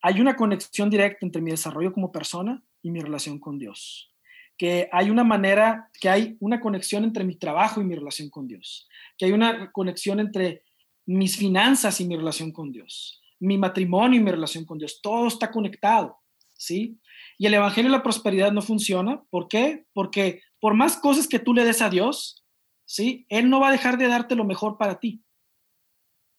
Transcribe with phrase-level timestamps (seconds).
[0.00, 4.14] hay una conexión directa entre mi desarrollo como persona y mi relación con Dios.
[4.56, 8.46] Que hay una manera, que hay una conexión entre mi trabajo y mi relación con
[8.46, 8.88] Dios.
[9.16, 10.64] Que hay una conexión entre
[11.06, 13.22] mis finanzas y mi relación con Dios.
[13.40, 15.00] Mi matrimonio y mi relación con Dios.
[15.00, 16.18] Todo está conectado,
[16.54, 16.98] ¿sí?
[17.38, 19.22] Y el Evangelio de la Prosperidad no funciona.
[19.30, 19.86] ¿Por qué?
[19.92, 22.44] Porque por más cosas que tú le des a Dios,
[22.84, 23.26] ¿sí?
[23.28, 25.22] Él no va a dejar de darte lo mejor para ti.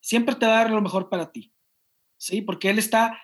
[0.01, 1.53] Siempre te va a dar lo mejor para ti,
[2.17, 2.41] ¿sí?
[2.41, 3.21] Porque Él está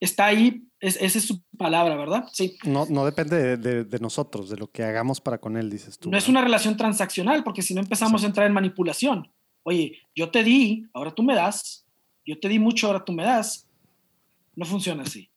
[0.00, 2.24] está ahí, esa es su palabra, ¿verdad?
[2.32, 2.56] Sí.
[2.64, 6.10] No, no depende de, nosotros, de lo que hagamos para con él, dices tú.
[6.10, 9.32] No es una relación transaccional, porque si no empezamos a entrar en manipulación.
[9.62, 11.86] Oye, yo te di, ahora tú me das.
[12.26, 13.68] Yo te di mucho, ahora tú me das.
[14.54, 15.30] No funciona así.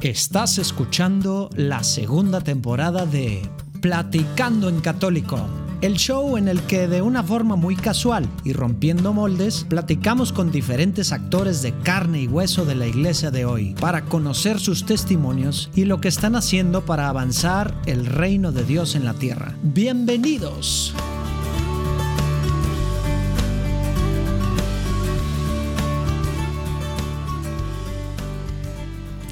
[0.00, 3.42] Estás escuchando la segunda temporada de
[3.80, 9.12] Platicando en Católico el show en el que de una forma muy casual y rompiendo
[9.12, 14.04] moldes, platicamos con diferentes actores de carne y hueso de la iglesia de hoy para
[14.04, 19.04] conocer sus testimonios y lo que están haciendo para avanzar el reino de Dios en
[19.04, 19.54] la tierra.
[19.62, 20.94] Bienvenidos.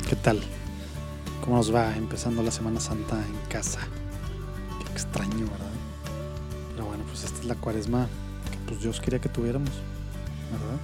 [0.09, 0.41] ¿Qué tal?
[1.43, 3.81] ¿Cómo nos va empezando la Semana Santa en casa?
[4.79, 5.74] Qué extraño, ¿verdad?
[7.15, 8.09] Pues esta es la cuaresma
[8.51, 9.71] que pues Dios quería que tuviéramos,
[10.51, 10.81] ¿verdad?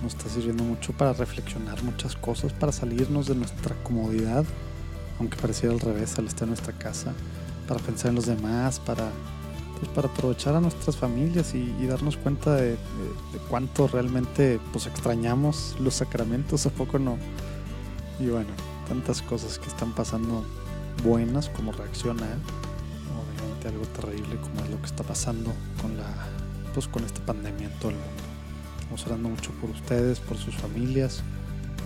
[0.00, 4.44] Nos está sirviendo mucho para reflexionar muchas cosas, para salirnos de nuestra comodidad,
[5.18, 7.12] aunque pareciera al revés al estar en nuestra casa,
[7.66, 9.10] para pensar en los demás, para,
[9.80, 12.76] pues, para aprovechar a nuestras familias y, darnos cuenta de,
[13.50, 17.18] cuánto realmente pues extrañamos los sacramentos, a poco no.
[18.20, 18.50] Y bueno,
[18.88, 20.44] tantas cosas que están pasando
[21.02, 22.26] buenas como reacciona
[23.66, 26.06] algo terrible como es lo que está pasando con la
[26.74, 28.22] pues con esta pandemia en todo el mundo.
[28.78, 31.22] Estamos orando mucho por ustedes, por sus familias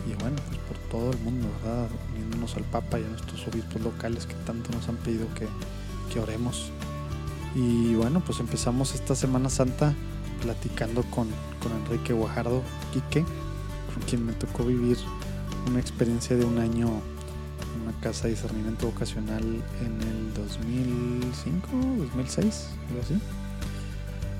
[0.07, 1.89] y bueno, pues por todo el mundo, ¿verdad?
[2.13, 5.47] Uniéndonos al Papa y a nuestros obispos locales que tanto nos han pedido que,
[6.13, 6.71] que oremos.
[7.55, 9.95] Y bueno, pues empezamos esta Semana Santa
[10.43, 11.29] platicando con,
[11.63, 13.25] con Enrique Guajardo Quique,
[13.95, 14.99] con quien me tocó vivir
[15.69, 16.89] una experiencia de un año
[18.01, 21.69] casa de discernimiento vocacional en el 2005,
[21.99, 23.21] 2006, algo así.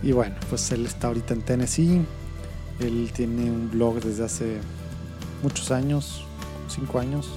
[0.03, 2.01] Y bueno, pues él está ahorita en Tennessee.
[2.81, 4.59] Él tiene un blog desde hace
[5.43, 6.25] muchos años,
[6.69, 7.29] 5 años.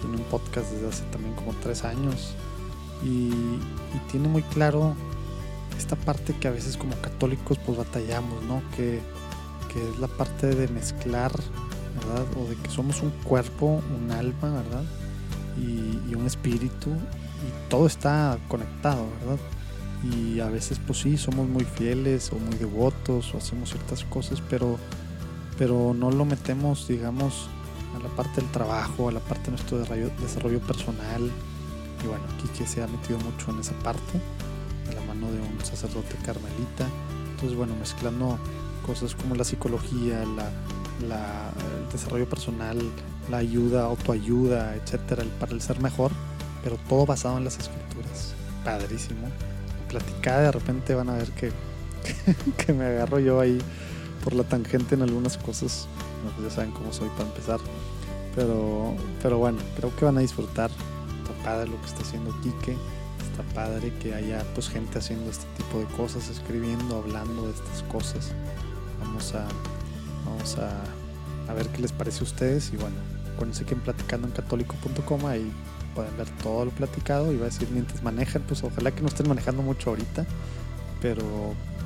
[0.00, 2.34] Tiene un podcast desde hace también como 3 años.
[3.04, 3.30] Y,
[4.10, 4.94] tiene muy claro
[5.78, 8.62] esta parte que a veces como católicos pues batallamos, ¿no?
[8.76, 9.00] Que,
[9.72, 11.32] que es la parte de mezclar,
[11.96, 12.26] ¿verdad?
[12.36, 14.84] O de que somos un cuerpo, un alma, ¿verdad?
[15.60, 19.38] Y, un espíritu y todo está conectado, ¿verdad?
[20.02, 24.42] Y a veces pues sí, somos muy fieles o muy devotos o hacemos ciertas cosas,
[24.48, 24.78] pero,
[25.58, 27.48] pero no lo metemos, digamos,
[27.96, 31.30] a la parte del trabajo, a la parte de nuestro desarrollo, personal.
[32.02, 32.24] Y bueno,
[32.56, 34.20] que se ha metido mucho en esa parte,
[34.88, 36.86] de la mano de un sacerdote carmelita.
[37.32, 38.38] Entonces, bueno, mezclando
[38.86, 42.78] cosas como la psicología, la, el desarrollo personal,
[43.30, 46.10] la ayuda, autoayuda, etcétera, para el ser mejor,
[46.62, 48.34] pero todo basado en las escrituras.
[48.64, 49.28] Padrísimo.
[49.88, 51.52] Platicada, de repente van a ver que,
[52.64, 53.58] que me agarro yo ahí
[54.22, 55.88] por la tangente en algunas cosas.
[56.36, 57.60] Pues ya saben cómo soy para empezar.
[58.34, 60.70] Pero, pero bueno, creo que van a disfrutar.
[60.70, 62.76] Está padre lo que está haciendo Quique.
[63.30, 67.82] Está padre que haya pues gente haciendo este tipo de cosas, escribiendo, hablando de estas
[67.84, 68.32] cosas.
[69.00, 69.46] Vamos a,
[70.26, 72.96] vamos a, a ver qué les parece a ustedes y bueno,
[73.40, 75.50] acuérdense que en platicando en católico.com ahí
[75.94, 79.08] pueden ver todo lo platicado y va a decir mientras manejan, pues ojalá que no
[79.08, 80.26] estén manejando mucho ahorita,
[81.00, 81.24] pero,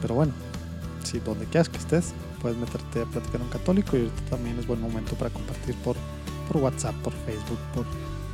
[0.02, 0.32] pero bueno,
[1.04, 4.66] si donde quieras que estés, puedes meterte a platicar en católico y ahorita también es
[4.66, 5.94] buen momento para compartir por,
[6.48, 7.86] por WhatsApp, por Facebook, por,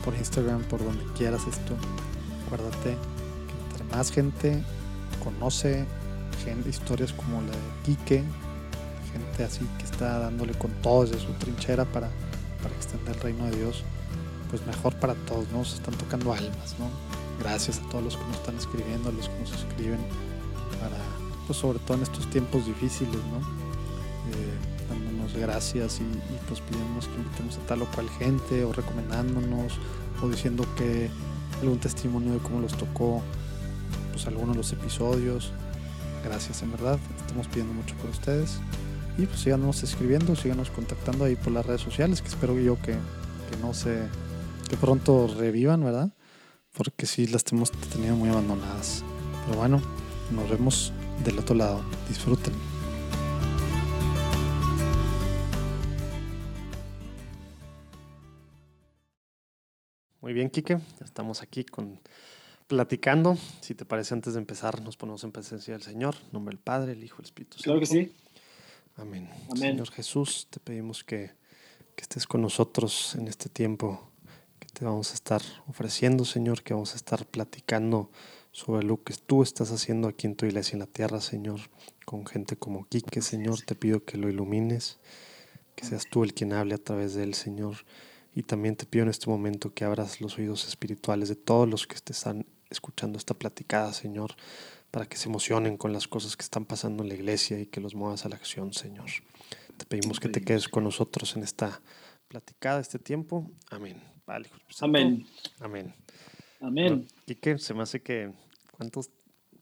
[0.02, 1.74] por Instagram, por donde quieras esto.
[2.46, 4.62] Acuérdate que entre más gente
[5.22, 5.84] conoce
[6.66, 8.24] historias como la de Quique,
[9.12, 12.08] gente así que está dándole con todo desde su trinchera para
[12.62, 13.82] para extender el reino de Dios,
[14.50, 15.64] pues mejor para todos, ¿no?
[15.64, 16.88] Se están tocando almas, ¿no?
[17.38, 20.00] Gracias a todos los que nos están escribiendo, a los que nos escriben,
[20.80, 20.98] para,
[21.46, 23.38] pues sobre todo en estos tiempos difíciles, ¿no?
[23.38, 26.04] Eh, dándonos gracias y,
[26.48, 29.78] pues pidiéndonos que invitemos a tal o cual gente, o recomendándonos,
[30.22, 31.08] o diciendo que
[31.62, 33.22] algún testimonio de cómo los tocó,
[34.12, 35.52] pues algunos de los episodios.
[36.24, 36.98] Gracias, en verdad.
[37.20, 38.58] Estamos pidiendo mucho por ustedes.
[39.18, 42.92] Y pues síganos escribiendo, síganos contactando ahí por las redes sociales, que espero yo que,
[42.92, 44.08] que no se,
[44.68, 46.10] que pronto revivan, ¿verdad?
[46.72, 49.04] Porque sí las hemos tenido muy abandonadas.
[49.46, 49.82] Pero bueno,
[50.30, 50.92] nos vemos
[51.24, 51.82] del otro lado.
[52.08, 52.54] Disfruten.
[60.20, 61.98] Muy bien, Quique, estamos aquí con,
[62.68, 63.36] platicando.
[63.60, 66.92] Si te parece, antes de empezar, nos ponemos en presencia del Señor, nombre del Padre,
[66.92, 67.64] el Hijo, el Espíritu Santo.
[67.64, 68.12] Claro que sí.
[69.00, 69.28] Amén.
[69.56, 71.32] Señor Jesús, te pedimos que,
[71.96, 74.10] que estés con nosotros en este tiempo
[74.58, 78.10] que te vamos a estar ofreciendo, Señor, que vamos a estar platicando
[78.52, 81.60] sobre lo que tú estás haciendo aquí en tu iglesia en la tierra, Señor,
[82.04, 83.62] con gente como Quique, Señor.
[83.62, 84.98] Te pido que lo ilumines,
[85.76, 87.76] que seas tú el quien hable a través de él, Señor.
[88.34, 91.86] Y también te pido en este momento que abras los oídos espirituales de todos los
[91.86, 94.36] que te están escuchando esta platicada, Señor,
[94.90, 97.80] para que se emocionen con las cosas que están pasando en la iglesia y que
[97.80, 99.06] los muevas a la acción, Señor.
[99.76, 101.80] Te pedimos que te quedes con nosotros en esta
[102.28, 103.50] platicada, este tiempo.
[103.70, 104.00] Amén.
[104.26, 104.48] Vale,
[104.80, 105.26] Amén.
[105.58, 105.94] Amén.
[106.60, 107.08] Amén.
[107.26, 108.32] Y que se me hace que,
[108.72, 109.10] ¿cuántos?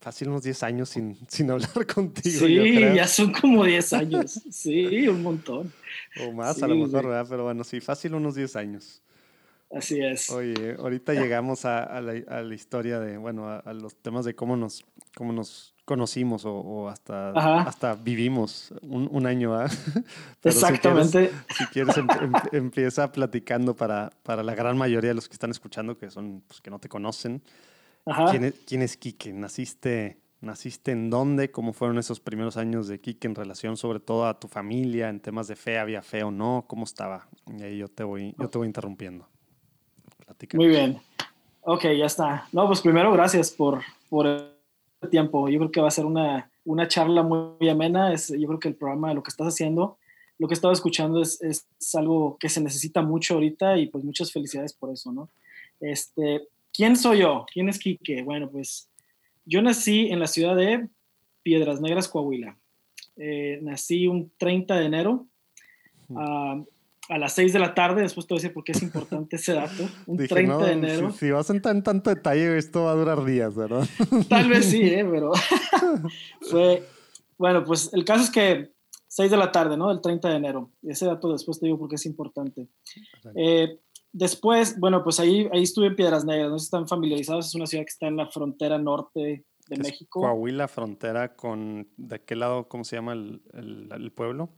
[0.00, 2.46] Fácil unos 10 años sin, sin hablar contigo.
[2.46, 4.40] Sí, ya son como 10 años.
[4.50, 5.72] Sí, un montón.
[6.20, 7.26] O más, a lo mejor, ¿verdad?
[7.28, 9.02] Pero bueno, sí, fácil unos 10 años.
[9.70, 10.30] Así es.
[10.30, 14.84] Oye, ahorita llegamos a, la, historia de, bueno, a, los temas de cómo nos,
[15.14, 17.30] cómo nos conocimos o, hasta,
[17.60, 19.54] hasta vivimos un, año.
[19.54, 19.68] ¿ah?
[20.42, 21.30] Exactamente.
[21.56, 25.50] Si quieres, em, em, empieza platicando para, para la gran mayoría de los que están
[25.50, 27.42] escuchando, que son, pues, que no te conocen.
[28.30, 29.34] ¿Quién, es, ¿Quién es Quique?
[29.34, 31.50] ¿Naciste, ¿Naciste en dónde?
[31.50, 35.20] ¿Cómo fueron esos primeros años de Quique en relación sobre todo a tu familia, en
[35.20, 35.78] temas de fe?
[35.78, 36.64] ¿Había fe o no?
[36.66, 37.28] ¿Cómo estaba?
[37.58, 39.28] Y ahí yo te voy, yo te voy interrumpiendo.
[40.54, 41.00] Muy bien.
[41.62, 42.46] Ok, ya está.
[42.52, 45.48] No, pues primero gracias por, por el tiempo.
[45.48, 48.12] Yo creo que va a ser una, una charla muy amena.
[48.12, 49.98] Es, yo creo que el programa, lo que estás haciendo,
[50.38, 54.04] lo que he estado escuchando es, es, algo que se necesita mucho ahorita y pues
[54.04, 55.28] muchas felicidades por eso, ¿no?
[55.80, 57.44] Este, ¿Quién soy yo?
[57.52, 58.22] ¿Quién es Quique?
[58.22, 58.88] Bueno, pues
[59.44, 60.88] yo nací en la ciudad de
[61.42, 62.56] Piedras Negras, Coahuila.
[63.16, 65.26] Eh, nací un 30 de enero
[67.08, 69.36] a las 6 de la tarde, después te voy a decir por qué es importante
[69.36, 71.10] ese dato, un 30 de enero.
[71.12, 73.86] Si, vas en tan, tanto detalle, esto va a durar días, ¿verdad?
[74.28, 75.06] Tal vez sí, ¿eh?
[75.10, 75.32] pero
[76.42, 76.82] fue,
[77.38, 78.72] bueno, pues el caso es que
[79.08, 79.90] 6 de la tarde, ¿no?
[79.90, 80.70] El 30 de enero.
[80.82, 82.68] Ese dato después te digo por qué es importante.
[83.34, 83.78] Eh,
[84.12, 87.54] después, bueno, pues ahí, ahí estuve en Piedras Negras, no sé si están familiarizados, es
[87.54, 90.20] una ciudad que está en la frontera norte de México.
[90.20, 94.50] Coahuila, frontera con, ¿de qué lado, cómo se llama el, el pueblo?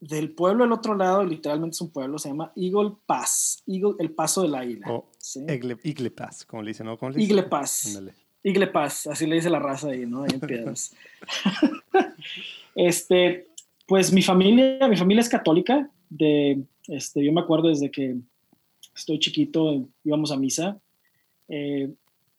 [0.00, 4.10] Del pueblo al otro lado, literalmente es un pueblo, se llama Eagle Pass, Eagle, el
[4.10, 4.90] paso de la isla.
[4.90, 5.10] O
[5.48, 6.98] Eagle, Pass, como le dicen, ¿no?
[6.98, 8.00] ¿Cómo le Eagle Pass.
[8.42, 10.22] Eagle Pass, así le dice la raza ahí, ¿no?
[10.22, 10.94] Ahí en Piedras.
[12.74, 13.48] este,
[13.86, 18.16] pues mi familia, mi familia es católica, de, este, yo me acuerdo desde que
[18.94, 20.78] estoy chiquito, íbamos a misa.
[21.48, 21.90] Eh,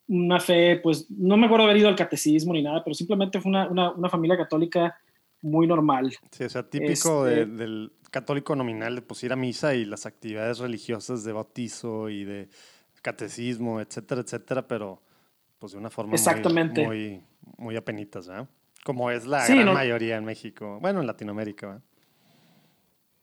[0.07, 3.49] una fe, pues no me acuerdo haber ido al catecismo ni nada, pero simplemente fue
[3.49, 4.95] una, una, una familia católica
[5.41, 6.15] muy normal.
[6.31, 10.05] Sí, o sea, típico este del católico nominal de pues ir a misa y las
[10.05, 12.49] actividades religiosas de bautizo y de
[13.01, 15.01] catecismo, etcétera, etcétera, pero
[15.59, 16.85] pues de una forma Exactamente.
[16.85, 17.21] muy,
[17.57, 18.49] muy, apenitas, ¿verdad?
[18.83, 21.83] Como es la gran mayoría en México, bueno, en Latinoamérica, ¿verdad?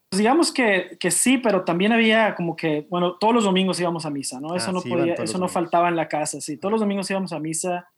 [0.09, 4.07] Pues digamos que, que, sí, pero también había como que, bueno, todos los domingos íbamos
[4.07, 4.55] a misa, ¿no?
[4.55, 7.33] Eso ah, no podía, eso no faltaba en la casa, sí, todos los domingos íbamos
[7.33, 7.89] a misa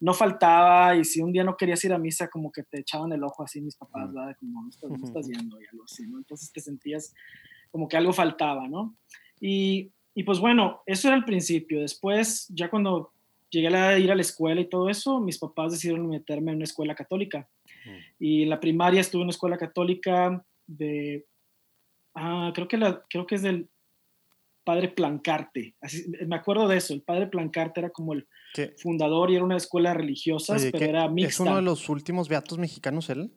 [0.00, 3.12] no faltaba y si un día no querías ir a misa, como que te echaban
[3.12, 4.34] el ojo así mis papás, ¿verdad?
[4.38, 6.18] Como no estás, no estás yendo y algo así, ¿no?
[6.18, 7.14] Entonces te sentías
[7.70, 8.96] como que algo faltaba, ¿no?
[9.40, 11.80] Y, y pues bueno, eso era el principio.
[11.80, 13.12] Después, ya cuando
[13.50, 16.64] llegué a ir a la escuela y todo eso, mis papás decidieron meterme en una
[16.64, 17.48] escuela católica.
[18.18, 21.26] Y en la primaria estuve en una escuela católica de,
[22.14, 23.68] ah, creo que, la, creo que es del
[24.64, 25.74] padre Plancarte.
[25.80, 28.26] Así, me acuerdo de eso, el padre Plancarte era como el
[28.78, 31.28] fundador y era una escuela religiosa, pero era mixta.
[31.28, 33.32] ¿Es uno de los últimos beatos mexicanos él?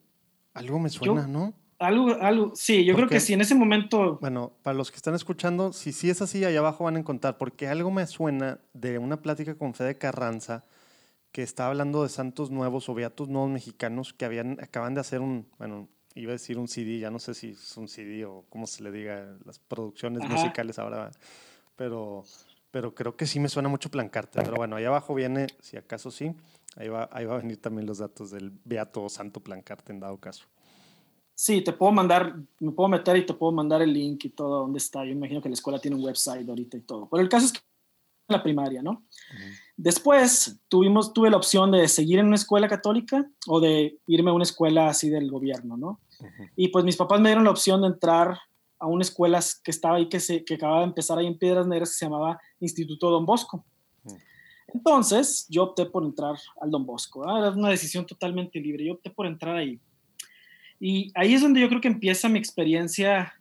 [0.53, 1.53] Algo me suena, ¿no?
[1.79, 4.17] Algo, algo, sí, yo creo que sí, en ese momento...
[4.21, 7.37] Bueno, para los que están escuchando, si sí es así, allá abajo van a encontrar,
[7.37, 10.63] porque algo me suena de una plática con Fede Carranza,
[11.33, 15.19] que estaba hablando de santos nuevos o beatos nuevos mexicanos que habían, acaban de hacer
[15.19, 18.45] un, bueno, iba a decir un CD, ya no sé si es un CD o
[18.49, 21.11] cómo se le diga, las producciones musicales ahora,
[21.75, 22.23] pero,
[22.73, 24.41] pero creo que sí me suena mucho Plancarte.
[24.41, 26.33] Pero bueno, ahí abajo viene, si acaso sí,
[26.75, 30.17] ahí va, ahí va a venir también los datos del Beato Santo Plancarte en dado
[30.17, 30.45] caso.
[31.35, 34.61] Sí, te puedo mandar, me puedo meter y te puedo mandar el link y todo,
[34.61, 35.05] dónde está.
[35.05, 37.07] Yo imagino que la escuela tiene un website ahorita y todo.
[37.11, 37.59] Pero el caso es que
[38.27, 39.05] la primaria, ¿no?
[39.77, 44.33] Después tuvimos, tuve la opción de seguir en una escuela católica o de irme a
[44.33, 45.99] una escuela así del gobierno, ¿no?
[46.55, 48.39] Y pues mis papás me dieron la opción de entrar
[48.83, 51.65] a una escuela que estaba ahí, que, se, que acababa de empezar ahí en Piedras
[51.65, 53.65] Negras, que se llamaba Instituto Don Bosco.
[54.73, 57.23] Entonces, yo opté por entrar al Don Bosco.
[57.23, 58.85] Era una decisión totalmente libre.
[58.85, 59.79] Yo opté por entrar ahí.
[60.81, 63.33] Y ahí es donde yo creo que empieza mi experiencia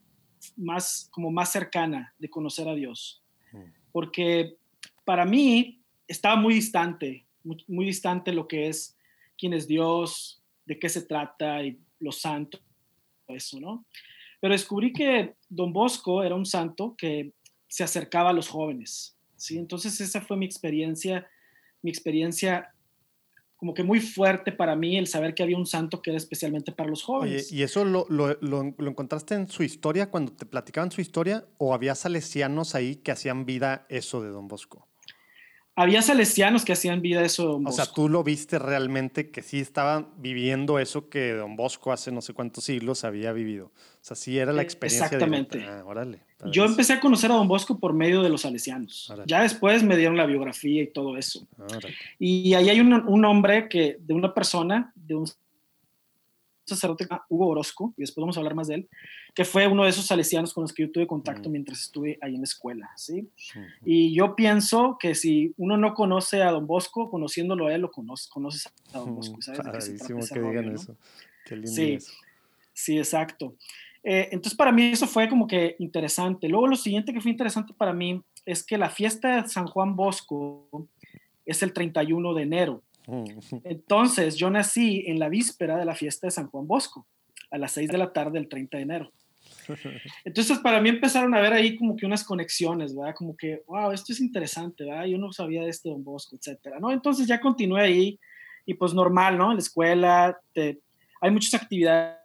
[0.56, 3.20] más, como más cercana de conocer a Dios.
[3.90, 4.56] porque
[5.04, 8.96] para mí estaba muy distante, muy, distante lo que es
[9.36, 12.62] quién es Dios, de qué se trata y los santos,
[13.26, 13.84] eso, ¿no?
[14.42, 17.32] Pero descubrí que Don Bosco era un santo que
[17.68, 19.56] se acercaba a los jóvenes, ¿sí?
[19.56, 21.28] Entonces esa fue mi experiencia,
[21.80, 22.74] mi experiencia
[23.56, 26.72] como que muy fuerte para mí el saber que había un santo que era especialmente
[26.72, 27.46] para los jóvenes.
[27.52, 31.46] Oye, ¿y eso lo, lo, lo, encontraste en su historia, cuando te platicaban su historia,
[31.58, 34.88] o había salesianos ahí que hacían vida eso de Don Bosco?
[35.74, 37.82] Había salesianos que hacían vida eso de Don Bosco.
[37.82, 42.12] O sea, tú lo viste realmente que sí estaban viviendo eso que Don Bosco hace
[42.12, 43.66] no sé cuántos siglos había vivido.
[43.66, 45.06] O sea, sí era la eh, experiencia.
[45.06, 45.64] Exactamente.
[45.64, 49.12] Ah, órale, Yo empecé a conocer a Don Bosco por medio de los salesianos.
[49.26, 51.46] Ya después me dieron la biografía y todo eso.
[52.18, 55.26] Y ahí hay un, un hombre que, de una persona, de un
[56.64, 58.88] sacerdote, Hugo Orozco, y después vamos a hablar más de él,
[59.34, 62.34] que fue uno de esos salesianos con los que yo tuve contacto mientras estuve ahí
[62.34, 63.28] en la escuela, ¿sí?
[63.84, 67.90] Y yo pienso que si uno no conoce a Don Bosco, conociéndolo a él, lo
[67.90, 69.88] conoce, conoces a Don Bosco, ¿sabes?
[70.30, 70.96] que, digan eso.
[71.46, 71.98] Qué lindo sí,
[72.74, 73.54] sí, exacto.
[74.04, 76.48] Eh, entonces para mí eso fue como que interesante.
[76.48, 79.96] Luego lo siguiente que fue interesante para mí es que la fiesta de San Juan
[79.96, 80.88] Bosco
[81.46, 82.82] es el 31 de enero.
[83.64, 87.06] Entonces yo nací en la víspera de la fiesta de San Juan Bosco,
[87.50, 89.12] a las 6 de la tarde del 30 de enero.
[90.24, 93.14] Entonces, para mí empezaron a ver ahí como que unas conexiones, ¿verdad?
[93.16, 95.06] Como que, wow, esto es interesante, ¿verdad?
[95.06, 96.90] Yo no sabía de este Don Bosco, etcétera, ¿no?
[96.90, 98.20] Entonces ya continué ahí
[98.66, 99.50] y pues normal, ¿no?
[99.50, 102.16] En la escuela hay muchas actividades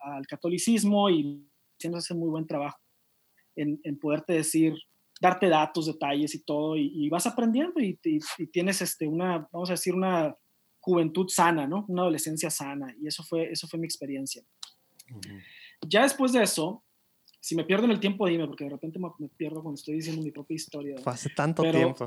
[0.00, 1.46] al catolicismo y
[1.78, 2.78] siempre hacen muy buen trabajo
[3.56, 4.74] en, en, poderte decir,
[5.20, 7.98] darte datos, detalles y todo, y, vas aprendiendo y,
[8.52, 10.34] tienes este, una, vamos a decir, una
[10.80, 11.84] juventud sana, ¿no?
[11.88, 14.42] Una adolescencia sana, y eso fue, eso fue mi experiencia.
[15.86, 16.82] Ya después de eso,
[17.40, 20.22] si me pierdo en el tiempo, dime, porque de repente me, pierdo cuando estoy diciendo
[20.22, 20.96] mi propia historia.
[21.04, 22.06] hace tanto tiempo.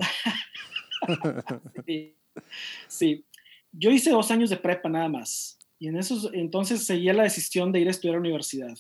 [2.88, 3.26] sí,
[3.72, 5.58] yo hice dos años de prepa nada más.
[5.80, 8.78] Y en esos, entonces seguía la decisión de ir a estudiar a la universidad.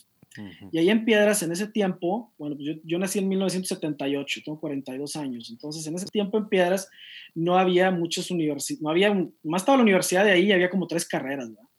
[0.71, 4.59] Y ahí en Piedras, en ese tiempo, bueno, pues yo, yo, nací en 1978, tengo
[4.59, 6.89] 42 años, entonces en ese tiempo en Piedras
[7.35, 11.07] no había muchas universidades, no había, más estaba la universidad de ahí, había como tres
[11.07, 11.69] carreras, ¿verdad?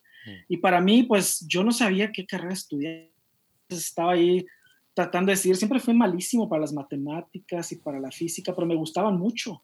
[0.48, 3.10] Y para mí, pues yo no sabía qué carrera estudiar.
[3.68, 4.44] estaba ahí
[4.94, 8.76] tratando de decir, siempre fui malísimo para las matemáticas y para la física, pero me
[8.76, 9.62] gustaban mucho.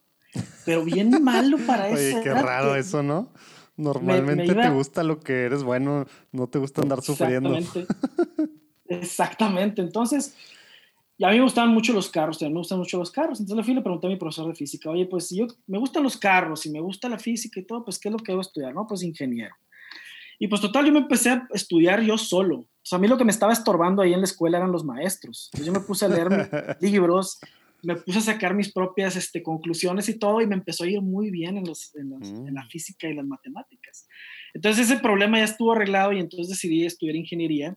[0.65, 2.17] Pero bien malo para eso.
[2.17, 3.33] Oye, qué raro eso, ¿no?
[3.77, 7.57] Normalmente te gusta lo que eres bueno, no te gusta andar sufriendo.
[7.57, 7.95] Exactamente.
[8.89, 9.81] Exactamente.
[9.81, 10.35] Entonces,
[11.17, 13.41] y a mí me gustaban mucho los carros, me gustan mucho los carros.
[13.41, 15.47] Entonces le fui y le pregunté a mi profesor de física, oye, pues si yo
[15.67, 18.19] me gustan los carros y me gusta la física y todo, pues ¿qué es lo
[18.19, 18.75] que debo estudiar?
[18.75, 19.55] No, pues ingeniero.
[20.43, 22.61] Y pues total, yo me empecé a estudiar yo solo.
[22.61, 24.87] O sea, a mí lo que me estaba estorbando ahí en la escuela eran los
[24.87, 25.51] maestros.
[25.53, 26.29] Entonces yo me puse a leer
[26.81, 27.39] libros,
[27.83, 31.03] me puse a sacar mis propias este, conclusiones y todo, y me empezó a ir
[31.03, 32.69] muy bien en, los, en, en la mm.
[32.69, 34.09] física y las matemáticas.
[34.55, 37.77] Entonces ese problema ya estuvo arreglado y entonces decidí estudiar ingeniería.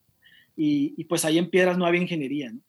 [0.55, 2.61] Y, y pues ahí en Piedras no había ingeniería, ¿no?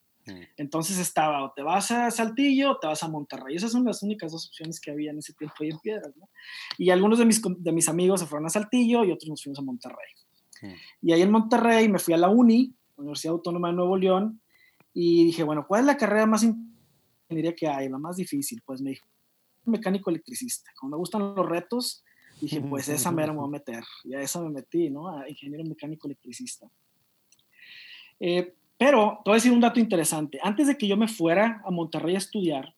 [0.57, 3.57] Entonces estaba, o te vas a Saltillo o te vas a Monterrey.
[3.57, 6.29] Esas son las únicas dos opciones que había en ese tiempo ahí en Piedras, ¿no?
[6.79, 9.59] Y algunos de mis, de mis amigos se fueron a Saltillo y otros nos fuimos
[9.59, 10.13] a Monterrey.
[10.63, 10.73] Mm.
[11.03, 14.41] Y ahí en Monterrey me fui a la UNI, Universidad Autónoma de Nuevo León,
[14.95, 18.63] y dije, bueno, ¿cuál es la carrera más ingeniería que hay, la más difícil?
[18.65, 19.07] Pues me dijo,
[19.65, 20.71] mecánico electricista.
[20.77, 22.05] Como me gustan los retos,
[22.41, 23.85] dije, pues esa mera me voy a meter.
[24.05, 25.09] Y a esa me metí, ¿no?
[25.09, 26.69] A ingeniero mecánico electricista.
[28.21, 28.55] Eh,
[28.85, 30.39] pero te voy a decir un dato interesante.
[30.43, 32.75] Antes de que yo me fuera a Monterrey a estudiar,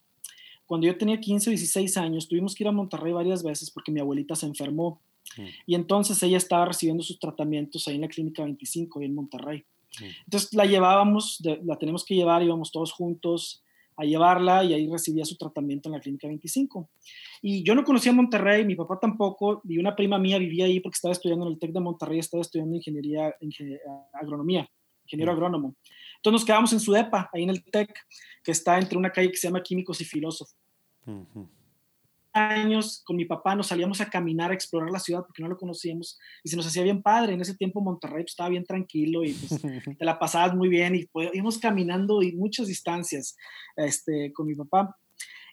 [0.65, 3.91] cuando yo tenía 15 o 16 años, tuvimos que ir a Monterrey varias veces porque
[3.91, 5.01] mi abuelita se enfermó.
[5.37, 5.47] Mm.
[5.67, 9.65] Y entonces ella estaba recibiendo sus tratamientos ahí en la Clínica 25, ahí en Monterrey.
[10.01, 10.05] Mm.
[10.27, 13.65] Entonces la llevábamos, la tenemos que llevar, íbamos todos juntos
[13.97, 16.89] a llevarla y ahí recibía su tratamiento en la Clínica 25.
[17.43, 20.99] Y yo no conocía Monterrey, mi papá tampoco, y una prima mía vivía ahí porque
[20.99, 23.81] estaba estudiando en el TEC de Monterrey, estaba estudiando ingeniería, ingeniería
[24.13, 24.71] agronomía
[25.07, 25.77] ingeniero agrónomo.
[26.27, 27.89] Entonces nos quedamos en su depa, ahí en el TEC,
[28.43, 30.57] que está entre una calle que se llama Químicos y Filósofos.
[32.33, 35.57] Años con mi papá nos salíamos a caminar, a explorar la ciudad porque no lo
[35.57, 37.35] conocíamos y se nos hacía bien padre.
[37.35, 39.61] En ese tiempo Monterrey pues, estaba bien tranquilo y pues,
[39.99, 43.37] te la pasabas muy bien y pues, íbamos caminando y muchas distancias
[43.77, 44.97] este, con mi papá.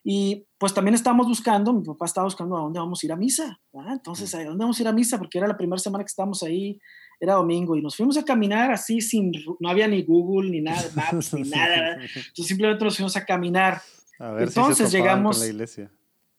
[0.03, 3.15] Y pues también estábamos buscando, mi papá estaba buscando a dónde vamos a ir a
[3.15, 3.61] misa.
[3.89, 5.19] Entonces, ¿a dónde vamos a ir a misa?
[5.19, 6.79] Porque era la primera semana que estábamos ahí
[7.23, 10.83] era domingo y nos fuimos a caminar así sin, no había ni Google ni nada,
[10.95, 13.81] Maps ni nada, entonces simplemente nos fuimos a caminar.
[14.19, 15.91] A ver entonces si llegamos con la iglesia.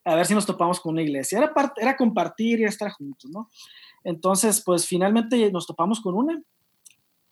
[0.05, 1.39] A ver si nos topamos con una iglesia.
[1.39, 3.49] Era, part, era compartir y estar juntos, ¿no?
[4.05, 6.43] Entonces, pues finalmente nos topamos con una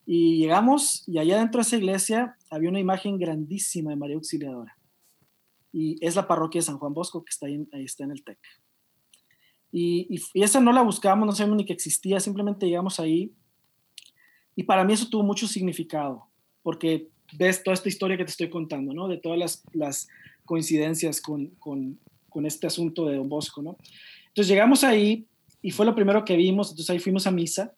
[0.06, 4.78] y llegamos y allá dentro de esa iglesia había una imagen grandísima de María Auxiliadora.
[5.70, 8.24] y es la parroquia de San Juan Bosco que está ahí, ahí está en el
[8.24, 8.38] TEC.
[9.70, 13.34] Y, y, esa no la buscamos, no sabemos ni que existía, simplemente llegamos ahí.
[14.54, 16.26] Y para mí eso tuvo mucho significado,
[16.62, 19.08] porque ves toda esta historia que te estoy contando, ¿no?
[19.08, 20.08] De todas las, las
[20.44, 23.76] coincidencias con, con, con, este asunto de Don Bosco, ¿no?
[24.28, 25.26] Entonces llegamos ahí
[25.62, 27.72] y fue lo primero que vimos, entonces ahí fuimos a misa.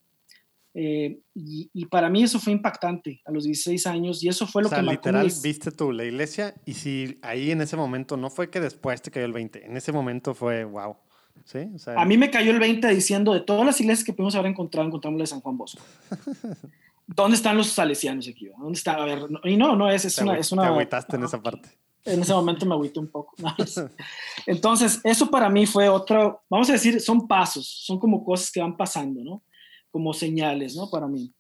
[0.77, 4.61] Eh, y, y, para mí eso fue impactante a los 16 años y eso fue
[4.61, 8.17] lo o sea, que literal viste tú la iglesia y si ahí en ese momento
[8.17, 10.97] no fue que después te cayó el 20, en ese momento fue wow.
[11.45, 11.59] ¿Sí?
[11.75, 14.35] O sea, a mí me cayó el 20 diciendo de todas las iglesias que pudimos
[14.35, 15.83] haber encontrado, encontramos la de San Juan Bosco.
[17.07, 18.49] ¿Dónde están los salesianos aquí?
[18.59, 18.95] ¿Dónde está?
[18.95, 20.39] A ver, no, y no, no, es, es una...
[20.39, 21.69] Es una te agüitaste en esa parte.
[22.05, 23.35] En ese momento me agüité un poco.
[24.47, 28.61] Entonces, eso para mí fue otro, vamos a decir, son pasos, son como cosas que
[28.61, 29.43] van pasando, ¿no?
[29.91, 30.89] Como señales, ¿no?
[30.91, 31.33] Para mí.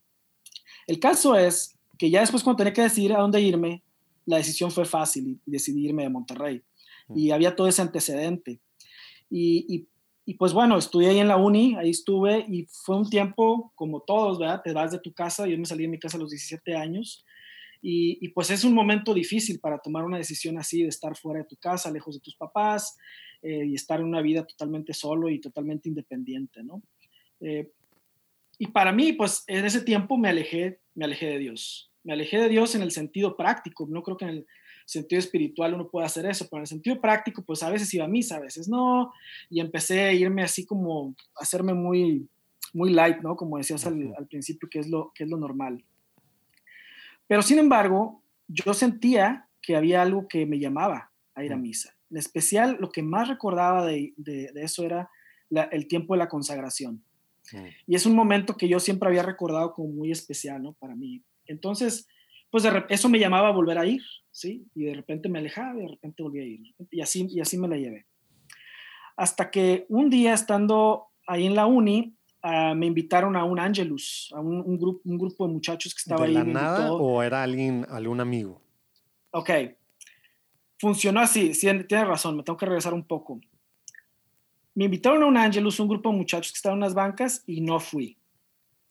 [0.86, 3.82] El caso es que ya después cuando tenía que decidir a dónde irme,
[4.26, 6.62] la decisión fue fácil y decidí irme de Monterrey.
[7.14, 8.60] Y había todo ese antecedente.
[9.36, 9.88] Y,
[10.38, 14.38] pues bueno, estudié ahí en la uni, ahí estuve y fue un tiempo como todos,
[14.38, 14.62] ¿verdad?
[14.62, 17.24] Te vas de tu casa, yo me salí de mi casa a los 17 años
[17.82, 21.40] y, y, pues es un momento difícil para tomar una decisión así, de estar fuera
[21.40, 22.96] de tu casa, lejos de tus papás
[23.42, 26.82] eh, y estar en una vida totalmente solo y totalmente independiente, ¿no?
[27.40, 27.70] Eh,
[28.58, 31.90] y para mí, pues en ese tiempo me alejé, me alejé de Dios.
[32.04, 34.46] Me alejé de Dios en el sentido práctico, no creo que en el
[34.84, 38.04] sentido espiritual uno puede hacer eso, pero en el sentido práctico, pues a veces iba
[38.04, 39.12] a misa, a veces no,
[39.50, 42.28] y empecé a irme así como, a hacerme muy,
[42.72, 43.36] muy light, ¿no?
[43.36, 45.84] Como decías al, al principio, que es, lo, que es lo normal.
[47.26, 51.96] Pero sin embargo, yo sentía que había algo que me llamaba a ir a misa.
[52.10, 55.10] En especial, lo que más recordaba de, de, de eso era
[55.48, 57.02] la, el tiempo de la consagración.
[57.52, 57.66] Mm.
[57.86, 60.74] Y es un momento que yo siempre había recordado como muy especial, ¿no?
[60.74, 61.22] Para mí.
[61.46, 62.06] Entonces,
[62.54, 64.64] pues de, eso me llamaba a volver a ir, ¿sí?
[64.76, 66.60] Y de repente me alejaba y de repente volví a ir.
[66.88, 68.06] Y así, y así me la llevé.
[69.16, 74.30] Hasta que un día, estando ahí en la uni, Uh, me invitaron a un Angelus,
[74.34, 76.34] a un, un, grupo, un grupo de muchachos que estaba ¿De ahí.
[76.34, 78.60] la nada o era alguien, algún amigo?
[79.30, 79.50] Ok.
[80.78, 83.40] Funcionó así, sí, tienes razón, me tengo que regresar un poco.
[84.74, 87.62] Me invitaron a un Angelus, un grupo de muchachos que estaban en las bancas y
[87.62, 88.18] no fui.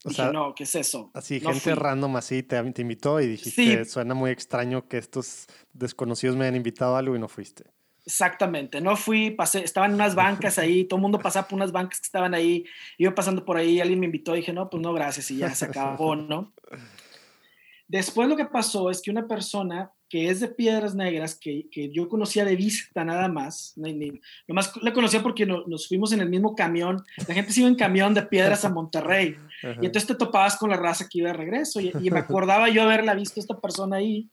[0.05, 1.11] O Dije, sea, no, ¿qué es eso?
[1.13, 1.73] Así, no gente fui.
[1.73, 3.89] random así te, te, invitó y dijiste, sí.
[3.89, 7.63] suena muy extraño que estos desconocidos me hayan invitado a algo y no fuiste.
[8.05, 12.01] Exactamente, no fui, pasé, estaban unas bancas ahí, todo el mundo pasaba por unas bancas
[12.01, 12.65] que estaban ahí,
[12.97, 15.65] iba pasando por ahí, alguien me invitó, dije, no, pues no, gracias, y ya se
[15.65, 16.53] acabó, ¿no?
[17.87, 21.89] Después lo que pasó es que una persona que es de Piedras Negras, que, que
[21.89, 26.11] yo conocía de vista nada más, ni, ni, nomás la conocía porque no, nos fuimos
[26.11, 29.79] en el mismo camión, la gente se iba en camión de Piedras a Monterrey, Ajá.
[29.81, 32.69] y entonces te topabas con la raza que iba de regreso, y, y me acordaba
[32.69, 34.29] yo haberla visto esta persona ahí,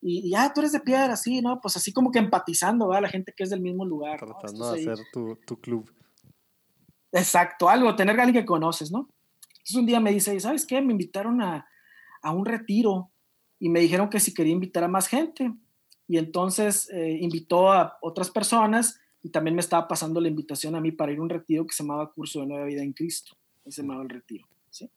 [0.00, 1.60] y, ya ah, tú eres de piedra, sí, ¿no?
[1.60, 3.02] Pues así como que empatizando, ¿verdad?
[3.02, 4.20] La gente que es del mismo lugar.
[4.20, 4.72] Tratando ¿no?
[4.72, 5.90] de hacer tu, tu, club.
[7.10, 9.08] Exacto, algo, tener a alguien que conoces, ¿no?
[9.48, 10.80] Entonces un día me dice, ¿sabes qué?
[10.80, 11.66] Me invitaron a,
[12.22, 13.10] a un retiro
[13.58, 15.52] y me dijeron que si quería invitar a más gente.
[16.06, 20.80] Y entonces eh, invitó a otras personas y también me estaba pasando la invitación a
[20.80, 23.36] mí para ir a un retiro que se llamaba Curso de Nueva Vida en Cristo.
[23.66, 24.90] Se llamaba el retiro, ¿sí?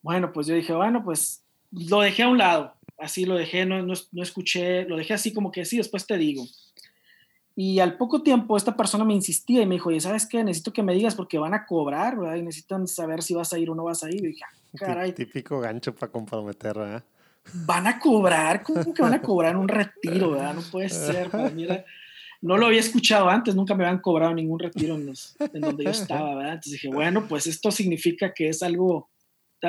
[0.00, 3.82] Bueno, pues yo dije, bueno, pues lo dejé a un lado así lo dejé, no,
[3.82, 6.44] no, no, escuché, lo dejé así como que sí, después te digo.
[7.56, 10.44] Y al poco tiempo esta persona me insistía y me dijo, oye, ¿sabes qué?
[10.44, 12.36] Necesito que me digas porque van a cobrar, ¿verdad?
[12.36, 14.24] Y necesitan saber si vas a ir o no vas a ir.
[14.24, 15.12] Y dije, ah, caray.
[15.12, 17.04] Típico gancho para comprometer, ¿verdad?
[17.52, 20.54] Van a cobrar, ¿cómo que van a cobrar un retiro, ¿verdad?
[20.54, 21.84] No puede ser, para mí era,
[22.40, 25.84] no lo había escuchado antes, nunca me habían cobrado ningún retiro en, los, en donde
[25.84, 26.54] yo estaba, ¿verdad?
[26.54, 29.10] Entonces dije, bueno, pues esto significa que es algo,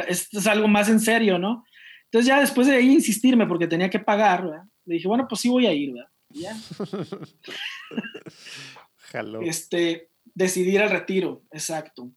[0.08, 1.64] esto es algo más en serio, ¿no?
[2.06, 4.64] Entonces ya después de ahí insistirme porque tenía que pagar, ¿verdad?
[4.86, 6.10] le dije, bueno, pues sí voy a ir, ¿verdad?
[6.32, 6.58] Y ya.
[9.14, 9.42] Hello.
[9.42, 12.12] Este, decidir el retiro, exacto.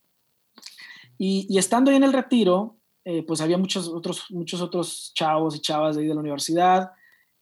[1.19, 5.57] Y, y, estando ahí en el retiro, eh, pues había muchos otros, muchos otros chavos
[5.57, 6.91] y chavas de ahí de la universidad,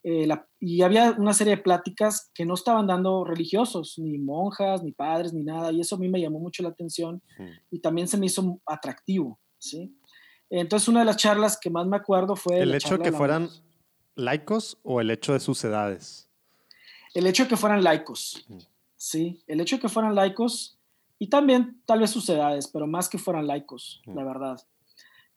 [0.03, 4.83] eh, la, y había una serie de pláticas que no estaban dando religiosos, ni monjas,
[4.83, 7.49] ni padres, ni nada, y eso a mí me llamó mucho la atención hmm.
[7.70, 9.94] y también se me hizo atractivo, ¿sí?
[10.49, 12.61] Entonces, una de las charlas que más me acuerdo fue...
[12.61, 13.49] ¿El hecho de que fueran
[14.16, 16.29] laicos o el hecho de sus edades?
[17.14, 18.59] El hecho de que fueran laicos, mm.
[18.96, 19.42] sí.
[19.46, 20.79] El hecho de que fueran laicos
[21.18, 24.16] y también tal vez sus edades, pero más que fueran laicos, mm.
[24.16, 24.61] la verdad.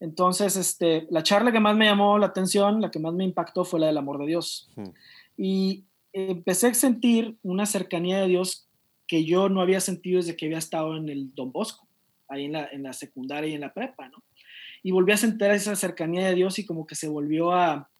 [0.00, 3.64] Entonces, este, la charla que más me llamó la atención, la que más me impactó
[3.64, 4.70] fue la del amor de Dios.
[4.76, 4.88] Mm.
[5.36, 8.68] Y empecé a sentir una cercanía de Dios
[9.06, 11.86] que yo no había sentido desde que había estado en el Don Bosco,
[12.28, 14.22] ahí en la, en la secundaria y en la prepa, ¿no?
[14.84, 17.90] y volví a sentir esa cercanía de Dios y como que se volvió a,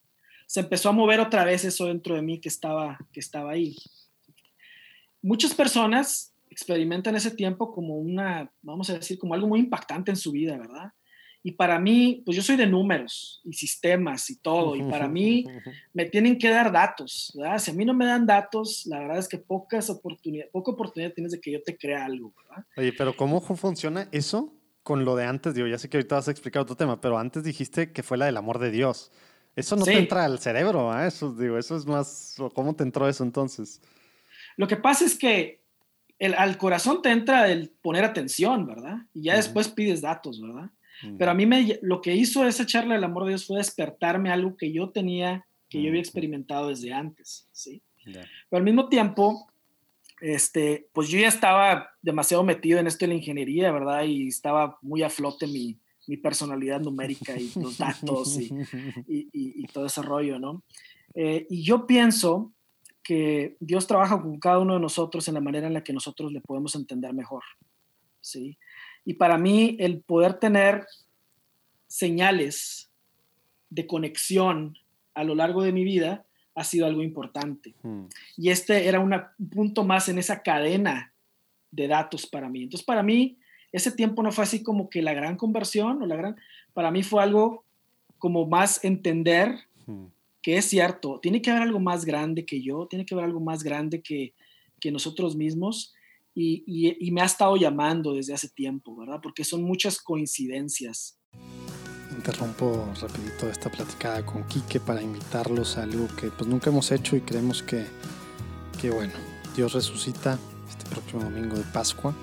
[0.45, 3.75] se empezó a mover otra vez eso dentro de mí que estaba, que estaba ahí.
[5.21, 10.15] muchas personas experimentan ese tiempo como una, vamos a decir, como algo muy impactante en
[10.15, 10.93] su vida, ¿verdad?
[11.45, 15.45] Y para mí, pues yo soy de números y sistemas y todo, y para mí
[15.93, 17.59] me tienen que dar datos, ¿verdad?
[17.59, 21.13] Si a mí no me dan datos, la verdad es que pocas oportunidades, poca oportunidad
[21.13, 22.65] tienes de que yo te crea algo, ¿verdad?
[22.75, 25.53] Oye, pero ¿cómo funciona eso con lo de antes?
[25.53, 28.17] Digo, ya sé que ahorita vas a explicar otro tema, pero antes dijiste que fue
[28.17, 29.11] la del amor de Dios.
[29.55, 31.05] Eso no te entra al cerebro, ¿eh?
[31.05, 33.83] Eso, digo, eso es más, ¿cómo te entró eso entonces?
[34.57, 35.61] Lo que pasa es que
[36.17, 38.97] el, al corazón te entra el poner atención, ¿verdad?
[39.13, 40.71] Y ya después pides datos, ¿verdad?
[41.17, 44.31] Pero a mí me, lo que hizo esa charla del amor de Dios fue despertarme
[44.31, 47.81] algo que yo tenía, que yo había experimentado desde antes, ¿sí?
[48.03, 49.47] Pero al mismo tiempo,
[50.21, 54.03] este, pues yo ya estaba demasiado metido en esto de la ingeniería, ¿verdad?
[54.03, 58.53] Y estaba muy a flote mi, mi personalidad numérica y los datos y,
[59.07, 60.63] y, y, todo ese rollo, ¿no?
[61.13, 62.53] Eh, y yo pienso
[63.03, 66.31] que Dios trabaja con cada uno de nosotros en la manera en la que nosotros
[66.31, 67.43] le podemos entender mejor,
[68.19, 68.57] ¿sí?
[69.05, 70.85] Y para mí el poder tener
[71.87, 72.89] señales
[73.69, 74.77] de conexión
[75.13, 77.75] a lo largo de mi vida ha sido algo importante.
[77.83, 78.05] Hmm.
[78.37, 79.13] Y este era un
[79.49, 81.13] punto más en esa cadena
[81.71, 82.63] de datos para mí.
[82.63, 83.37] Entonces, para mí,
[83.71, 86.35] ese tiempo no fue así como que la gran conversión o la gran,
[86.73, 87.65] para mí fue algo
[88.17, 90.05] como más entender hmm.
[90.41, 93.41] que es cierto, tiene que haber algo más grande que yo, tiene que haber algo
[93.41, 94.33] más grande que,
[94.79, 95.94] que nosotros mismos
[96.35, 99.19] y, me ha estado llamando desde hace tiempo, ¿verdad?
[99.23, 101.17] Porque son muchas coincidencias.
[102.11, 107.15] Interrumpo rapidito esta platicada con Quique para invitarlos a algo que pues nunca hemos hecho
[107.15, 107.85] y creemos que,
[108.79, 109.13] que bueno,
[109.55, 112.13] Dios resucita este próximo domingo de Pascua.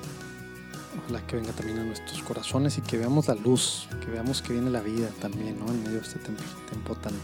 [1.04, 4.52] Ojalá que venga también a nuestros corazones y que veamos la luz, que veamos que
[4.52, 5.68] viene la vida también, ¿no?
[5.68, 7.14] En medio de este tiempo, tiempo tan,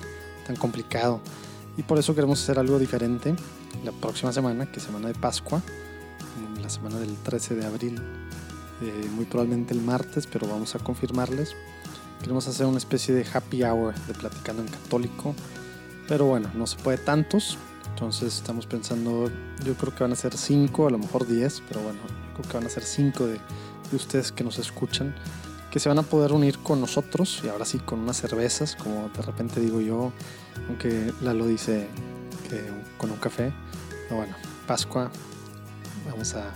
[0.47, 1.21] tan complicado.
[1.77, 3.35] Y por eso queremos hacer algo diferente
[3.85, 5.63] la próxima semana, que es semana de Pascua
[6.69, 7.99] la semana del 13 de abril,
[8.83, 11.57] eh, muy probablemente el martes, pero vamos a confirmarles.
[12.21, 15.35] Queremos hacer una especie de happy hour de platicando en católico,
[16.09, 17.57] pero bueno, no se puede tantos,
[17.89, 19.31] entonces estamos pensando,
[19.65, 22.51] yo creo que van a ser 5, a lo mejor 10, pero bueno, yo creo
[22.51, 23.41] que van a ser 5 de,
[23.91, 25.15] de ustedes que nos escuchan
[25.71, 29.09] que se van a poder unir con nosotros y ahora sí con unas cervezas, como
[29.09, 30.13] de repente digo yo,
[30.67, 31.89] aunque Lalo dice
[32.49, 32.63] que
[32.97, 33.53] con un café.
[34.05, 34.35] Pero bueno,
[34.67, 35.11] Pascua,
[36.11, 36.53] Vamos a,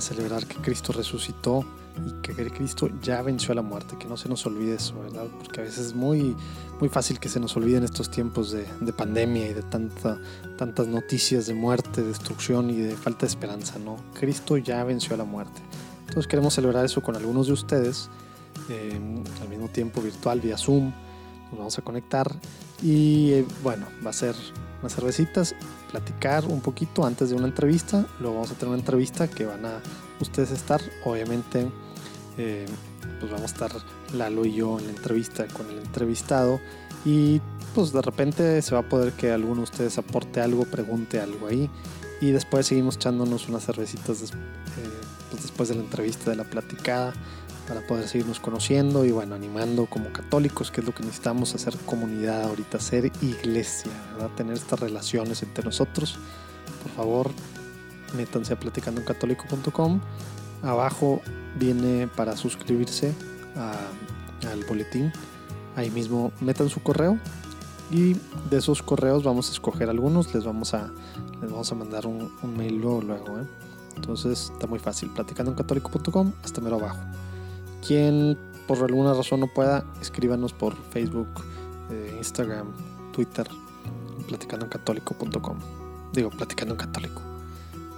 [0.00, 1.66] celebrar que Cristo resucitó
[2.06, 5.26] y que Cristo ya venció a la muerte, que no se nos olvide eso, ¿verdad?
[5.38, 6.34] Porque a veces es muy,
[6.80, 10.18] muy fácil que se nos olviden estos tiempos de, pandemia y de tanta,
[10.56, 13.96] tantas noticias de muerte, destrucción y de falta de esperanza, ¿no?
[14.18, 15.60] Cristo ya venció a la muerte.
[16.00, 18.08] Entonces queremos celebrar eso con algunos de ustedes,
[18.70, 18.98] eh,
[19.42, 20.92] al mismo tiempo virtual, vía Zoom,
[21.50, 22.34] nos vamos a conectar
[22.82, 24.34] y eh, bueno, va a ser
[24.80, 25.54] unas cervecitas,
[25.92, 28.04] platicar un poquito antes de una entrevista.
[28.18, 29.80] Luego vamos a tener una entrevista que van a
[30.20, 31.68] ustedes estar, obviamente,
[32.38, 32.66] eh,
[33.20, 33.70] pues vamos a estar
[34.14, 36.58] Lalo y yo en la entrevista con el entrevistado.
[37.04, 37.40] Y
[37.74, 41.46] pues de repente se va a poder que alguno de ustedes aporte algo, pregunte algo
[41.46, 41.70] ahí.
[42.20, 44.34] Y después seguimos echándonos unas cervecitas eh,
[45.30, 47.12] pues después de la entrevista, de la platicada
[47.72, 51.74] para poder seguirnos conociendo y bueno, animando como católicos, que es lo que necesitamos hacer
[51.86, 54.28] comunidad ahorita, ser iglesia, ¿verdad?
[54.36, 56.18] Tener estas relaciones entre nosotros.
[56.82, 57.30] Por favor,
[58.14, 60.00] métanse a platicandoencatólico.com.
[60.62, 61.22] Abajo
[61.58, 63.14] viene para suscribirse
[63.56, 65.10] al boletín.
[65.74, 67.18] Ahí mismo metan su correo
[67.90, 68.12] y
[68.50, 70.34] de esos correos vamos a escoger algunos.
[70.34, 70.92] Les vamos a,
[71.40, 73.00] les vamos a mandar un, mail luego.
[73.00, 73.46] luego ¿eh?
[73.96, 75.08] Entonces está muy fácil.
[75.08, 77.00] Platicandoencatólico.com hasta mero abajo.
[77.86, 81.28] Quien por alguna razón no pueda, escríbanos por Facebook,
[81.90, 82.72] eh, Instagram,
[83.12, 83.48] Twitter,
[84.28, 84.68] platicando
[86.12, 87.20] Digo, platicando en católico.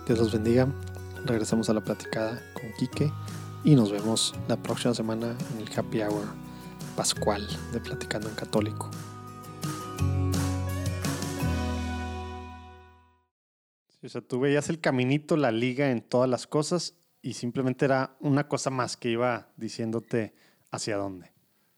[0.07, 0.67] Dios los bendiga.
[1.25, 3.13] Regresamos a la platicada con Quique
[3.63, 6.27] y nos vemos la próxima semana en el Happy Hour
[6.97, 8.91] Pascual de Platicando en Católico.
[14.05, 18.17] o sea, tú veías el caminito, la liga en todas las cosas y simplemente era
[18.21, 20.35] una cosa más que iba diciéndote
[20.71, 21.33] hacia dónde.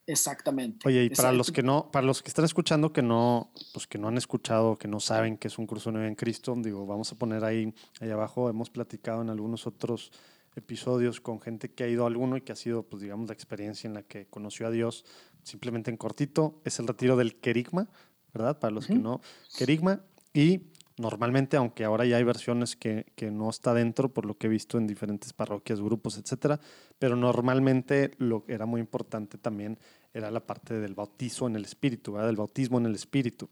[0.04, 0.86] Exactamente.
[0.88, 3.96] Oye, y para los que no, para los que están escuchando que no, pues que
[3.96, 7.12] no han escuchado, que no saben que es un curso nuevo en Cristo, digo, vamos
[7.12, 10.10] a poner ahí, ahí abajo, hemos platicado en algunos otros
[10.56, 13.34] episodios con gente que ha ido a alguno y que ha sido, pues digamos, la
[13.34, 15.04] experiencia en la que conoció a Dios,
[15.44, 17.88] simplemente en cortito, es el retiro del querigma,
[18.34, 18.58] ¿verdad?
[18.58, 19.20] Para los que no,
[19.56, 20.02] querigma,
[20.34, 24.46] y Normalmente, aunque ahora ya hay versiones que, que, no está dentro, por lo que
[24.46, 26.58] he visto en diferentes parroquias, grupos, etcétera,
[26.98, 29.78] pero normalmente lo que era muy importante también
[30.14, 32.28] era la parte del bautizo en el espíritu, ¿verdad?
[32.28, 33.50] del bautismo en el espíritu.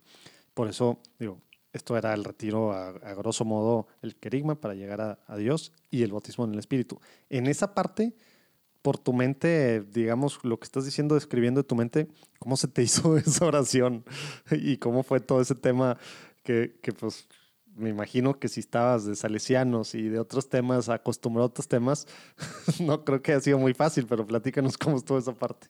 [0.54, 1.42] Por eso, digo,
[1.74, 6.04] esto era el retiro a, grosso modo, el querigma para llegar a, a, Dios y
[6.04, 7.00] el bautismo en el Espíritu.
[7.28, 8.14] En esa parte,
[8.80, 12.06] por tu mente, digamos, lo que estás diciendo, describiendo de tu mente,
[12.38, 14.04] ¿cómo se te hizo esa oración?
[14.52, 15.98] ¿Y cómo fue todo ese tema
[16.44, 17.26] que, que pues
[17.74, 22.06] me imagino que si estabas de salesianos y de otros temas, acostumbrado a otros temas,
[22.80, 25.66] no creo que haya sido muy fácil, pero platícanos cómo estuvo esa parte.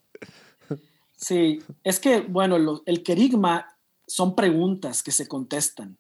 [1.17, 5.97] Sí, es que, bueno, el querigma son preguntas que se contestan.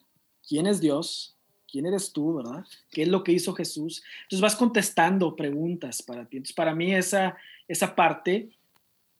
[0.46, 1.38] ¿Quién es Dios?
[1.70, 2.64] ¿Quién eres tú, verdad?
[2.90, 4.02] ¿Qué es lo que hizo Jesús?
[4.24, 6.36] Entonces vas contestando preguntas para ti.
[6.36, 8.50] Entonces para mí esa, esa parte,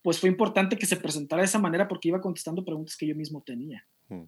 [0.03, 3.17] pues fue importante que se presentara de esa manera porque iba contestando preguntas que yo
[3.17, 3.87] mismo tenía.
[4.09, 4.25] Mm.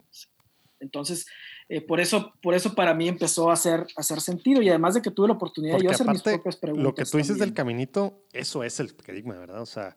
[0.81, 1.27] Entonces,
[1.69, 4.95] eh, por, eso, por eso para mí empezó a hacer, a hacer sentido y además
[4.95, 6.85] de que tuve la oportunidad de yo hacer mis propias preguntas.
[6.85, 9.63] Lo que tú dices del caminito, eso es el querigma, ¿verdad?
[9.63, 9.97] O sea,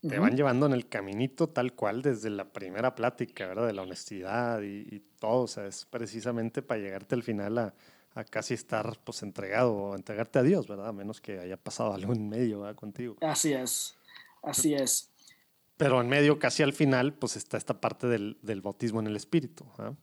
[0.00, 3.66] te van llevando en el caminito tal cual desde la primera plática, ¿verdad?
[3.66, 7.74] De la honestidad y, todo, o sea, es precisamente para llegarte al final a,
[8.14, 10.88] a, casi estar pues entregado o entregarte a Dios, ¿verdad?
[10.88, 12.76] A menos que haya pasado algo en medio ¿verdad?
[12.76, 13.16] contigo.
[13.20, 13.98] Así es,
[14.42, 15.10] así es.
[15.76, 19.16] Pero en medio, casi al final, pues está esta parte del, del bautismo en el
[19.16, 19.66] Espíritu.
[19.76, 19.94] ¿verdad?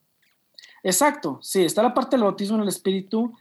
[0.88, 3.34] Exacto, sí, está la parte del bautismo en el Espíritu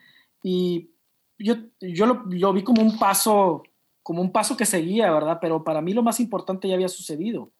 [0.42, 0.90] y
[1.38, 3.62] yo, yo lo, lo vi como un paso
[4.02, 5.38] como un paso que seguía, ¿verdad?
[5.40, 7.50] Pero para mí lo más importante ya había sucedido.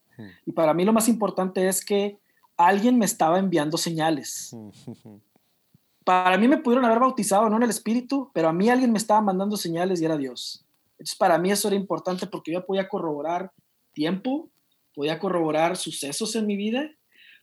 [0.44, 2.20] Y para mí lo más importante es que
[2.57, 4.55] alguien me estaba enviando señales.
[6.05, 8.99] Para mí me pudieron haber bautizado, no en el Espíritu, pero a mí alguien me
[8.99, 10.64] estaba mandando señales y era Dios.
[10.92, 13.51] Entonces para mí eso era importante porque yo podía corroborar
[13.92, 14.49] tiempo,
[14.94, 16.92] podía corroborar sucesos en mi vida,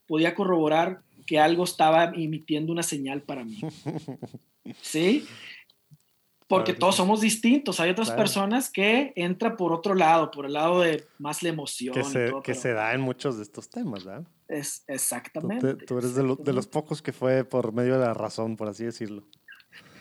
[0.08, 3.60] podía corroborar que algo estaba emitiendo una señal para mí.
[4.82, 5.26] ¿Sí?
[6.48, 7.80] Porque todos somos distintos.
[7.80, 11.96] Hay otras personas que entran por otro lado, por el lado de más la emoción.
[11.96, 14.28] Que se, que se da en muchos de estos temas, ¿verdad?
[14.48, 15.74] Es, exactamente.
[15.74, 18.86] Tú, eres de, de, los pocos que fue por medio de la razón, por así
[18.86, 19.24] decirlo.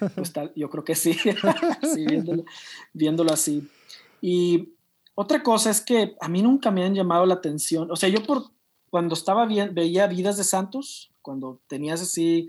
[0.14, 1.14] Pues tal, yo creo que sí,
[1.94, 2.44] sí viéndolo,
[2.92, 3.66] viéndolo así.
[4.20, 4.74] Y
[5.14, 7.90] otra cosa es que a mí nunca me han llamado la atención.
[7.90, 8.50] O sea, yo por
[8.92, 12.46] cuando estaba bien, veía Vidas de Santos, cuando tenías así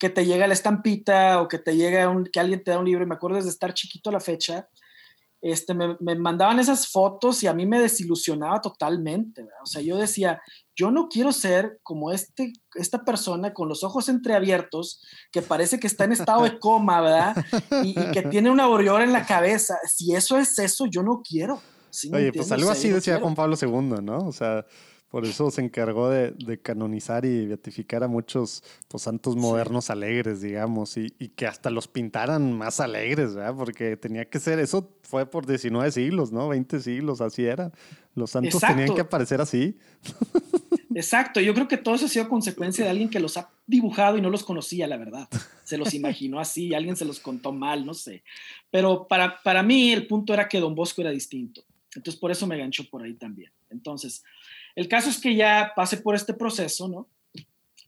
[0.00, 2.86] que te llega la estampita o que te llega un, que alguien te da un
[2.86, 4.68] libro, y me acuerdo desde estar chiquito a la fecha,
[5.40, 9.46] este, me, me, mandaban esas fotos y a mí me desilusionaba totalmente.
[9.62, 10.42] O sea, yo decía,
[10.74, 15.86] yo no quiero ser como este, esta persona con los ojos entreabiertos, que parece que
[15.86, 17.36] está en estado de coma, ¿verdad?
[17.84, 19.78] Y, que tiene una aureola en la cabeza.
[19.86, 21.62] Si eso es eso, yo no quiero.
[22.12, 24.18] Oye, pues algo así decía Juan Pablo II, ¿no?
[24.26, 24.66] O sea,
[25.08, 30.96] por eso se encargó de, canonizar y beatificar a muchos pues, santos modernos alegres, digamos,
[30.96, 33.54] y, que hasta los pintaran más alegres, ¿verdad?
[33.56, 36.48] Porque tenía que ser, eso fue por 19 siglos, ¿no?
[36.48, 37.72] 20 siglos, así era.
[38.14, 39.78] Los santos tenían que aparecer así.
[40.94, 44.16] Exacto, yo creo que todo eso ha sido consecuencia de alguien que los ha dibujado
[44.16, 45.28] y no los conocía, la verdad.
[45.62, 48.24] Se los imaginó así, alguien se los contó mal, no sé.
[48.70, 51.62] Pero para, para mí el punto era que Don Bosco era distinto.
[51.94, 53.52] Entonces por eso me ganchó por ahí también.
[53.68, 54.22] Entonces,
[54.76, 57.08] el caso es que ya pasé por este proceso, ¿no?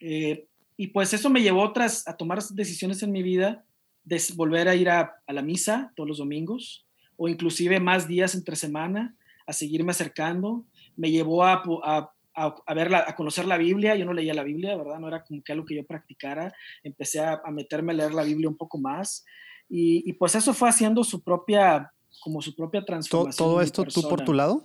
[0.01, 3.64] Eh, y pues eso me llevó otras, a tomar decisiones en mi vida,
[4.05, 8.57] de volver a ir a, la misa todos los domingos, o inclusive más días entre
[8.57, 9.14] semana,
[9.46, 10.64] a seguirme acercando.
[10.96, 13.94] Me llevó a, a, a, ver a conocer la Biblia.
[13.94, 14.98] Yo no leía la Biblia, ¿verdad?
[14.98, 16.55] No era como que algo que yo practicara.
[16.83, 19.27] Empecé a, meterme a leer la Biblia un poco más.
[19.68, 23.37] Y, y, pues eso fue haciendo su propia, como su propia transformación.
[23.37, 24.64] ¿Todo, esto tú por tu lado?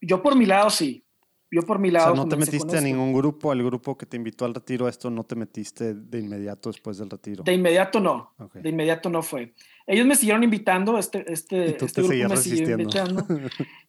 [0.00, 1.04] Yo por mi lado sí.
[1.52, 2.12] Yo por mi lado.
[2.12, 4.88] O sea, no te metiste a ningún grupo, al grupo que te invitó al retiro,
[4.88, 7.42] esto no te metiste de inmediato después del retiro.
[7.42, 8.34] De inmediato no.
[8.54, 9.54] De inmediato no fue.
[9.84, 13.26] Ellos me siguieron invitando, este, este, este grupo me siguió invitando.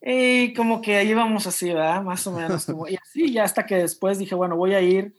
[0.01, 2.01] y como que ahí íbamos así, ¿verdad?
[2.01, 2.67] Más o menos.
[2.89, 5.13] y así, ya hasta que después dije, bueno, voy a ir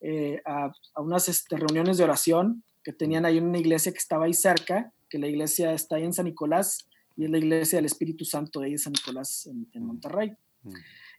[0.00, 3.98] eh, a, a, unas este, reuniones de oración que tenían ahí en una iglesia que
[3.98, 6.86] estaba ahí cerca, que la iglesia está ahí en San Nicolás,
[7.18, 10.32] y es la iglesia del Espíritu Santo de ahí de San Nicolás en, Monterrey.
[10.62, 10.72] Mm.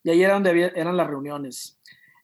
[0.06, 1.78] Y ahí era donde eran las reuniones.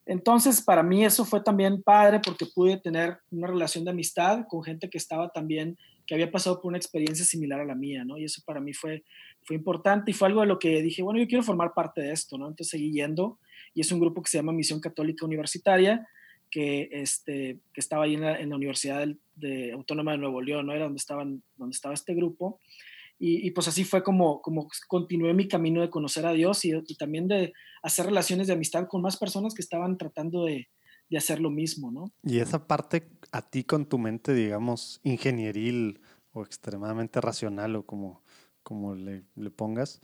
[0.05, 4.63] Entonces, para mí eso fue también padre porque pude tener una relación de amistad con
[4.63, 8.17] gente que estaba también, que había pasado por una experiencia similar a la mía, ¿no?
[8.17, 9.03] Y eso para mí fue,
[9.43, 12.13] fue importante y fue algo de lo que dije, bueno, yo quiero formar parte de
[12.13, 12.47] esto, ¿no?
[12.47, 13.39] Entonces seguí yendo
[13.73, 16.07] y es un grupo que se llama Misión Católica Universitaria,
[16.49, 20.73] que, este, que estaba ahí en la, Universidad de, Autónoma de Nuevo León, ¿no?
[20.73, 22.61] Era donde, estaban, donde estaba este grupo.
[23.17, 27.27] Y, pues así fue como, como continué mi camino de conocer a Dios y, también
[27.27, 30.67] de hacer relaciones de amistad con más personas que estaban tratando de,
[31.09, 32.11] de, hacer lo mismo, ¿no?
[32.23, 36.01] Y esa parte a ti con tu mente, digamos, ingenieril
[36.33, 38.21] o extremadamente racional o como,
[38.63, 40.01] como le, le pongas,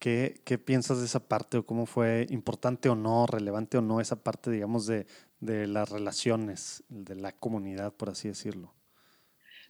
[0.00, 4.00] ¿qué, ¿qué, piensas de esa parte o cómo fue importante o no, relevante o no
[4.00, 5.06] esa parte, digamos, de,
[5.40, 8.74] de las relaciones, de la comunidad, por así decirlo.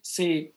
[0.02, 0.54] Sí,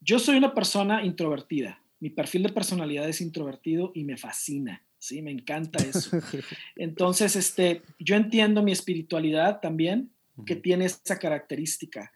[0.00, 1.82] yo soy una persona introvertida.
[2.00, 4.82] Mi perfil de personalidad es introvertido y me fascina.
[4.98, 6.18] Sí, me encanta eso.
[6.76, 10.10] Entonces, este, yo entiendo mi espiritualidad también,
[10.44, 12.12] que tiene esa característica.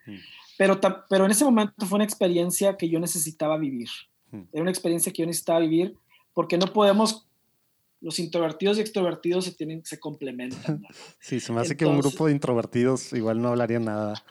[0.59, 3.89] Pero, pero en ese momento fue una experiencia que yo necesitaba vivir.
[4.53, 5.95] Era una experiencia que yo necesitaba vivir
[6.35, 7.27] porque no podemos
[8.01, 10.83] los introvertidos y extrovertidos se, tienen, se complementan.
[11.21, 14.23] Sí, se me hace que un grupo de introvertidos igual no hablaría nada.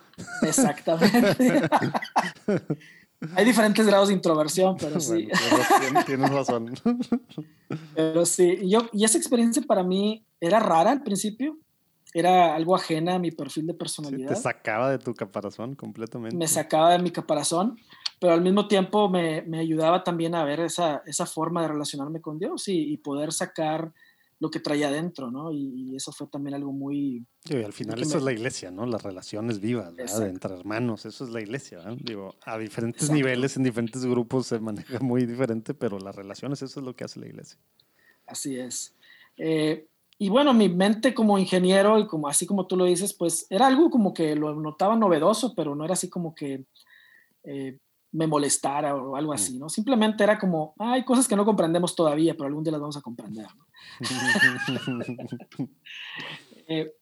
[0.41, 1.61] Exactamente.
[3.35, 5.27] Hay diferentes grados de introversión, pero sí.
[6.05, 6.73] tienes razón.
[7.93, 11.57] Pero sí, y, yo, y esa experiencia para mí era rara al principio,
[12.13, 14.29] era algo ajena a mi perfil de personalidad.
[14.29, 16.35] te sacaba de tu caparazón completamente.
[16.35, 17.77] Me sacaba de mi caparazón,
[18.19, 22.21] pero al mismo tiempo me, me ayudaba también a ver esa, esa, forma de relacionarme
[22.21, 23.93] con Dios y, y poder sacar
[24.39, 25.51] lo que traía adentro, ¿no?
[25.51, 27.25] Y, eso fue también algo muy...
[27.43, 28.85] Sí, al final eso es la iglesia, ¿no?
[28.85, 30.27] Las relaciones vivas, ¿verdad?
[30.27, 31.97] Entre hermanos, eso es la iglesia, ¿verdad?
[32.01, 36.79] Digo, a diferentes niveles, en diferentes grupos se maneja muy diferente, pero las relaciones, eso
[36.79, 37.59] es lo que hace la iglesia.
[38.25, 38.95] Así es.
[39.35, 43.45] Eh, y bueno, mi mente como ingeniero y como así como tú lo dices, pues
[43.49, 46.63] era algo como que lo notaba novedoso, pero no era así como que...
[47.43, 47.77] Eh,
[48.11, 49.69] me molestara o algo así, ¿no?
[49.69, 53.01] Simplemente era como, hay cosas que no comprendemos todavía, pero algún día las vamos a
[53.01, 53.68] comprender, ¿no?
[56.71, 56.93] Eh,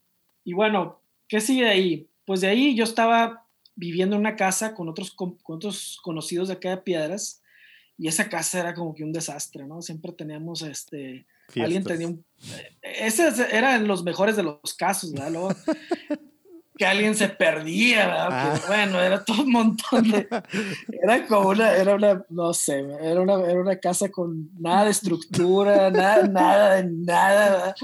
[0.46, 2.10] y bueno, ¿qué sigue de ahí?
[2.24, 6.54] Pues de ahí yo estaba viviendo en una casa con otros, con, otros conocidos de
[6.54, 7.42] acá de Piedras
[7.98, 9.82] y esa casa era como que un desastre, ¿no?
[9.82, 12.24] Siempre teníamos, este, alguien tenía un...
[12.82, 15.32] Eh, ese era en los mejores de los casos, ¿verdad?
[15.32, 15.50] Luego,
[16.78, 18.28] que alguien se perdía, ¿verdad?
[18.32, 18.62] Ah.
[18.68, 20.28] bueno, era todo un montón de...
[21.02, 24.92] Era como una, era una, no sé, era una, era una casa con nada de
[24.92, 27.76] estructura, nada, nada de nada, ¿verdad?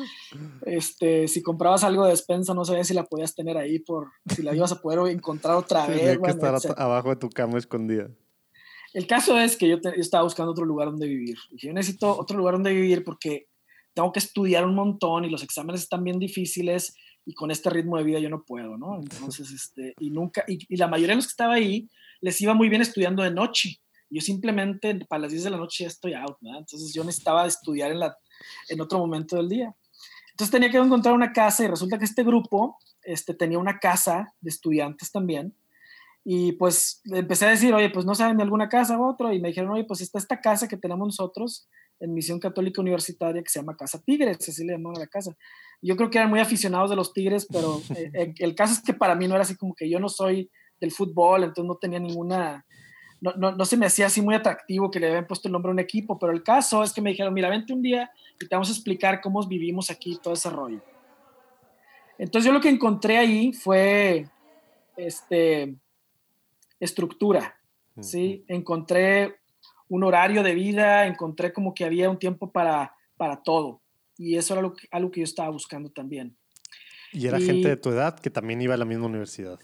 [0.65, 4.43] Este, si comprabas algo de despensa, no sabías si la podías tener ahí, por si
[4.43, 5.99] la ibas a poder encontrar otra vez.
[5.99, 8.09] Tenía que estar abajo de tu cama escondida.
[8.93, 11.37] El caso es que yo, yo, estaba buscando otro lugar donde vivir.
[11.51, 13.47] Dije, yo necesito otro lugar donde vivir porque
[13.93, 16.95] tengo que estudiar un montón y los exámenes están bien difíciles
[17.25, 18.99] y con este ritmo de vida yo no puedo, ¿no?
[18.99, 21.89] Entonces, este, y nunca, y, la mayoría de los que estaba ahí
[22.21, 23.79] les iba muy bien estudiando de noche.
[24.09, 26.57] Yo simplemente para las 10 de la noche ya estoy out, ¿no?
[26.57, 28.15] Entonces yo necesitaba estudiar en, la,
[28.69, 29.75] en otro momento del día.
[30.31, 34.33] Entonces tenía que encontrar una casa y resulta que este grupo este, tenía una casa
[34.41, 35.55] de estudiantes también.
[36.25, 39.33] Y pues empecé a decir, oye, pues no saben de alguna casa u otro.
[39.33, 41.67] Y me dijeron, oye, pues está esta casa que tenemos nosotros
[41.99, 45.35] en Misión Católica Universitaria que se llama Casa Tigres, así le llamaban a la casa.
[45.81, 48.93] Yo creo que eran muy aficionados de los Tigres, pero eh, el caso es que
[48.93, 51.99] para mí no era así como que yo no soy del fútbol, entonces no tenía
[51.99, 52.65] ninguna,
[53.21, 55.69] no, no, no se me hacía así muy atractivo que le habían puesto el nombre
[55.69, 58.47] a un equipo, pero el caso es que me dijeron, mira, vente un día y
[58.47, 60.81] te vamos a explicar cómo vivimos aquí todo ese rollo.
[62.17, 64.27] Entonces yo lo que encontré ahí fue
[64.97, 65.75] este,
[66.83, 67.59] estructura,
[67.99, 68.45] ¿sí?
[68.47, 69.35] Encontré
[69.89, 73.81] un horario de vida, encontré como que había un tiempo para, para todo.
[74.17, 76.35] Y eso era algo que yo estaba buscando también.
[77.11, 79.59] ¿Y era gente de tu edad que también iba a la misma universidad?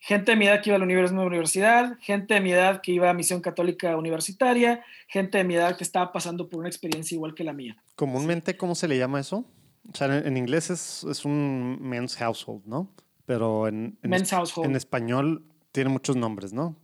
[0.00, 2.92] Gente de mi edad que iba a la misma universidad, gente de mi edad que
[2.92, 7.14] iba a Misión Católica Universitaria, gente de mi edad que estaba pasando por una experiencia
[7.14, 7.76] igual que la mía.
[7.94, 9.44] Comúnmente, ¿cómo se le llama eso?
[9.92, 12.92] O sea, en, inglés es, es, un men's household, ¿no?
[13.26, 16.76] Pero en, en, en español tiene muchos nombres, ¿no?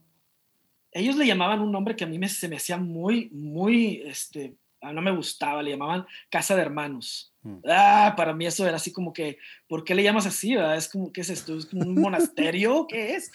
[0.93, 4.57] ellos le llamaban un nombre que a mí me, se me hacía muy, muy, este,
[4.81, 7.35] no me gustaba, le llamaban Casa de Hermanos.
[7.43, 7.59] Mm.
[7.69, 10.55] Ah, para mí eso era así como que, ¿por qué le llamas así?
[10.55, 10.77] ¿verdad?
[10.77, 11.57] Es como, ¿qué es esto?
[11.57, 12.87] ¿Es como un monasterio?
[12.89, 13.31] ¿Qué es?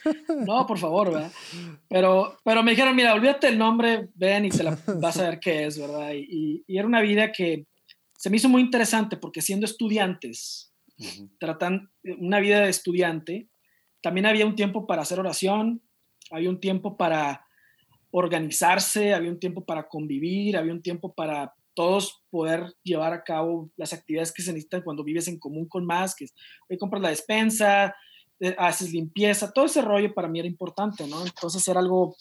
[0.46, 1.32] No, por favor, ¿verdad?
[1.89, 5.39] Pero, pero me dijeron, mira, olvídate el nombre, ven y te la vas a ver
[5.39, 6.12] qué es, ¿verdad?
[6.13, 7.66] Y, y, era una vida que
[8.18, 10.74] se me hizo muy interesante porque siendo estudiantes,
[11.39, 13.50] tratan una vida de estudiante,
[14.04, 15.82] también había un tiempo para hacer oración,
[16.30, 17.48] había un tiempo para
[18.12, 23.72] organizarse, había un tiempo para convivir, había un tiempo para todos poder llevar a cabo
[23.78, 26.28] las actividades que se necesitan cuando vives en común con más, que
[26.70, 27.95] hoy compras la despensa,
[28.41, 31.26] eh, haces limpieza, todo ese rollo para mí era importante, ¿no?
[31.26, 32.18] Entonces era algo,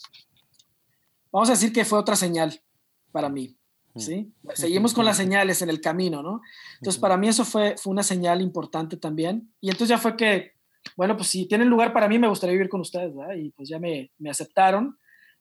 [1.33, 2.63] vamos a decir que fue otra señal
[3.11, 3.57] para mí,
[3.97, 4.33] ¿sí?
[4.55, 6.43] Seguimos con las señales en el camino, ¿no?
[6.79, 9.53] Entonces para mí eso fue, fue una señal importante también.
[9.61, 10.52] Y entonces ya fue que
[10.97, 13.35] bueno, pues si tienen lugar para mí, me gustaría vivir con ustedes, ¿verdad?
[13.35, 14.99] Y pues ya me, me aceptaron.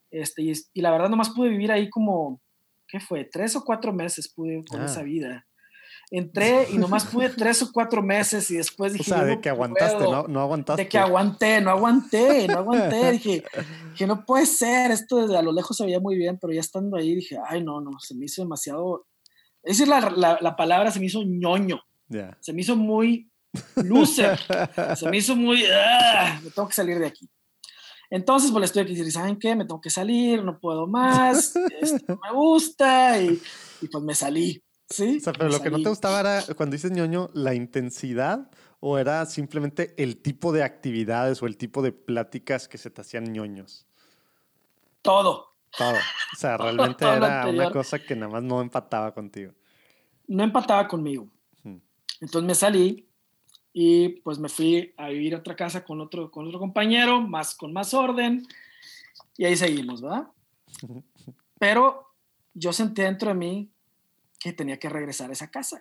[0.10, 2.42] Este, y, y, la verdad, nomás pude vivir ahí como,
[2.88, 3.26] ¿qué fue?
[3.26, 4.86] Tres o cuatro meses pude con ah.
[4.86, 5.46] esa vida.
[6.10, 9.14] Entré y nomás pude tres o cuatro meses y después dije...
[9.14, 10.84] O sea, de que aguantaste, no, no aguantaste.
[10.84, 13.12] De que aguanté, no aguanté, no aguanté.
[13.14, 13.44] dije,
[13.98, 16.60] que no puede ser, esto desde a lo lejos se veía muy bien, pero ya
[16.60, 19.08] estando ahí dije, ay, no, no, se me hizo demasiado...
[19.64, 21.80] Es decir, la, la, la palabra se me hizo ñoño.
[22.42, 23.31] Se me hizo muy
[23.76, 24.40] loser.
[24.96, 27.30] Se me hizo muy, ah, me tengo que salir de aquí.
[28.10, 29.56] Entonces, pues le estoy aquí, ¿saben qué?
[29.56, 33.42] Me tengo que salir, no puedo más, esto no me gusta y,
[33.82, 34.62] y, pues me salí.
[34.90, 35.18] ¿sí?
[35.18, 38.98] O sea, pero lo que no te gustaba era, cuando dices ñoño, la intensidad o
[38.98, 43.32] era simplemente el tipo de actividades o el tipo de pláticas que se te hacían
[43.32, 43.88] ñoños?
[45.02, 45.56] Todo.
[45.78, 45.96] Todo.
[46.34, 49.54] O sea, realmente era una cosa que nada más no empataba contigo.
[50.28, 51.30] No empataba conmigo.
[52.20, 53.11] Entonces me salí
[53.74, 57.56] y pues me fui a vivir a otra casa con otro, con otro compañero, más,
[57.56, 58.46] con más orden,
[59.38, 60.28] y ahí seguimos, ¿verdad?
[61.60, 62.08] Pero
[62.54, 63.72] yo sentí dentro de mí
[64.40, 65.80] que tenía que regresar a esa casa.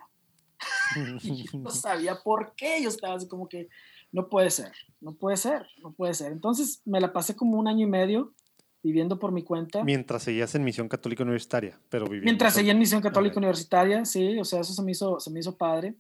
[1.23, 3.69] y yo no sabía por qué, yo estaba así como que,
[4.13, 6.33] no puede ser, no puede ser, no puede ser.
[6.33, 8.35] Entonces me la pasé como un año y medio
[8.83, 9.85] viviendo por mi cuenta.
[9.85, 12.25] Mientras seguías en Misión Católica Universitaria, pero viviendo.
[12.25, 15.41] Mientras seguía en Misión Católica Universitaria, sí, o sea, eso se me hizo, se me
[15.41, 15.95] hizo padre.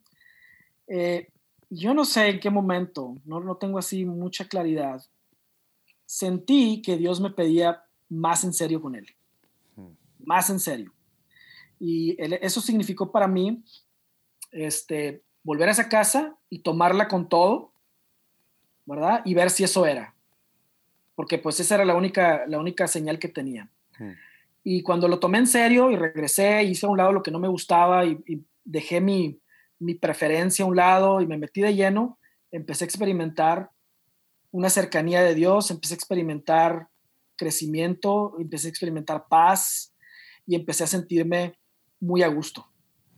[0.88, 1.28] Eh,
[1.70, 5.00] yo no sé en qué momento, no, no tengo así mucha claridad.
[6.04, 9.06] Sentí que Dios me pedía más en serio con Él,
[10.18, 10.92] más en serio.
[11.78, 13.62] Y eso significó para mí
[14.50, 17.72] este, volver a esa casa y tomarla con todo,
[18.84, 19.22] ¿verdad?
[19.24, 20.14] Y ver si eso era.
[21.14, 23.70] Porque pues esa era la única, la única señal que tenía.
[24.64, 27.38] Y cuando lo tomé en serio y regresé, hice a un lado lo que no
[27.38, 29.39] me gustaba y dejé mi,
[29.80, 32.18] mi preferencia a un lado y me metí de lleno,
[32.52, 33.70] empecé a experimentar
[34.52, 36.88] una cercanía de Dios, empecé a experimentar
[37.36, 39.94] crecimiento, empecé a experimentar paz
[40.46, 41.58] y empecé a sentirme
[41.98, 42.66] muy a gusto.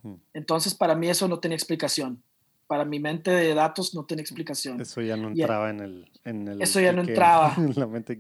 [0.03, 0.15] Hmm.
[0.35, 2.23] Entonces, para mí eso no tenía explicación.
[2.67, 4.81] Para mi mente de datos no tenía explicación.
[4.81, 7.55] Eso ya no entraba en el, en Eso ya no entraba.
[7.59, 8.17] En la mente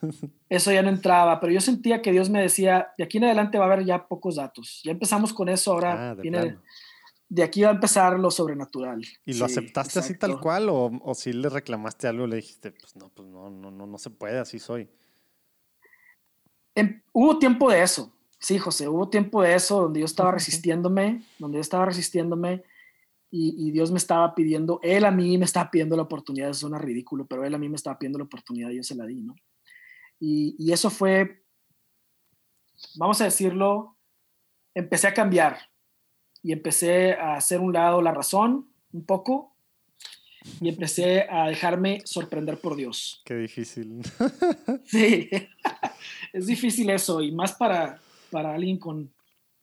[0.48, 3.58] Eso ya no entraba, pero yo sentía que Dios me decía, de aquí en adelante
[3.58, 4.80] va a haber ya pocos datos.
[4.84, 6.58] Ya empezamos con eso, ahora ah, viene,
[7.34, 9.04] de aquí va a empezar lo sobrenatural.
[9.26, 12.94] ¿Y lo aceptaste así tal cual o, o si le reclamaste algo le dijiste, pues
[12.94, 14.88] no, pues no, no, no, no se puede, así soy?
[16.76, 21.24] Em, hubo tiempo de eso, sí, José, hubo tiempo de eso donde yo estaba resistiéndome,
[21.40, 22.62] donde yo estaba resistiéndome
[23.36, 26.78] y, Dios me estaba pidiendo, Él a mí me estaba pidiendo la oportunidad, eso suena
[26.78, 29.22] ridículo, pero Él a mí me estaba pidiendo la oportunidad y yo se la di,
[29.22, 29.34] ¿no?
[30.20, 31.44] Y, y eso fue,
[32.94, 33.98] vamos a decirlo,
[34.72, 35.58] empecé a cambiar,
[36.44, 39.56] y empecé a hacer un lado la razón un poco
[40.60, 43.22] y empecé a dejarme sorprender por Dios.
[43.24, 44.02] Qué difícil.
[44.84, 45.30] Sí,
[46.32, 47.98] es difícil eso y más para,
[48.30, 49.10] para alguien con,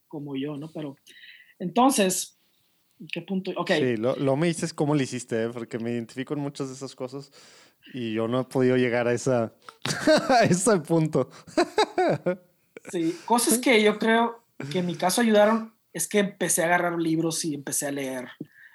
[0.07, 0.71] como yo, ¿no?
[0.71, 0.97] Pero
[1.59, 2.39] entonces,
[3.13, 3.51] ¿qué punto?
[3.55, 3.71] Ok.
[3.77, 5.49] Sí, lo, me dices cómo lo hiciste, ¿eh?
[5.49, 7.31] porque me identifico en muchas de esas cosas
[7.93, 9.53] y yo no he podido llegar a, esa,
[10.29, 11.29] a ese punto.
[12.91, 16.99] sí, cosas que yo creo que en mi caso ayudaron es que empecé a agarrar
[16.99, 18.29] libros y empecé a leer.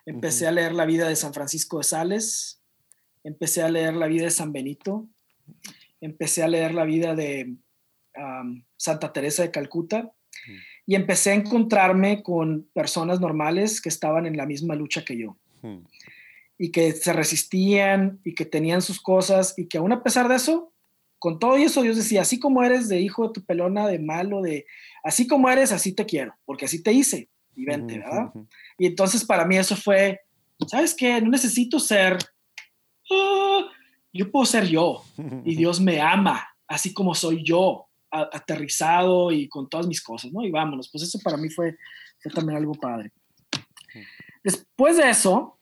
[0.05, 2.61] Empecé a leer la vida de San Francisco de Sales,
[3.25, 5.09] empecé a leer la vida de San Benito,
[6.01, 7.57] empecé a leer la vida de
[8.77, 10.13] Santa Teresa de Calcuta
[10.87, 15.37] y empecé a encontrarme con personas normales que estaban en la misma lucha que yo.
[16.59, 20.37] Y que se resistían y que tenían sus cosas y que aún a pesar de
[20.37, 20.73] eso,
[21.19, 24.43] con todo eso Dios decía, así como eres de hijo de tu pelona, de malo,
[24.43, 24.67] de
[25.03, 28.33] así como eres, así te quiero, porque así te hice y vente, ¿verdad?
[28.79, 30.21] Y entonces para mí eso fue,
[30.67, 31.21] ¿sabes qué?
[31.21, 32.19] No necesito ser,
[33.11, 33.67] ah,
[34.13, 35.03] yo puedo ser yo
[35.45, 40.45] y Dios me ama, así como soy yo, aterrizado y con todas mis cosas, ¿no?
[40.45, 41.77] Y vámonos, pues eso para mí fue,
[42.35, 43.13] también algo padre.
[44.43, 45.59] Después de eso,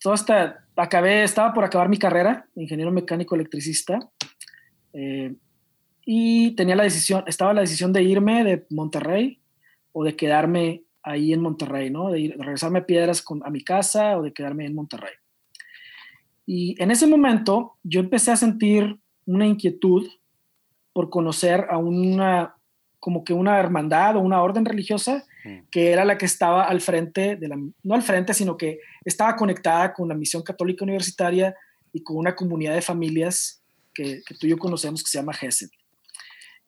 [0.00, 3.98] todo esta, acabé, estaba por acabar mi carrera, ingeniero mecánico electricista.
[4.92, 5.34] Eh,
[6.04, 9.40] y tenía la decisión, estaba la decisión de irme de Monterrey
[9.92, 12.10] o de quedarme ahí en Monterrey, ¿no?
[12.10, 15.12] De, regresarme a Piedras a mi casa o de quedarme en Monterrey.
[16.46, 20.08] Y en ese momento yo empecé a sentir una inquietud
[20.92, 22.56] por conocer a una,
[22.98, 25.68] como que una hermandad o una orden religiosa mm.
[25.70, 29.36] que era la que estaba al frente de la, no al frente, sino que estaba
[29.36, 31.54] conectada con la misión católica universitaria
[31.92, 33.59] y con una comunidad de familias
[33.94, 35.70] que, que tú y yo conocemos que se llama GESED.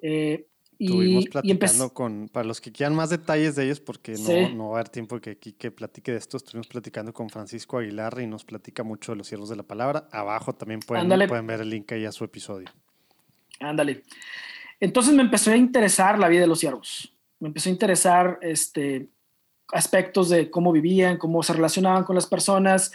[0.03, 0.47] Eh,
[0.79, 4.79] Estuvimos platicando con, para los que quieran más detalles de ellos, porque no, no va
[4.79, 8.27] a haber tiempo que aquí que platique de esto, estuvimos platicando con Francisco Aguilar y
[8.27, 10.09] nos platica mucho de los siervos de la palabra.
[10.11, 12.69] Abajo también pueden, pueden ver el link ahí a su episodio.
[13.61, 14.03] Ándale.
[14.81, 17.15] Entonces me empezó a interesar la vida de los siervos.
[17.39, 19.09] Me empezó a interesar este,
[19.69, 22.91] aspectos de cómo vivían, cómo se relacionaban con las personas,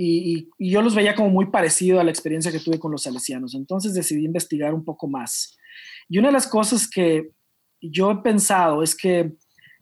[0.00, 3.02] y, y, yo los veía como muy parecido a la experiencia que tuve con los
[3.02, 3.56] salesianos.
[3.56, 5.58] Entonces decidí investigar un poco más.
[6.08, 7.32] Y una de las cosas que
[7.80, 9.32] yo he pensado es que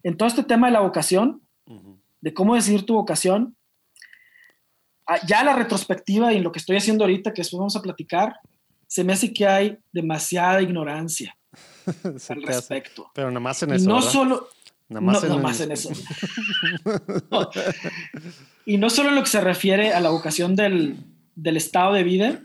[0.02, 1.42] en todo este tema de la vocación,
[2.22, 3.56] de cómo decidir tu vocación,
[5.26, 8.40] ya la retrospectiva y en lo que estoy haciendo ahorita, que después vamos a platicar,
[8.86, 11.36] se me hace que hay demasiada ignorancia
[12.30, 13.10] al respecto.
[13.14, 13.86] Pero nada más en eso.
[13.86, 14.48] no solo.
[14.89, 15.91] Nada más, en, eso.
[18.66, 20.97] Y no solo en lo que se refiere a la vocación del,
[21.34, 22.41] del estado de vida,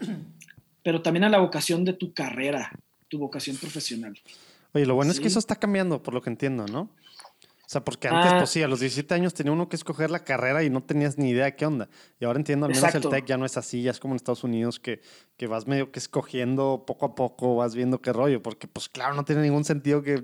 [0.84, 2.72] pero también a la vocación de tu carrera,
[3.08, 4.18] tu vocación profesional.
[4.74, 6.90] Oye, lo bueno es que eso está cambiando, por lo que entiendo, ¿no?
[7.72, 8.48] O sea, porque antes, pues ah.
[8.48, 11.30] sí, a los 17 años tenía uno que escoger la carrera y no tenías ni
[11.30, 11.88] idea de qué onda.
[12.20, 14.18] Y ahora entiendo, al menos el tech ya no es así, ya es como en
[14.18, 15.00] Estados Unidos que,
[15.38, 19.16] que vas medio que escogiendo poco a poco, vas viendo qué rollo, porque pues claro,
[19.16, 20.22] no tiene ningún sentido que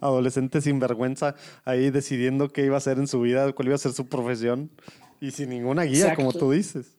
[0.00, 1.34] adolescente sin vergüenza
[1.64, 4.70] ahí decidiendo qué iba a hacer en su vida, cuál iba a ser su profesión
[5.18, 6.98] y sin ninguna guía, como tú dices.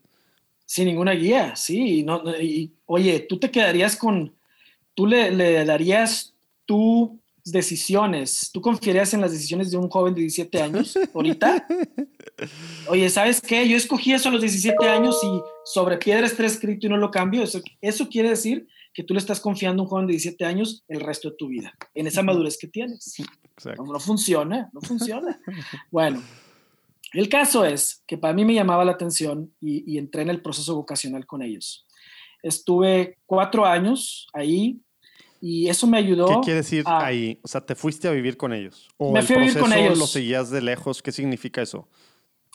[0.65, 1.99] Sin ninguna guía, sí.
[1.99, 4.33] Y no, y, oye, tú te quedarías con,
[4.95, 6.33] tú le, le darías
[6.65, 11.67] tú decisiones, ¿tú confiarías en las decisiones de un joven de 17 años ahorita?
[12.87, 13.67] Oye, ¿sabes qué?
[13.67, 17.11] Yo escogí eso a los 17 años y sobre piedra está escrito y no lo
[17.11, 17.43] cambio.
[17.43, 20.83] Eso, eso quiere decir que tú le estás confiando a un joven de 17 años
[20.87, 23.15] el resto de tu vida, en esa madurez que tienes.
[23.77, 25.39] No, funciona, no funciona.
[25.91, 26.23] Bueno,
[27.13, 30.41] el caso es que para mí me llamaba la atención y, y entré en el
[30.41, 31.85] proceso vocacional con ellos.
[32.41, 34.81] Estuve cuatro años ahí
[35.45, 36.25] y eso me ayudó.
[36.27, 37.37] ¿Qué quiere decir ahí?
[37.43, 38.87] O sea, ¿te fuiste a vivir con ellos?
[38.95, 39.99] ¿O me fui a vivir con ellos.
[39.99, 41.01] ¿Lo seguías de lejos?
[41.01, 41.89] ¿Qué significa eso?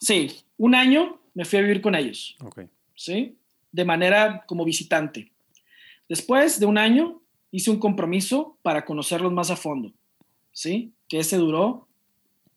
[0.00, 2.34] Sí, un año me fui a vivir con ellos.
[2.42, 2.62] Ok.
[2.94, 3.36] ¿Sí?
[3.72, 5.30] De manera como visitante.
[6.08, 7.20] Después de un año
[7.50, 9.92] hice un compromiso para conocerlos más a fondo.
[10.50, 10.94] ¿Sí?
[11.08, 11.88] Que ese duró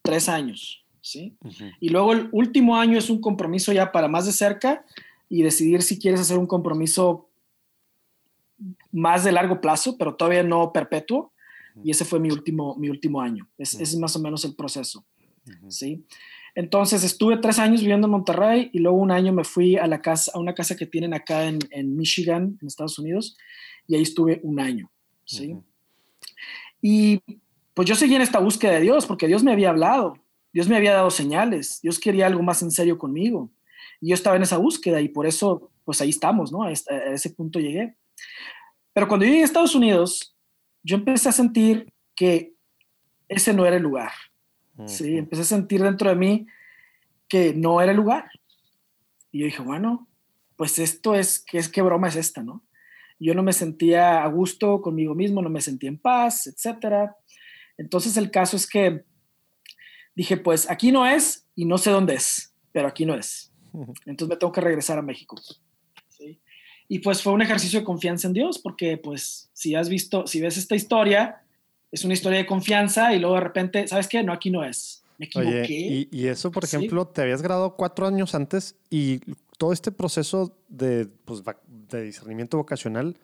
[0.01, 0.85] tres años.
[1.01, 1.35] ¿Sí?
[1.81, 4.85] Y luego el último año es un compromiso ya para más de cerca
[5.27, 7.27] y decidir si quieres hacer un compromiso
[8.91, 11.33] más de largo plazo, pero todavía no perpetuo.
[11.83, 13.47] Y ese fue mi último, mi último año.
[13.57, 15.05] Es, es más o menos el proceso.
[15.69, 16.05] ¿sí?
[16.53, 20.01] Entonces estuve tres años viviendo en Monterrey y luego un año me fui a, la
[20.01, 23.37] casa, a una casa que tienen acá en, en Michigan, en Estados Unidos,
[23.87, 24.91] y ahí estuve un año.
[25.25, 25.55] ¿sí?
[26.81, 27.21] Y
[27.73, 30.17] pues yo seguí en esta búsqueda de Dios porque Dios me había hablado,
[30.51, 33.49] Dios me había dado señales, Dios quería algo más en serio conmigo.
[34.01, 36.63] Y yo estaba en esa búsqueda y por eso, pues ahí estamos, ¿no?
[36.63, 37.95] a ese punto llegué.
[38.93, 40.35] Pero cuando llegué a Estados Unidos,
[40.83, 42.53] yo empecé a sentir que
[43.27, 44.11] ese no era el lugar.
[44.87, 46.47] Sí, empecé a sentir dentro de mí
[47.27, 48.29] que no era el lugar.
[49.31, 50.07] Y yo dije, bueno,
[50.55, 52.63] pues esto es, ¿qué, es, qué broma es esta, no?
[53.19, 57.15] Yo no me sentía a gusto conmigo mismo, no me sentía en paz, etcétera.
[57.77, 59.05] Entonces el caso es que
[60.15, 63.53] dije, pues aquí no es y no sé dónde es, pero aquí no es.
[64.05, 65.39] Entonces me tengo que regresar a México.
[66.91, 70.41] Y pues fue un ejercicio de confianza en Dios, porque pues si has visto, si
[70.41, 71.41] ves esta historia,
[71.89, 74.21] es una historia de confianza y luego de repente, ¿sabes qué?
[74.23, 75.01] No, aquí no es.
[75.17, 76.09] Me equivoqué.
[76.11, 79.21] y, eso, por ejemplo, te habías graduado cuatro años antes y
[79.57, 83.15] todo este proceso de, pues, de discernimiento vocacional,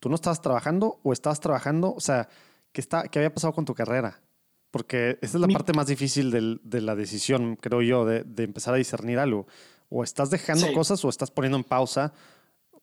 [0.00, 1.92] ¿tú no estabas trabajando o estabas trabajando?
[1.92, 2.30] O sea,
[2.72, 4.22] ¿qué, está, qué había pasado con tu carrera?
[4.70, 6.30] Porque esa es la parte más difícil
[6.62, 9.46] de la decisión, creo yo, de, de, empezar a discernir algo.
[9.90, 12.14] O estás dejando cosas o estás poniendo en pausa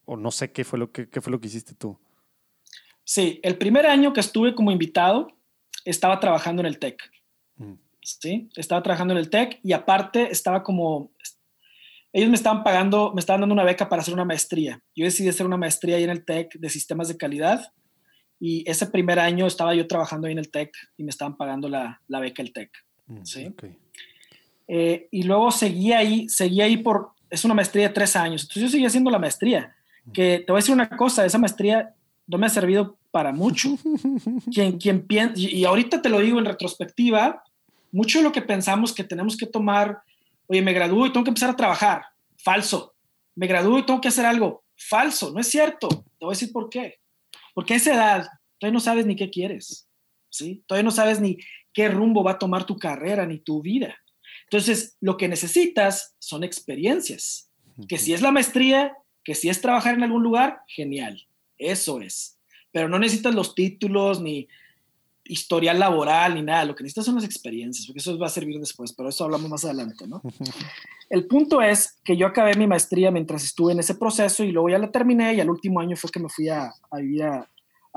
[0.09, 1.99] o no sé qué fue lo que, fue lo que hiciste tú.
[3.03, 5.27] Sí, el primer año que estuve como invitado,
[5.85, 6.99] estaba trabajando en el TEC.
[7.57, 7.73] Mm.
[8.01, 11.11] Sí, estaba trabajando en el TEC y aparte estaba como,
[12.11, 14.81] ellos me estaban pagando, me estaban dando una beca para hacer una maestría.
[14.95, 17.71] Yo decidí hacer una maestría ahí en el TEC de sistemas de calidad
[18.39, 21.69] y ese primer año estaba yo trabajando ahí en el TEC y me estaban pagando
[21.69, 22.71] la, la beca el TEC.
[23.05, 23.53] Mm, ¿sí?
[24.67, 28.63] Eh, y luego seguí ahí, seguí ahí por, es una maestría de tres años, entonces
[28.63, 29.75] yo seguí haciendo la maestría
[30.13, 31.93] que te voy a decir una cosa, esa maestría
[32.27, 33.69] no me ha servido para mucho.
[34.53, 37.43] quien, quien piensa, y ahorita te lo digo en retrospectiva,
[37.91, 40.01] mucho de lo que pensamos que tenemos que tomar,
[40.47, 42.03] oye, me gradúo y tengo que empezar a trabajar,
[42.37, 42.93] falso.
[43.35, 45.87] Me gradúo y tengo que hacer algo, falso, no es cierto.
[45.87, 46.99] Te voy a decir por qué.
[47.53, 49.89] Porque a esa edad todavía no sabes ni qué quieres,
[50.29, 50.63] ¿sí?
[50.67, 51.37] Todavía no sabes ni
[51.73, 53.95] qué rumbo va a tomar tu carrera ni tu vida.
[54.43, 57.51] Entonces, lo que necesitas son experiencias,
[57.87, 58.93] que si es la maestría,
[59.29, 61.23] que si es trabajar en algún lugar, genial,
[61.59, 62.39] eso es.
[62.71, 64.47] Pero no necesitas los títulos ni
[65.23, 68.59] historial laboral ni nada, lo que necesitas son las experiencias, porque eso va a servir
[68.59, 70.23] después, pero eso hablamos más adelante, ¿no?
[71.11, 74.69] El punto es que yo acabé mi maestría mientras estuve en ese proceso y luego
[74.69, 77.47] ya la terminé y al último año fue que me fui a, vivir a,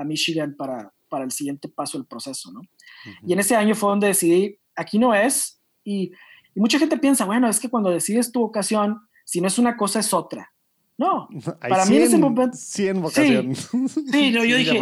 [0.04, 2.60] Michigan para, para el siguiente paso del proceso, ¿no?
[3.26, 6.12] Y en ese año fue donde decidí, aquí no es, y,
[6.54, 9.78] y mucha gente piensa, bueno, es que cuando decides tu vocación, si no es una
[9.78, 10.52] cosa es otra.
[10.98, 11.28] No,
[11.60, 12.56] para mí en ese momento.
[12.56, 13.70] 100 vocaciones.
[14.10, 14.80] Sí, yo dije,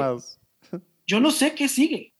[1.06, 2.14] yo no sé qué sigue.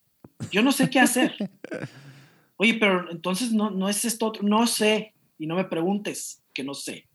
[0.51, 1.35] Yo no sé qué hacer.
[2.57, 4.43] Oye, pero entonces no, no es esto otro.
[4.43, 5.15] No sé.
[5.39, 7.09] Y no me preguntes que no sé.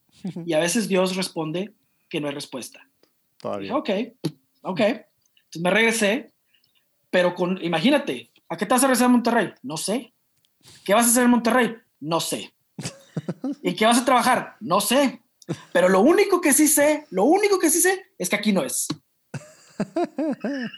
[0.45, 1.73] Y a veces Dios responde
[2.09, 2.89] que no hay respuesta.
[3.37, 3.75] Todavía.
[3.75, 3.89] ok,
[4.61, 4.79] ok.
[4.79, 6.31] Entonces me regresé,
[7.11, 9.53] pero con, imagínate, ¿a qué te vas a regresar a Monterrey?
[9.61, 10.13] No sé.
[10.83, 11.75] ¿Qué vas a hacer en Monterrey?
[11.99, 12.53] No sé.
[13.63, 14.55] ¿Y qué vas a trabajar?
[14.59, 15.21] No sé.
[15.73, 18.63] Pero lo único que sí sé, lo único que sí sé es que aquí no
[18.63, 18.87] es.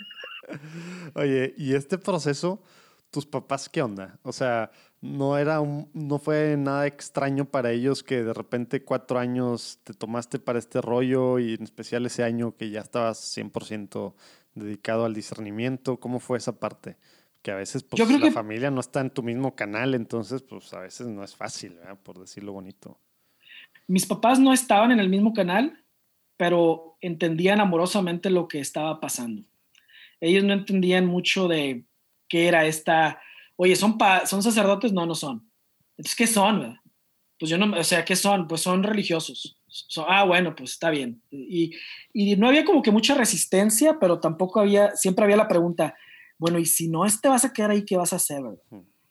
[1.16, 2.62] Oye, ¿y este proceso,
[3.12, 4.20] tus papás qué onda?
[4.24, 9.20] O sea, no era un, no fue nada extraño para ellos que de repente cuatro
[9.20, 14.14] años te tomaste para este rollo y en especial ese año que ya estabas 100%
[14.56, 16.00] dedicado al discernimiento.
[16.00, 16.98] ¿Cómo fue esa parte?
[17.42, 19.94] Que a veces pues, Yo creo la que- familia no está en tu mismo canal,
[19.96, 22.00] entonces pues a veces no es fácil, ¿verdad?
[22.02, 23.00] por decirlo bonito.
[23.88, 25.84] Mis papás no estaban en el mismo canal,
[26.38, 29.44] pero entendían amorosamente lo que estaba pasando.
[30.20, 31.86] Ellos no entendían mucho de
[32.28, 33.20] qué era esta,
[33.56, 34.92] oye, ¿son, pa- ¿son sacerdotes?
[34.94, 35.50] No, no son.
[35.98, 36.60] Entonces, ¿qué son?
[36.60, 36.76] verdad?
[37.40, 38.48] Pues yo no, o sea, ¿qué son?
[38.48, 39.60] Pues son religiosos.
[39.68, 41.22] So- ah, bueno, pues está bien.
[41.30, 41.72] Y,
[42.14, 45.96] y no había como que mucha resistencia, pero tampoco había, siempre había la pregunta,
[46.40, 48.42] bueno, y si no te vas a quedar ahí, ¿qué vas a hacer?
[48.42, 48.60] verdad?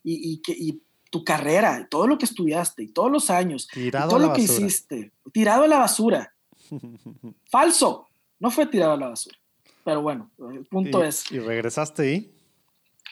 [0.03, 3.69] Y, y, que- y tu carrera, y todo lo que estudiaste, y todos los años,
[3.73, 6.35] y Tirado todo a la lo que hiciste, tirado a la basura.
[7.51, 8.07] Falso.
[8.39, 9.37] No fue tirado a la basura.
[9.85, 11.31] Pero bueno, el punto y, es.
[11.31, 12.35] y regresaste ahí.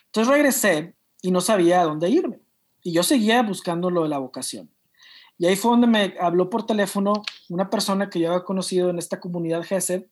[0.06, 2.40] Entonces regresé y no sabía a dónde irme.
[2.82, 4.70] Y yo seguía buscando lo de la vocación.
[5.38, 8.98] Y ahí fue donde me habló por teléfono una persona que yo había conocido en
[8.98, 10.04] esta comunidad GESED,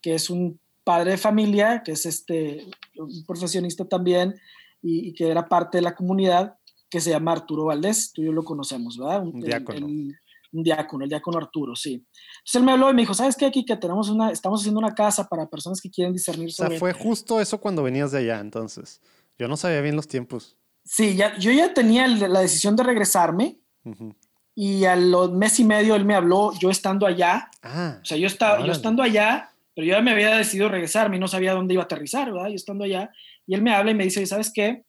[0.00, 2.66] que es un padre de familia, que es este,
[2.96, 4.40] un profesionista también,
[4.82, 6.56] y, y que era parte de la comunidad,
[6.90, 8.12] que se llama Arturo Valdés.
[8.12, 9.22] Tú y yo lo conocemos, ¿verdad?
[9.22, 9.86] Un el- diácono.
[9.86, 10.16] el-
[10.52, 11.92] un diácono, el diácono Arturo, sí.
[11.94, 13.46] Entonces él me habló y me dijo, ¿sabes qué?
[13.46, 16.66] Aquí que tenemos una, estamos haciendo una casa para personas que quieren discernir O sea,
[16.66, 16.78] sobre...
[16.80, 19.00] fue justo eso cuando venías de allá, entonces.
[19.38, 20.56] Yo no sabía bien los tiempos.
[20.84, 24.16] Sí, ya, yo ya tenía el- la decisión de regresarme Ujú.
[24.56, 28.16] y a los mes y medio él me habló, yo estando allá, Ah, o sea,
[28.18, 28.72] yo, estaba, yo Órale.
[28.72, 31.86] estando allá, pero yo ya me había decidido regresarme y no sabía dónde iba a
[31.86, 32.48] aterrizar, ¿verdad?
[32.48, 33.08] Yo estando allá,
[33.46, 34.84] y él me habla y me dice, ¿sabes qué?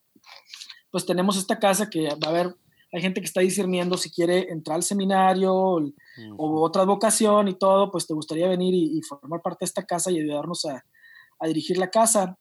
[0.91, 2.55] Pues tenemos esta casa que va a haber,
[2.91, 5.81] hay gente que está discerniendo si quiere entrar al seminario o,
[6.61, 10.11] otra vocación y todo, pues te gustaría venir y, y formar parte de esta casa
[10.11, 10.83] y ayudarnos a,
[11.39, 12.37] a dirigir la casa.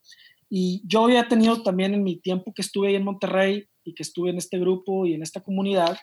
[0.49, 4.03] Y yo había tenido también en mi tiempo que estuve ahí en Monterrey y que
[4.03, 5.97] estuve en este grupo y en esta comunidad,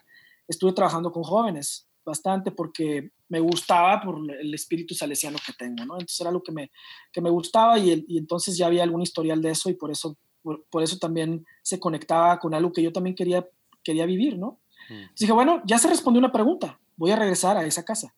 [0.48, 5.96] estuve trabajando con jóvenes bastante porque me gustaba por el espíritu salesiano que tengo, ¿no?
[5.96, 6.72] Entonces era algo que me,
[7.12, 9.92] que me gustaba y, el- y entonces ya había algún historial de eso y por
[9.92, 13.46] eso, por, por eso también se conectaba con algo que yo también quería,
[13.84, 14.60] quería vivir, ¿no?
[14.90, 18.14] Entonces dije, bueno, ya se respondió una pregunta, voy a regresar a esa casa.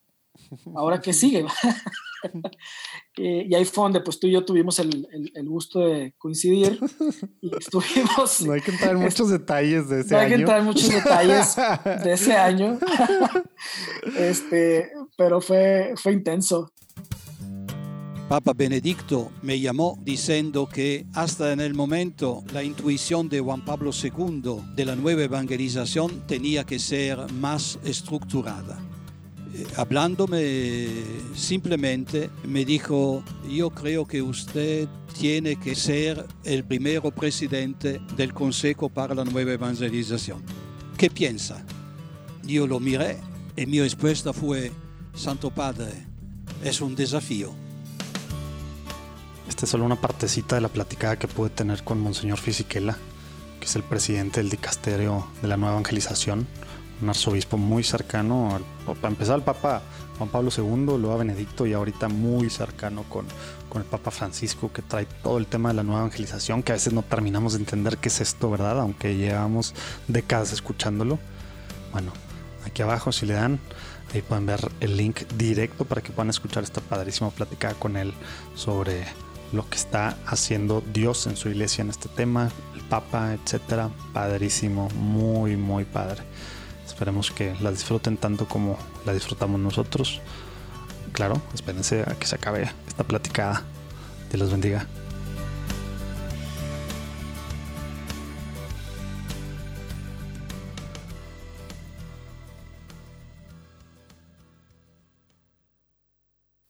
[0.75, 1.45] Ahora, ¿qué sigue?
[3.15, 6.13] Eh, y ahí fue donde pues tú y yo tuvimos el, el- el gusto de
[6.17, 6.77] coincidir
[7.41, 8.41] y estuvimos...
[8.41, 10.41] No hay que entrar en muchos detalles de ese no hay que año.
[10.41, 11.55] entrar en muchos detalles
[12.03, 12.77] de ese año,
[14.17, 16.71] este, pero fue, fue intenso.
[18.29, 23.89] Papa Benedicto me llamó diciendo que hasta en el momento la intuición de Juan Pablo
[23.89, 28.77] II de la nueva evangelización tenía que ser más estructurada.
[29.55, 30.89] Eh, Hablándome
[31.33, 34.87] simplemente me dijo, yo creo que usted
[35.19, 40.43] tiene que ser el primero presidente del Consejo para la Nueva Evangelización.
[40.99, 41.65] ¿Qué piensa?
[42.43, 43.17] Yo lo miré
[43.57, 44.71] y mi respuesta fue,
[45.15, 46.05] Santo Padre,
[46.63, 47.68] es un desafío.
[49.49, 52.95] Esta es solo una partecita de la platicada que pude tener con Monseñor Fisichella,
[53.59, 56.47] que es el presidente del dicasterio de la nueva evangelización,
[57.01, 59.81] un arzobispo muy cercano, al, para empezar al Papa
[60.19, 63.25] Juan Pablo II, luego a Benedicto y ahorita muy cercano con,
[63.69, 66.75] con el Papa Francisco, que trae todo el tema de la nueva evangelización, que a
[66.75, 68.79] veces no terminamos de entender qué es esto, ¿verdad?
[68.79, 69.73] Aunque llevamos
[70.07, 71.17] décadas escuchándolo.
[71.91, 72.13] Bueno,
[72.67, 73.59] aquí abajo si le dan,
[74.13, 78.13] ahí pueden ver el link directo para que puedan escuchar esta padrísima platicada con él
[78.53, 79.07] sobre
[79.51, 83.89] lo que está haciendo Dios en su iglesia en este tema, el Papa, etcétera.
[84.13, 86.23] Padrísimo, muy, muy padre.
[86.85, 90.21] Esperemos que la disfruten tanto como la disfrutamos nosotros.
[91.13, 93.63] Claro, espérense a que se acabe esta platicada.
[94.29, 94.85] Dios los bendiga.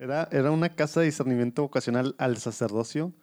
[0.10, 3.14] Era, era una casa de discernimiento vocacional al sacerdocio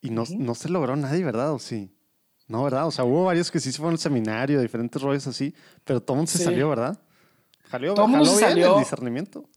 [0.00, 0.34] y no, Ujú.
[0.36, 1.52] no se logró nadie, ¿verdad?
[1.52, 1.92] ¿O sí?
[2.48, 2.88] No, ¿verdad?
[2.88, 5.54] O sea, hubo varios que sí se fueron al seminario, diferentes rollos así,
[5.84, 6.44] pero todo el mundo se Sí.
[6.44, 6.98] salió, ¿verdad?
[7.70, 8.72] Jaló, Todo jaló bien salió.
[8.74, 9.48] el discernimiento.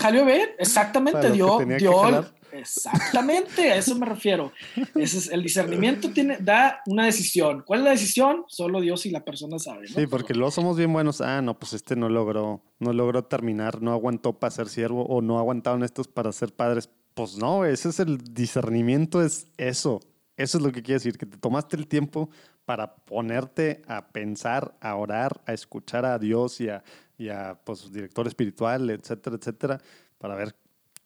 [0.00, 2.24] Salió bien, exactamente, dio, dio,
[2.58, 4.52] exactamente, a eso me refiero.
[4.94, 7.62] Es, el discernimiento tiene, da una decisión.
[7.66, 8.44] ¿Cuál es la decisión?
[8.48, 9.88] Solo Dios y la persona saben.
[9.88, 11.20] Sí, porque luego somos bien buenos.
[11.20, 15.22] Ah, no, pues este no logró, no logró terminar, no aguantó para ser siervo o
[15.22, 16.90] no aguantaron estos para ser padres.
[17.14, 20.00] Pues no, ese es el discernimiento, es eso.
[20.36, 22.28] Eso es lo que quiere decir, que te tomaste el tiempo
[22.66, 26.82] para ponerte a pensar, a orar, a escuchar a Dios y a,
[27.16, 29.80] y a pues, director espiritual, etcétera, etcétera,
[30.18, 30.54] para ver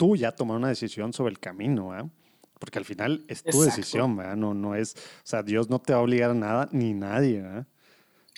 [0.01, 2.03] tú ya tomar una decisión sobre el camino, ¿eh?
[2.59, 4.35] Porque al final es tu decisión, ¿verdad?
[4.35, 7.43] No, no es, o sea, Dios no te va a obligar a nada ni nadie,
[7.43, 7.67] ¿verdad?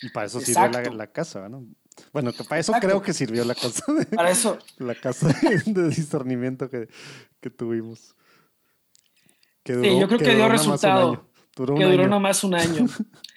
[0.02, 1.64] Y para eso sirve la, la, casa, ¿no?
[2.12, 3.84] Bueno, para eso creo que sirvió la casa.
[4.12, 4.58] para eso.
[4.78, 5.28] La casa
[5.64, 6.88] de, discernimiento que,
[7.40, 8.16] que tuvimos.
[9.64, 11.28] sí, yo creo que, dio resultado.
[11.54, 12.86] Duró que duró nomás un año.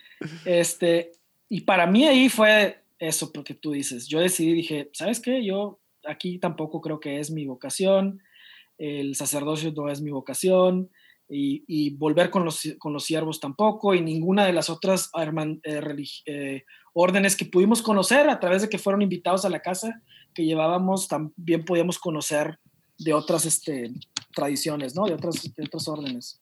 [0.45, 1.11] este,
[1.47, 5.45] y para mí ahí fue eso, porque tú dices, yo decidí, dije, ¿sabes qué?
[5.45, 8.21] Yo aquí tampoco creo que es mi vocación,
[8.77, 10.89] el sacerdocio no es mi vocación,
[11.27, 15.09] y, volver con los, con los siervos tampoco, y ninguna de las otras
[15.63, 20.01] eh, eh, órdenes que pudimos conocer a través de que fueron invitados a la casa
[20.33, 22.59] que llevábamos, también podíamos conocer
[22.97, 23.91] de otras este,
[24.33, 25.05] tradiciones, ¿no?
[25.05, 26.41] De otras, de otras órdenes.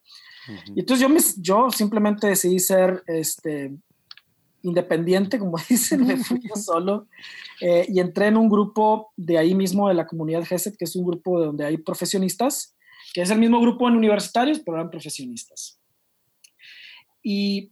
[0.75, 3.73] Y entonces yo, me, yo simplemente decidí ser este,
[4.63, 7.07] independiente, como dicen, me fui yo solo
[7.61, 10.95] eh, y entré en un grupo de ahí mismo de la comunidad GESET, que es
[10.95, 12.75] un grupo donde hay profesionistas,
[13.13, 15.79] que es el mismo grupo en universitarios, pero eran profesionistas.
[17.21, 17.71] Y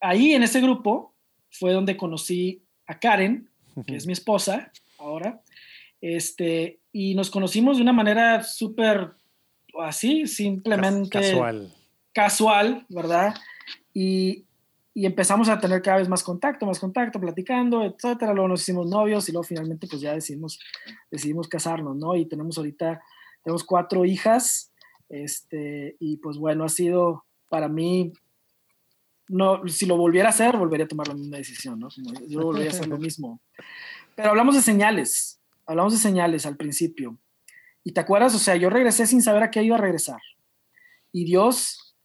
[0.00, 1.14] ahí en ese grupo
[1.50, 3.48] fue donde conocí a Karen,
[3.86, 5.40] que es mi esposa ahora,
[6.00, 9.12] este, y nos conocimos de una manera súper
[9.78, 11.72] así, simplemente casual
[12.12, 13.34] casual, ¿verdad?
[13.94, 14.44] Y,
[14.94, 18.32] y, empezamos a tener cada vez más contacto, más contacto, platicando, etcétera.
[18.32, 20.58] Luego nos hicimos novios y luego finalmente pues ya decidimos,
[21.10, 22.16] decidimos casarnos, ¿no?
[22.16, 23.02] Y tenemos ahorita,
[23.42, 24.72] tenemos cuatro hijas,
[25.08, 28.12] este, y pues bueno, ha sido para mí,
[29.28, 31.88] no, si lo volviera a hacer, volvería a tomar la misma decisión, ¿no?
[32.28, 33.40] yo volvería a hacer lo mismo.
[34.14, 37.18] Pero hablamos de señales, hablamos de señales al principio.
[37.82, 40.20] Y te acuerdas, o sea, yo regresé sin saber a qué iba a regresar.
[41.12, 41.96] Y Dios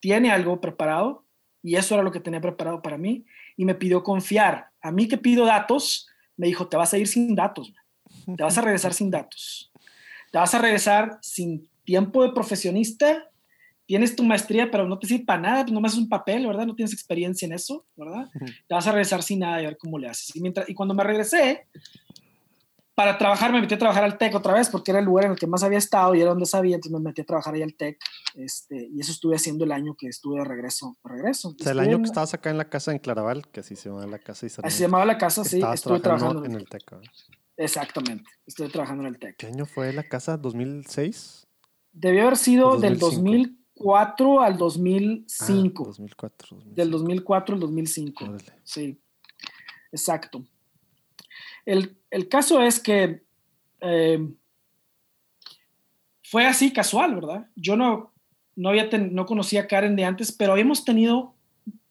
[0.00, 1.23] tiene algo preparado
[1.64, 3.24] y eso era lo que tenía preparado para mí
[3.56, 4.68] y me pidió confiar.
[4.82, 6.06] A mí que pido datos,
[6.36, 7.72] me dijo, te vas a ir sin datos,
[8.36, 9.72] te vas a regresar sin datos,
[10.30, 13.30] te vas a regresar sin tiempo de profesionista,
[13.86, 16.66] tienes tu maestría, pero no te sirve para nada, no más es un papel, ¿verdad?
[16.66, 18.28] No tienes experiencia en eso, ¿verdad?
[18.68, 20.36] Te vas a regresar sin nada y a ver cómo le haces.
[20.36, 21.66] Y, mientras, y cuando me regresé,
[22.94, 25.32] para trabajar me metí a trabajar al TEC otra vez porque era el lugar en
[25.32, 27.62] el que más había estado y era donde sabía, entonces me metí a trabajar ahí
[27.62, 27.98] al TEC
[28.34, 30.96] este, y eso estuve haciendo el año que estuve de regreso.
[31.02, 31.54] regreso.
[31.58, 33.88] O sea, el año que estabas acá en la casa en Claraval, que así se
[33.88, 34.46] llamaba la casa.
[34.46, 36.82] Así se llamaba la casa, sí, estuve trabajando, en el TEC.
[37.56, 39.36] Exactamente, estuve trabajando en el TEC.
[39.38, 40.40] ¿Qué año fue la casa?
[40.40, 41.46] ¿2006?
[41.92, 45.82] Debió haber sido del 2004 al 2005.
[45.82, 48.36] Ah, 2004, Del 2004 al 2005.
[48.62, 49.00] Sí,
[49.92, 50.44] exacto.
[51.66, 53.22] El, el caso es que
[53.80, 54.18] eh,
[56.22, 57.46] fue así casual, ¿verdad?
[57.54, 58.12] Yo no,
[58.56, 61.34] no, había no conocía a Karen de antes, pero habíamos tenido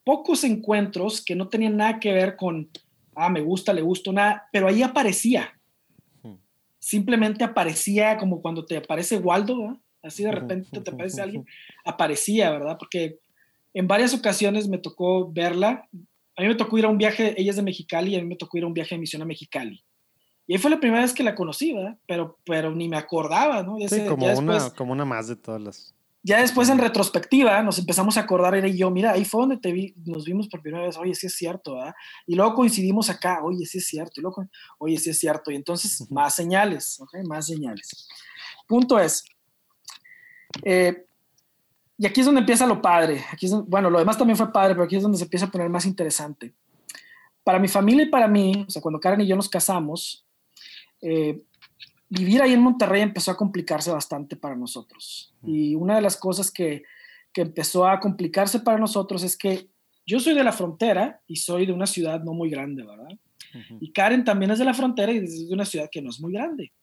[0.04, 2.70] pocos encuentros que no tenían nada que ver con,
[3.16, 5.58] ah, me gusta, le gusta, nada, pero ahí aparecía.
[6.22, 6.36] Hmm.
[6.80, 9.78] Simplemente aparecía como cuando te aparece Waldo, ¿verdad?
[10.02, 11.46] Así de repente te aparece alguien,
[11.86, 12.78] aparecía, ¿verdad?
[12.78, 13.20] Porque
[13.74, 15.88] en varias ocasiones me tocó verla,
[16.36, 18.28] a mí me tocó ir a un viaje, ella es de Mexicali, y a mí
[18.28, 19.84] me tocó ir a un viaje de misión a Mexicali.
[20.48, 21.98] Y ahí fue la primera vez que la conocí, ¿verdad?
[22.06, 23.78] Pero, pero ni me acordaba, ¿no?
[23.88, 25.96] sí, como, una, como una más de todas las...
[26.26, 29.72] Ya después en retrospectiva nos empezamos a acordar, y yo, mira, ahí fue donde te
[29.72, 31.94] vi, nos vimos por primera vez, oye, sí es cierto, ¿verdad?
[32.26, 34.46] Y luego coincidimos acá, oye, sí es cierto, y luego,
[34.80, 37.16] oye, sí es cierto, y entonces más señales, ¿ok?
[37.28, 38.08] Más señales.
[38.68, 39.26] Punto es,
[40.64, 41.06] eh,
[42.04, 43.24] y aquí es donde empieza lo padre.
[43.32, 45.70] Aquí bueno, lo demás también fue padre, pero aquí es donde se empieza a poner
[45.70, 46.54] más interesante.
[47.46, 50.26] Para mi familia y para mí, o sea, cuando Karen y yo nos casamos,
[51.00, 51.42] eh,
[52.10, 55.34] vivir ahí en Monterrey empezó a complicarse bastante para nosotros.
[55.44, 56.84] Y una de las cosas que,
[57.32, 59.70] que empezó a complicarse para nosotros es que
[60.06, 63.18] yo soy de la frontera y soy de una ciudad no muy grande, ¿verdad?
[63.80, 66.20] Y Karen también es de la frontera y es de una ciudad que no es
[66.20, 66.74] muy grande.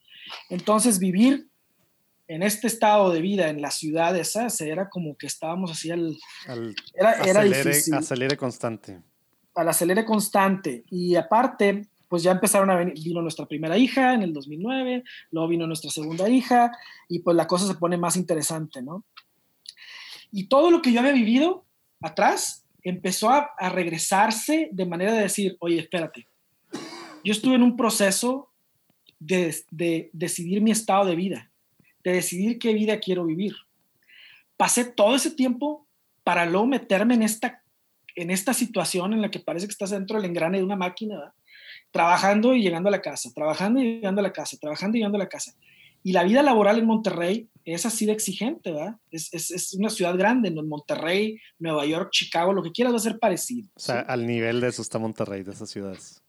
[0.49, 1.51] Entonces, vivir
[2.31, 6.17] en este estado de vida en la ciudad esa, era como que estábamos así al...
[6.95, 7.95] era, era difícil.
[7.95, 9.01] Acelere constante.
[9.55, 10.85] Al acelere constante.
[10.91, 15.03] Y aparte, pues ya empezaron a venir, vino nuestra primera hija en el 2009,
[15.33, 16.71] luego vino nuestra segunda hija,
[17.09, 19.05] y pues la cosa se pone más interesante, ¿no?
[20.31, 21.65] Y todo lo que yo había vivido
[22.01, 26.29] atrás empezó a, a regresarse de manera de decir, oye, espérate,
[27.25, 28.51] yo estuve en un proceso
[29.21, 31.50] de, decidir mi estado de vida,
[32.05, 33.55] de decidir qué vida quiero vivir.
[34.57, 35.87] Pasé todo ese tiempo
[36.25, 37.63] para luego meterme en esta,
[38.15, 41.35] en esta situación en la que parece que estás dentro del engrane de una máquina,
[41.91, 45.17] trabajando y llegando a la casa, trabajando y llegando a la casa, trabajando y llegando
[45.17, 45.53] a la casa.
[46.03, 48.97] Y la vida laboral en Monterrey es así de exigente, ¿verdad?
[49.11, 52.97] Es, es, es, una ciudad grande, en Monterrey, Nueva York, Chicago, lo que quieras va
[52.97, 53.69] a ser parecido.
[53.75, 56.23] O sea, al nivel de eso está Monterrey, de esas ciudades.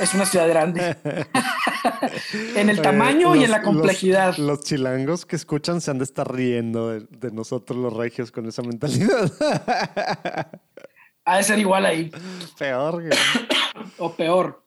[0.00, 0.96] Es una ciudad grande.
[2.56, 4.36] en el tamaño y en la complejidad.
[4.36, 8.62] Los, chilangos que escuchan se han de estar riendo de, nosotros los regios con esa
[8.62, 9.32] mentalidad.
[11.24, 12.10] ha de ser igual ahí.
[12.58, 13.04] Peor.
[13.98, 14.64] o peor.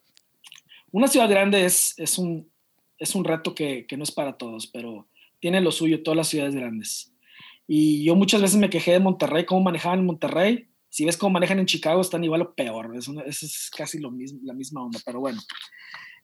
[0.91, 2.49] Una ciudad grande es, es, un,
[2.97, 5.07] es un reto que, que no es para todos, pero
[5.39, 7.13] tiene lo suyo todas las ciudades grandes.
[7.67, 10.69] Y yo muchas veces me quejé de Monterrey, cómo manejaban en Monterrey.
[10.89, 12.95] Si ves cómo manejan en Chicago, están igual o peor.
[12.95, 13.09] Es,
[13.43, 15.41] es casi lo mismo, la misma onda, pero bueno.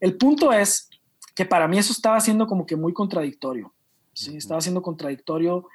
[0.03, 0.89] El punto es
[1.33, 3.73] que para mí eso estaba siendo como que muy contradictorio.
[4.11, 4.35] ¿sí?
[4.35, 5.69] Estaba siendo contradictorio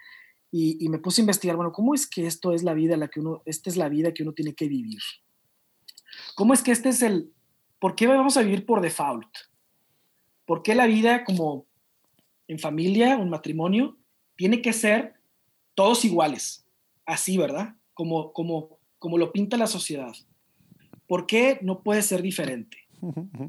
[0.51, 3.09] y, y, me puse a investigar, bueno, ¿cómo es que esto es la vida la
[3.09, 5.01] que uno, esta es la vida que uno tiene que vivir?
[6.35, 7.33] ¿Cómo es que este es el,
[7.79, 9.35] por qué vamos a vivir por default?
[10.45, 11.67] ¿Por qué la vida como
[12.49, 13.97] en familia, un matrimonio,
[14.37, 15.15] tiene que ser
[15.75, 16.67] todos iguales?
[17.07, 17.77] Así, ¿verdad?
[17.95, 20.13] Como, como, como lo pinta la sociedad.
[21.07, 22.88] ¿Por qué no puede ser diferente?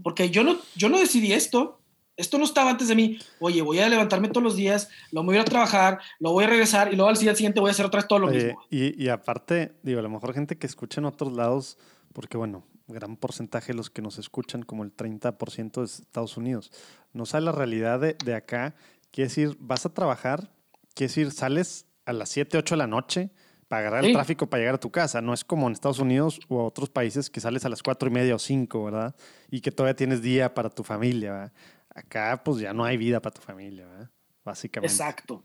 [0.04, 1.80] Porque yo no, yo no decidí esto.
[2.18, 3.18] Esto no estaba antes de mí.
[3.40, 6.44] Oye, voy a levantarme todos los días, lo voy a ir a trabajar, lo voy
[6.44, 8.62] a regresar y luego al día siguiente voy a hacer otra vez todo lo mismo.
[8.70, 11.78] Y, y, aparte, digo, a lo mejor gente que escucha en otros lados,
[12.12, 16.74] porque bueno, gran porcentaje de los que nos escuchan, como el 30% de Estados Unidos,
[17.14, 18.76] no sabe la realidad de, de acá.
[19.12, 20.52] Quiere decir, vas a trabajar,
[20.96, 23.30] quiere decir, sales a las 7, 8 de la noche,
[23.70, 25.22] para agarrar el tráfico para llegar a tu casa.
[25.22, 28.12] No es como en Estados Unidos o otros países que sales a las cuatro y
[28.12, 29.16] media o cinco, ¿verdad?
[29.50, 31.54] Y que todavía tienes día para tu familia, ¿verdad?
[31.94, 34.10] Acá pues ya no hay vida para tu familia, ¿verdad?
[34.44, 34.92] Básicamente.
[34.92, 35.44] Exacto.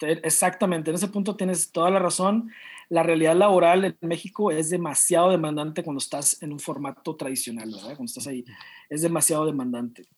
[0.00, 2.50] Exactamente, en ese punto tienes toda la razón.
[2.88, 7.96] La realidad laboral en México es demasiado demandante cuando estás en un formato tradicional, ¿verdad?
[7.96, 8.42] Cuando estás ahí,
[8.88, 10.08] es demasiado demandante.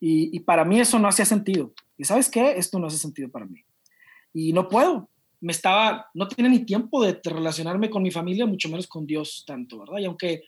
[0.00, 1.74] Y, y para mí eso no hacía sentido.
[1.98, 2.56] ¿Y sabes qué?
[2.56, 3.62] Esto no hace sentido para mí.
[4.32, 5.10] Y no puedo,
[5.42, 9.44] me estaba, no tenía ni tiempo de relacionarme con mi familia, mucho menos con Dios
[9.44, 9.98] tanto, ¿verdad?
[9.98, 10.44] Y aunque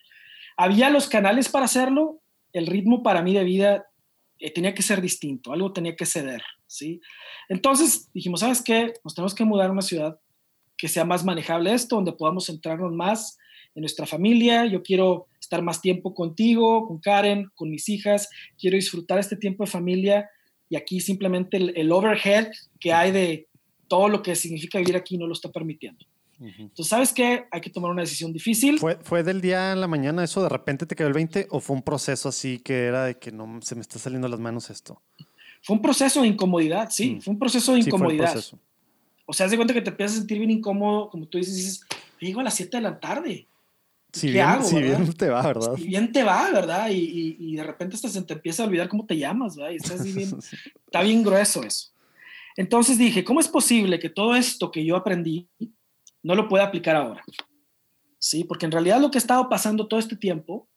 [0.56, 2.22] había los canales para hacerlo,
[2.52, 3.86] el ritmo para mí de vida
[4.38, 7.00] eh, tenía que ser distinto, algo tenía que ceder, ¿sí?
[7.48, 8.94] Entonces dijimos, ¿sabes qué?
[9.02, 10.20] Nos tenemos que mudar a una ciudad
[10.76, 13.36] que sea más manejable esto, donde podamos centrarnos más
[13.74, 14.64] en nuestra familia.
[14.66, 18.28] Yo quiero estar más tiempo contigo, con Karen, con mis hijas.
[18.56, 20.30] Quiero disfrutar este tiempo de familia
[20.68, 23.48] y aquí simplemente el overhead que hay de
[23.88, 26.04] todo lo que significa vivir aquí no lo está permitiendo.
[26.40, 27.44] Entonces, ¿sabes qué?
[27.50, 28.78] Hay que tomar una decisión difícil.
[28.78, 30.42] ¿Fue, ¿Fue del día en la mañana eso?
[30.42, 31.46] ¿De repente te quedó el 20?
[31.50, 34.40] ¿O fue un proceso así que era de que no se me está saliendo las
[34.40, 35.00] manos esto?
[35.62, 37.14] Fue un proceso de incomodidad, sí.
[37.14, 37.20] Mm.
[37.22, 38.36] Fue un proceso de incomodidad.
[39.26, 41.56] O sea, haz de cuenta que te empiezas a sentir bien incómodo, como tú dices,
[41.56, 41.80] dices,
[42.20, 43.46] llego a las 7 de la tarde.
[44.12, 45.76] Si bien, hago, si bien te va, ¿verdad?
[45.76, 46.88] Si bien te va, ¿verdad?
[46.90, 49.72] Y, y, de repente hasta se te empieza a olvidar cómo te llamas, ¿verdad?
[49.72, 50.30] Y estás bien,
[50.86, 51.93] está bien grueso eso.
[52.56, 55.48] Entonces dije, ¿cómo es posible que todo esto que yo aprendí
[56.22, 57.24] no lo pueda aplicar ahora?
[58.18, 60.68] Sí, porque en realidad lo que ha estado pasando todo este tiempo,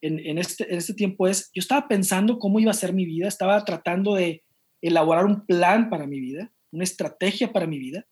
[0.00, 3.28] en, este, en este tiempo es, yo estaba pensando cómo iba a ser mi vida,
[3.28, 4.42] estaba tratando de
[4.80, 8.06] elaborar un plan para mi vida, una estrategia para mi vida,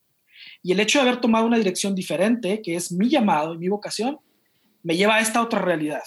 [0.63, 3.69] y el hecho de haber tomado una dirección diferente, que es mi llamado y mi
[3.69, 4.19] vocación,
[4.83, 6.03] me lleva a esta otra realidad.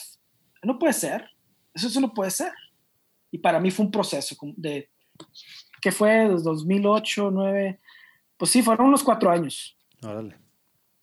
[0.64, 1.30] No puede ser,
[1.74, 2.52] eso no puede ser.
[3.32, 4.90] Y para mí fue un proceso de
[5.84, 7.80] que fue desde 2008, 2009,
[8.38, 9.78] pues sí, fueron unos cuatro años.
[10.02, 10.38] Órale.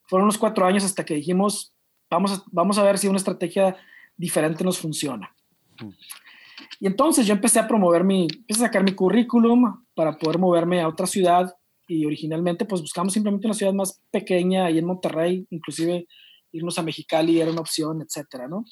[0.09, 1.75] Fueron unos cuatro años hasta que dijimos,
[2.09, 3.77] vamos a, vamos a ver si una estrategia
[4.17, 5.37] diferente nos funciona.
[5.83, 5.91] Mm.
[6.81, 10.81] Y entonces yo empecé a promover mi, empecé a sacar mi currículum para poder moverme
[10.81, 11.55] a otra ciudad
[11.87, 16.07] y originalmente pues buscamos simplemente una ciudad más pequeña ahí en Monterrey, inclusive
[16.53, 18.65] irnos a Mexicali era una opción, etcétera, ¿no?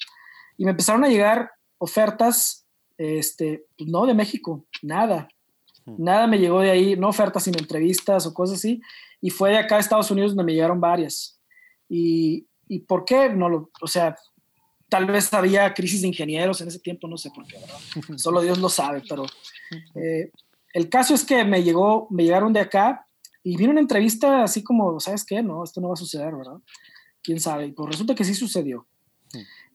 [0.56, 5.28] Y me empezaron a llegar ofertas, este, pues no de México, nada,
[5.96, 8.80] Nada me llegó de ahí, no ofertas sino entrevistas o cosas así.
[9.20, 11.40] Y fue de acá a Estados Unidos donde me llegaron varias.
[11.88, 14.16] Y, y por qué no lo, o sea,
[14.88, 17.78] tal vez había crisis de ingenieros en ese tiempo, no sé por qué, ¿verdad?
[18.18, 19.26] Solo Dios lo sabe, pero
[19.94, 20.30] eh,
[20.72, 23.06] el caso es que me llegó, me llegaron de acá
[23.42, 25.42] y vino una entrevista así como, ¿sabes qué?
[25.42, 26.58] No, esto no va a suceder, ¿verdad?
[27.22, 27.66] ¿Quién sabe?
[27.66, 28.86] Y pues resulta que sí sucedió.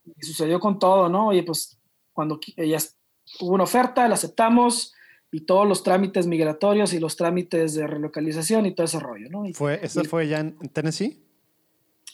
[0.06, 1.28] Y sucedió con todo, ¿no?
[1.28, 1.78] Oye, pues
[2.12, 2.98] cuando ellas
[3.40, 4.94] hubo una oferta, la aceptamos,
[5.34, 9.44] y todos los trámites migratorios y los trámites de relocalización y todo ese rollo, ¿no?
[9.56, 11.18] ¿Fue, ¿Eso fue ya en Tennessee?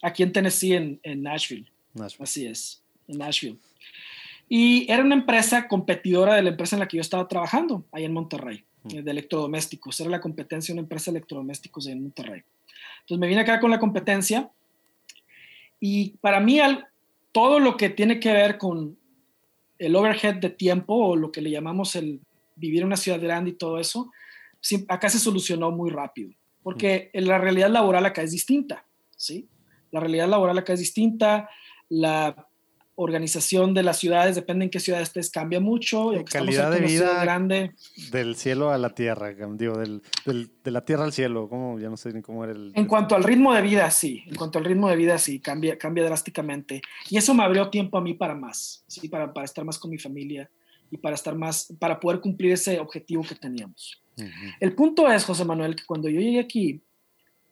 [0.02, 1.70] Aquí en Tennessee, en, en Nashville.
[2.18, 3.58] Así es, en Nashville.
[4.48, 8.06] Y era una empresa competidora de la empresa en la que yo estaba trabajando, ahí
[8.06, 10.00] en Monterrey, eh, de electrodomésticos.
[10.00, 12.42] Era la competencia de una empresa de electrodomésticos en Monterrey.
[13.02, 14.50] Entonces me vine acá con la competencia
[15.82, 16.62] y para mí
[17.34, 18.98] todo lo que tiene que ver con
[19.78, 22.22] el overhead de tiempo o lo que le llamamos el
[22.60, 24.12] vivir en una ciudad grande y todo eso,
[24.88, 26.32] acá se solucionó muy rápido,
[26.62, 28.86] porque la realidad laboral acá es distinta,
[29.16, 29.48] ¿sí?
[29.92, 31.50] La realidad laboral acá es distinta,
[31.88, 32.48] la
[33.02, 36.12] organización de las ciudades, depende en qué ciudad estés, cambia mucho.
[36.12, 37.72] La calidad de vida grande.
[38.12, 41.80] del cielo a la tierra, digo, del, de la tierra al cielo, ¿cómo?
[41.80, 42.74] ya no sé ni cómo era el...
[42.76, 45.78] En cuanto al ritmo de vida, sí, en cuanto al ritmo de vida, sí, cambia,
[45.78, 46.82] cambia drásticamente.
[47.10, 49.08] Y eso me abrió tiempo a mí para más, ¿sí?
[49.08, 50.52] para, para estar más con mi familia
[50.92, 54.02] y para estar más, para poder cumplir ese objetivo que teníamos.
[54.60, 56.82] El punto es, José Manuel, que cuando yo llegué aquí,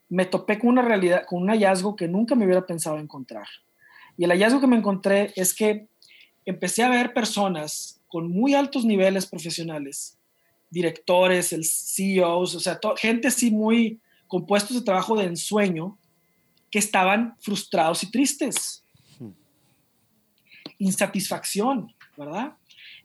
[0.10, 3.48] me topé con una realidad, con un hallazgo que nunca me hubiera pensado encontrar.
[4.18, 5.88] Y el hallazgo que me encontré es que
[6.46, 10.18] empecé a ver personas con muy altos niveles profesionales,
[10.70, 15.98] directores, el CEOs, o sea, gente así muy compuestos de trabajo de ensueño,
[16.72, 18.84] que estaban frustrados y tristes.
[19.20, 19.32] Hmm.
[20.80, 22.54] Insatisfacción, ¿verdad?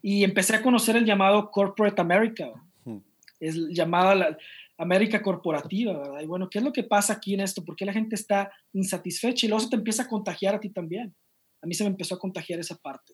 [0.03, 2.51] Y empecé a conocer el llamado Corporate America.
[2.85, 2.99] Hmm.
[3.39, 4.37] Es llamada la,
[4.77, 6.21] América corporativa, ¿verdad?
[6.21, 7.63] Y bueno, ¿qué es lo que pasa aquí en esto?
[7.63, 9.45] ¿Por qué la gente está insatisfecha?
[9.45, 11.15] Y luego se te empieza a contagiar a ti también.
[11.61, 13.13] A mí se me empezó a contagiar esa parte.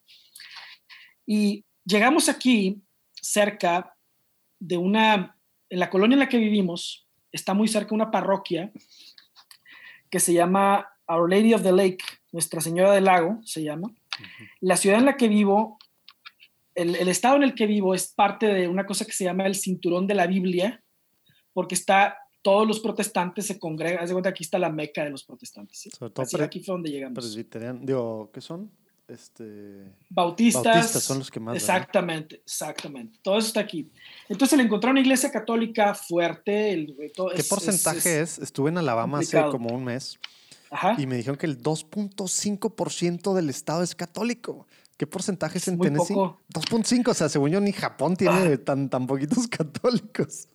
[1.26, 2.82] Y llegamos aquí
[3.14, 3.96] cerca
[4.60, 5.38] de una,
[5.70, 8.72] en la colonia en la que vivimos, está muy cerca una parroquia
[10.10, 13.92] que se llama Our Lady of the Lake, Nuestra Señora del Lago, se llama.
[14.60, 15.78] La ciudad en la que vivo,
[16.82, 19.46] el, el estado en el que vivo es parte de una cosa que se llama
[19.46, 20.84] el cinturón de la Biblia,
[21.54, 25.10] porque está, todos los protestantes se congregan, haz de cuenta aquí está la meca de
[25.10, 25.90] los protestantes.
[25.98, 27.36] Sobre todo aquí fue donde llegamos.
[27.82, 28.72] Digo, ¿qué son?
[29.08, 29.92] Este...
[30.10, 30.64] Bautistas.
[30.64, 31.56] Bautistas son los que más.
[31.56, 33.20] Exactamente, exactamente.
[33.24, 33.92] Todo eso está aquí.
[34.30, 36.72] Entonces, el encontrar una iglesia católica fuerte.
[36.72, 36.96] El,
[37.36, 40.20] ¿Qué porcentaje es, Estuve en Alabama hace como un mes.
[41.00, 44.68] Y me dijeron que el 2.5% del estado es católico.
[45.00, 46.14] ¿Qué porcentaje es en Tennessee?
[46.14, 48.58] 2.5, o sea, según yo ni Japón tiene ah.
[48.58, 50.50] tan, tan poquitos católicos.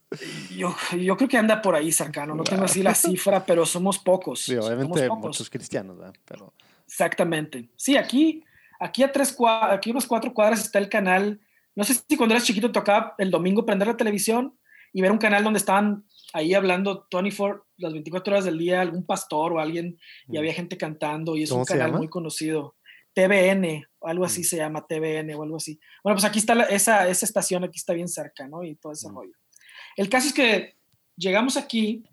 [0.54, 3.98] Yo, yo creo que anda por ahí cercano, no tengo así la cifra, pero somos
[3.98, 4.42] pocos.
[4.42, 6.12] Sí, obviamente muchos cristianos, ¿verdad?
[6.26, 6.52] Pero...
[6.86, 7.70] Exactamente.
[7.74, 8.44] Sí, aquí,
[8.78, 9.34] aquí a tres
[9.70, 11.40] aquí unas cuatro cuadras está el canal.
[11.74, 14.58] No sé si cuando eras chiquito tocaba el domingo prender la televisión
[14.92, 19.06] y ver un canal donde estaban ahí hablando 24, las 24 horas del día, algún
[19.06, 20.38] pastor o alguien, y mm.
[20.38, 22.74] había gente cantando, y es un canal muy conocido.
[23.14, 24.44] TVN, o algo así mm.
[24.44, 25.78] se llama TVN o algo así.
[26.02, 28.62] Bueno, pues aquí está esa, esa estación, aquí está bien cerca, ¿no?
[28.62, 29.14] Y todo ese mm.
[29.14, 29.32] rollo.
[29.96, 30.76] El caso es que
[31.16, 32.04] llegamos aquí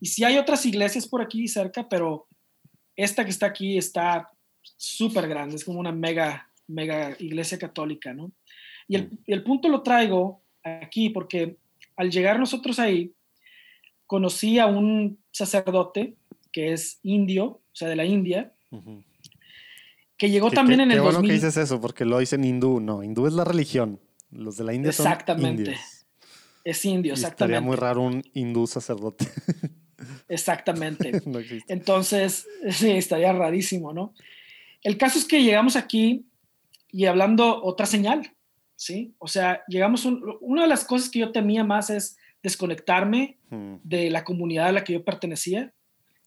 [0.00, 2.28] y sí hay otras iglesias por aquí cerca, pero
[2.94, 4.30] esta que está aquí está
[4.62, 8.32] súper grande, es como una mega, mega iglesia católica, ¿no?
[8.86, 9.18] Y el, mm.
[9.26, 11.56] el, punto lo traigo aquí porque
[11.96, 13.14] al llegar nosotros ahí,
[14.06, 16.16] conocí a un sacerdote
[16.52, 18.52] que es indio, o sea, de la India,
[20.24, 22.80] que llegó también en el qué bueno que dices eso, porque lo dicen hindú.
[22.80, 24.00] No, hindú es la religión.
[24.30, 25.64] Los de la India exactamente.
[25.64, 26.06] son indios.
[26.64, 27.56] Es indio, exactamente.
[27.56, 29.26] Estaría muy raro un hindú sacerdote.
[30.28, 31.22] Exactamente.
[31.68, 34.14] Entonces, sí, estaría rarísimo, ¿no?
[34.82, 36.26] El caso es que llegamos aquí
[36.90, 38.34] y hablando otra señal,
[38.76, 39.14] ¿sí?
[39.18, 40.06] O sea, llegamos,
[40.40, 43.76] una de las cosas que yo temía más es desconectarme hmm.
[43.82, 45.72] de la comunidad a la que yo pertenecía,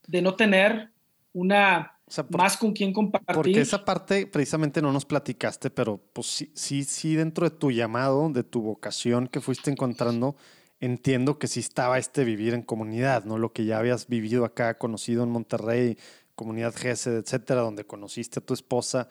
[0.08, 0.92] de no tener
[1.34, 1.97] una
[2.30, 3.36] más con quién compartir.
[3.36, 7.72] Porque esa parte precisamente no nos platicaste, pero pues sí, sí, sí, dentro de tu
[7.72, 10.36] llamado, de tu vocación que fuiste encontrando,
[10.80, 13.38] entiendo que sí estaba este vivir en comunidad, ¿no?
[13.38, 15.98] Lo que ya habías vivido acá, conocido en Monterrey,
[16.36, 19.10] comunidad GESED, etcétera, donde conociste a tu esposa.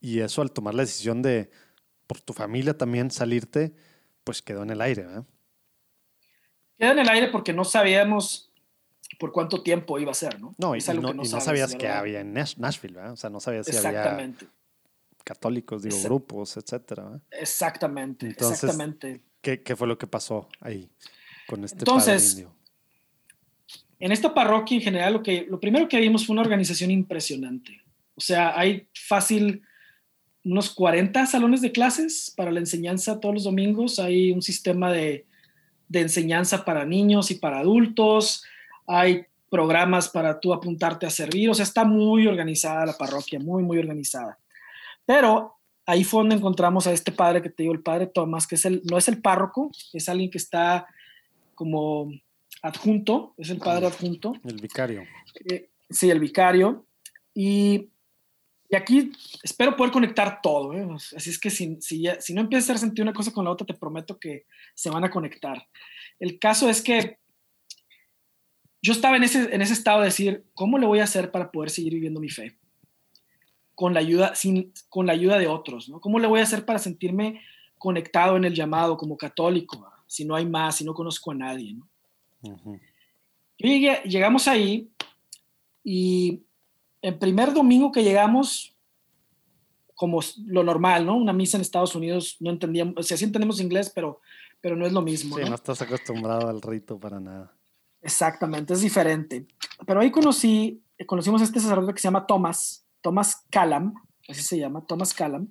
[0.00, 1.50] Y eso al tomar la decisión de,
[2.06, 3.74] por tu familia también, salirte,
[4.24, 5.24] pues quedó en el aire, ¿verdad?
[6.78, 8.47] Quedó en el aire porque no sabíamos
[9.18, 10.54] por cuánto tiempo iba a ser, ¿no?
[10.58, 13.12] No, y, no, sabías que había en Nashville, ¿verdad?
[13.12, 14.32] O sea, no sabías si había
[15.24, 17.20] católicos, digo, grupos, etcétera.
[17.30, 19.20] Exactamente, exactamente.
[19.42, 20.88] ¿qué, ¿qué, fue lo que pasó ahí
[21.46, 22.56] con este Entonces, padre indio?
[23.98, 27.82] En esta parroquia en general, lo, que, lo primero que vimos fue una organización impresionante.
[28.14, 29.62] O sea, hay fácil
[30.44, 33.98] unos 40 salones de clases para la enseñanza todos los domingos.
[33.98, 35.26] Hay un sistema de,
[35.88, 38.44] de enseñanza para niños y para adultos
[38.88, 43.62] hay programas para tú apuntarte a servir, o sea, está muy organizada la parroquia, muy,
[43.62, 44.38] muy organizada.
[45.06, 45.54] Pero
[45.86, 48.64] ahí fue donde encontramos a este padre que te digo, el padre Tomás, que es
[48.64, 50.86] el, no es el párroco, es alguien que está
[51.54, 52.10] como
[52.62, 54.34] adjunto, es el padre adjunto.
[54.44, 55.04] El vicario.
[55.50, 56.84] Eh, sí, el vicario.
[57.34, 57.88] Y
[58.70, 59.12] Y aquí
[59.42, 60.74] espero poder conectar todo.
[60.74, 60.86] ¿eh?
[61.16, 63.66] Así es que si, si, si no empiezas a sentir una cosa con la otra,
[63.66, 65.66] te prometo que se van a conectar.
[66.20, 67.18] El caso es que
[68.80, 71.50] yo estaba en ese, en ese estado de decir, ¿cómo le voy a hacer para
[71.50, 72.56] poder seguir viviendo mi fe?
[73.74, 76.00] Con la ayuda, sin, con la ayuda de otros, ¿no?
[76.00, 77.40] ¿Cómo le voy a hacer para sentirme
[77.78, 81.74] conectado en el llamado como católico, si no hay más, si no conozco a nadie,
[81.74, 81.88] ¿no?
[83.58, 84.88] llegamos ahí
[85.82, 86.42] y
[87.02, 88.76] el primer domingo que llegamos,
[89.94, 91.16] como lo normal, ¿no?
[91.16, 94.20] Una misa en Estados Unidos, no entendíamos, o sea, sí entendemos inglés, pero,
[94.60, 95.36] pero no es lo mismo.
[95.36, 97.57] Sí, no estás acostumbrado al rito para nada.
[98.08, 99.46] Exactamente, es diferente.
[99.86, 103.94] Pero ahí conocí, conocimos a este sacerdote que se llama Thomas, Thomas Callam,
[104.26, 105.46] así se llama, Thomas Callam.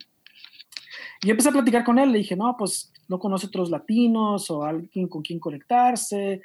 [1.21, 4.63] Y empecé a platicar con él, le dije, no, pues no conoce otros latinos o
[4.63, 6.41] alguien con quien conectarse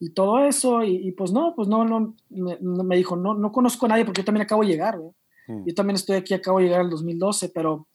[0.00, 0.82] y todo eso.
[0.82, 4.24] Y, pues no, pues no, no me, dijo, no, no conozco a nadie porque yo
[4.24, 4.98] también acabo de llegar.
[5.46, 5.64] Mm.
[5.64, 7.86] Yo también estoy aquí, acabo de llegar en el 2012, pero,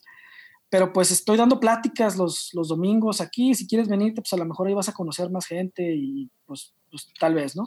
[0.69, 3.53] pero pues estoy dando pláticas los, los domingos aquí.
[3.53, 6.73] Si quieres venirte, pues a lo mejor ahí vas a conocer más gente y pues,
[6.89, 7.65] pues tal vez, ¿no?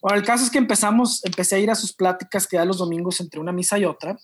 [0.00, 2.78] Bueno, el caso es que empezamos, empecé a ir a sus pláticas que da los
[2.78, 4.18] domingos entre una misa y otra.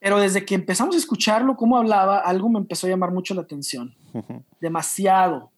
[0.00, 3.42] Pero desde que empezamos a escucharlo, cómo hablaba, algo me empezó a llamar mucho la
[3.42, 3.96] atención.
[4.60, 5.50] Demasiado.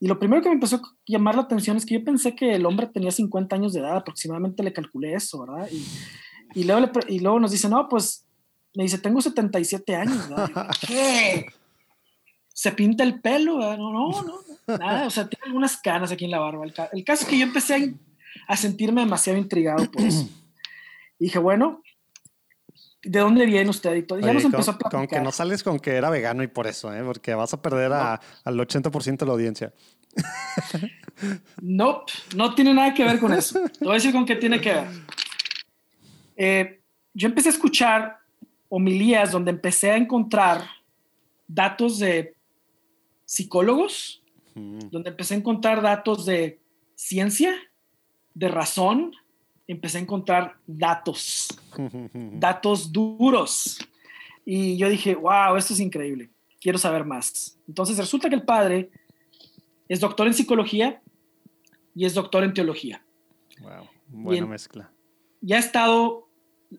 [0.00, 2.54] Y lo primero que me empezó a llamar la atención es que yo pensé que
[2.54, 5.68] el hombre tenía 50 años de edad, aproximadamente le calculé eso, ¿verdad?
[5.70, 5.86] Y,
[6.60, 8.26] y, luego, y luego nos dice, no, pues,
[8.74, 10.70] me dice, tengo 77 años, ¿verdad?
[10.86, 11.46] ¿Qué?
[12.54, 13.76] Se pinta el pelo, ¿verdad?
[13.76, 16.64] No, no, no, nada, o sea, tiene algunas canas aquí en la barba.
[16.64, 20.26] El, caso es que yo empecé a, a sentirme demasiado intrigado por eso.
[21.16, 21.80] Y dije, bueno,
[23.04, 23.94] ¿De dónde viene usted?
[23.94, 24.18] Y todo.
[24.18, 25.00] ya nos empezó a platicar.
[25.00, 27.02] Con que no sales con que era vegano y por eso, ¿eh?
[27.04, 29.72] porque vas a perder al 80% de la audiencia.
[31.62, 32.02] No,
[32.34, 33.60] no tiene nada que ver con eso.
[33.78, 34.86] Te voy a decir con qué tiene que ver.
[36.34, 36.80] Eh,
[37.12, 38.18] yo empecé a escuchar
[38.68, 40.64] homilías donde empecé a encontrar
[41.46, 42.33] datos de
[43.24, 44.22] psicólogos,
[44.54, 46.60] donde empecé a encontrar datos de
[46.94, 47.54] ciencia,
[48.34, 49.12] de razón,
[49.66, 51.48] empecé a encontrar datos,
[52.32, 53.78] datos duros.
[54.44, 57.58] Y yo dije, wow, esto es increíble, quiero saber más.
[57.66, 58.90] Entonces resulta que el padre
[59.88, 61.02] es doctor en psicología
[61.94, 63.04] y es doctor en teología.
[63.60, 64.90] Wow, buena mezcla.
[65.40, 66.23] Ya ha estado,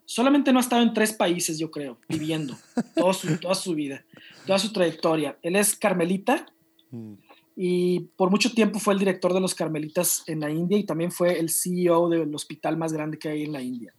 [0.05, 2.57] solamente no ha estado en tres países, yo creo, viviendo
[2.95, 4.03] toda su, toda su vida,
[4.45, 5.37] toda su trayectoria.
[5.41, 6.45] Él es carmelita.
[6.91, 7.13] Mm
[7.55, 11.11] y por mucho tiempo fue el director de los Carmelitas en la India y también
[11.11, 13.93] fue el CEO del hospital más grande que hay en la India.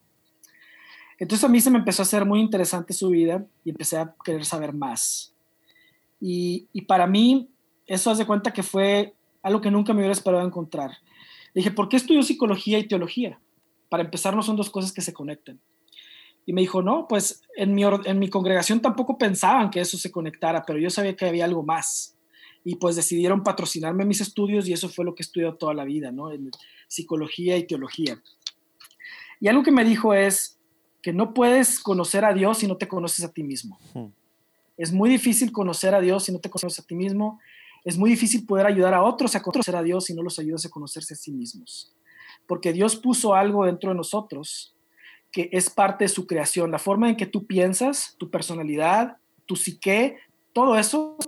[1.18, 4.14] Entonces a mí se me empezó a hacer muy interesante su vida y empecé a
[4.22, 5.34] querer saber más.
[6.20, 7.48] Y, y para mí
[7.86, 10.90] eso hace cuenta que fue algo que nunca me hubiera esperado encontrar.
[11.54, 13.40] dije, ¿por qué estudio psicología y teología?
[13.88, 15.58] Para empezar, no son dos cosas que se conecten.
[16.46, 20.12] Y me dijo, no, pues en mi, en mi congregación tampoco pensaban que eso se
[20.12, 22.16] conectara, pero yo sabía que había algo más
[22.64, 25.84] y pues decidieron patrocinarme mis estudios y eso fue lo que he estudiado toda la
[25.84, 26.32] vida, ¿no?
[26.32, 26.50] En
[26.88, 28.20] psicología y teología.
[29.40, 30.58] Y algo que me dijo es
[31.00, 33.78] que no puedes conocer a Dios si no te conoces a ti mismo.
[34.76, 37.38] Es muy difícil conocer a Dios si no te conoces a ti mismo.
[37.84, 40.66] Es muy difícil poder ayudar a otros a conocer a Dios si no los ayudas
[40.66, 41.94] a conocerse a sí mismos.
[42.48, 44.75] Porque Dios puso algo dentro de nosotros
[45.36, 46.70] que es parte de su creación.
[46.70, 50.16] La forma en que tú piensas, tu personalidad, tu psique,
[50.54, 51.18] todo eso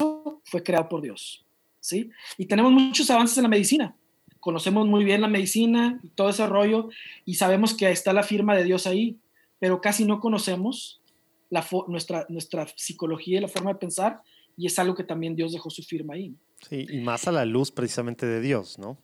[0.44, 1.44] fue creado por Dios.
[1.78, 2.10] ¿sí?
[2.38, 3.94] Y tenemos muchos avances en la medicina.
[4.40, 6.88] Conocemos muy bien la medicina y todo ese rollo
[7.26, 9.18] y sabemos que está la firma de Dios ahí,
[9.58, 11.02] pero casi no conocemos
[11.50, 14.22] la nuestra, nuestra psicología y la forma de pensar
[14.56, 16.34] y es algo que también Dios dejó su firma ahí.
[16.66, 18.96] Sí, y más a la luz precisamente de Dios, ¿no?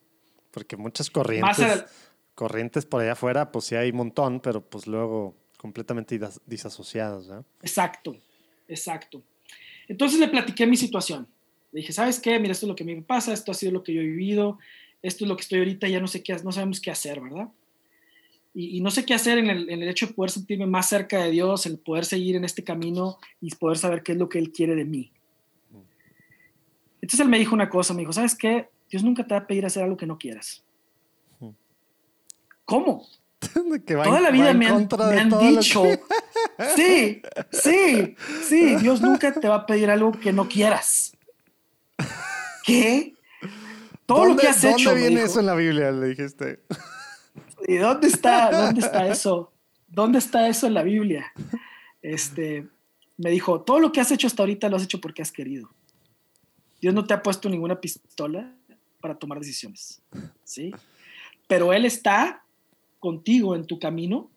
[0.50, 1.84] Porque muchas corrientes,
[2.34, 7.44] corrientes por allá afuera, pues sí hay un montón, pero pues luego completamente disasociadas, ¿no?
[7.62, 8.16] Exacto,
[8.68, 9.22] exacto.
[9.88, 11.26] Entonces le platiqué mi situación.
[11.72, 12.38] Le dije, ¿sabes qué?
[12.38, 14.58] Mira, esto es lo que me pasa, esto ha sido lo que yo he vivido,
[15.02, 17.48] esto es lo que estoy ahorita, ya no sé qué, no sabemos qué hacer, ¿verdad?
[18.56, 21.66] Y, no sé qué hacer en el, hecho de poder sentirme más cerca de Dios,
[21.66, 24.76] el poder seguir en este camino y poder saber qué es lo que Él quiere
[24.76, 25.10] de mí.
[27.04, 28.68] Entonces él me dijo una cosa, me dijo, ¿sabes qué?
[28.88, 30.64] Dios nunca te va a pedir hacer algo que no quieras.
[32.64, 33.06] ¿Cómo?
[33.86, 34.88] Toda la vida me han,
[35.40, 35.84] dicho,
[36.76, 41.12] sí, sí, sí, Dios nunca te va a pedir algo que no quieras.
[42.64, 43.14] ¿Qué?
[44.06, 44.90] Todo lo que has hecho.
[44.90, 45.90] ¿Dónde viene eso en la Biblia?
[45.92, 46.60] Le dijiste.
[47.66, 48.50] ¿Y dónde está?
[48.50, 49.52] ¿Dónde está eso?
[49.88, 51.32] ¿Dónde está eso en la Biblia?
[52.02, 52.66] Este,
[53.16, 55.70] me dijo, todo lo que has hecho hasta ahorita lo has hecho porque has querido.
[56.80, 58.54] Dios no te ha puesto ninguna pistola
[59.00, 60.02] para tomar decisiones,
[60.44, 60.74] ¿sí?
[61.46, 62.43] Pero Él está
[63.04, 64.30] contigo en tu camino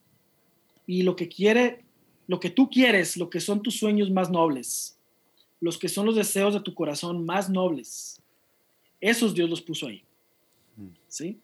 [0.86, 1.86] y lo que quiere,
[2.28, 5.00] lo que tú quieres, lo que son tus sueños más nobles,
[5.62, 8.22] los que son los deseos de tu corazón más nobles,
[9.00, 10.04] esos Dios los puso ahí.
[11.08, 11.40] ¿Sí?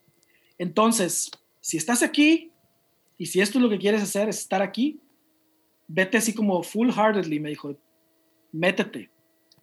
[0.57, 1.31] Entonces,
[1.61, 2.51] si estás aquí
[3.17, 4.99] y si esto es lo que quieres hacer, es estar aquí,
[5.87, 7.73] vete así como full-heartedly, me dijo,
[8.51, 9.09] métete,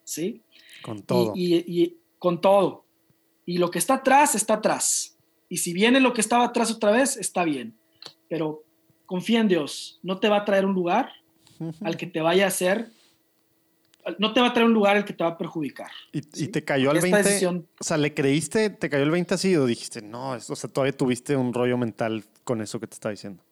[0.02, 0.40] ¿sí?
[0.80, 1.34] Con todo.
[1.36, 2.86] Y, con todo.
[3.44, 5.18] Y lo que está atrás, está atrás.
[5.50, 7.76] Y si viene lo que estaba atrás otra vez, está bien.
[8.30, 8.64] Pero
[9.04, 11.12] confía en Dios, no te va a traer un lugar
[11.82, 12.90] al que te vaya a hacer
[14.18, 15.90] no te va a traer un lugar el que te va a perjudicar.
[16.12, 17.46] ¿Y, te cayó al 20?
[17.46, 20.96] o sea, ¿le creíste, te cayó el 20 así o dijiste, no, o sea, todavía
[20.96, 23.42] tuviste un rollo mental con eso que te está diciendo?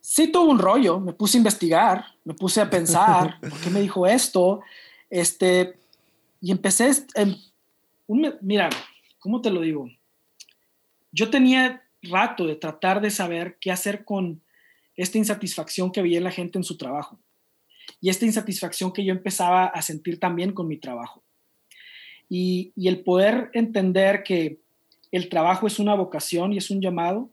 [0.00, 3.80] Sí tuve un rollo, me puse a investigar, me puse a pensar, ¿por qué me
[3.80, 4.60] dijo esto?
[5.10, 5.78] Este,
[6.40, 7.36] y empecé, en
[8.40, 8.70] mira,
[9.18, 9.90] ¿cómo te lo digo?
[11.16, 14.42] Yo tenía rato de tratar de saber qué hacer con
[14.96, 17.18] esta insatisfacción que veía la gente en su trabajo
[18.02, 21.24] y esta insatisfacción que yo empezaba a sentir también con mi trabajo.
[22.28, 24.60] Y, el poder entender que
[25.10, 27.30] el trabajo es una vocación y es un llamado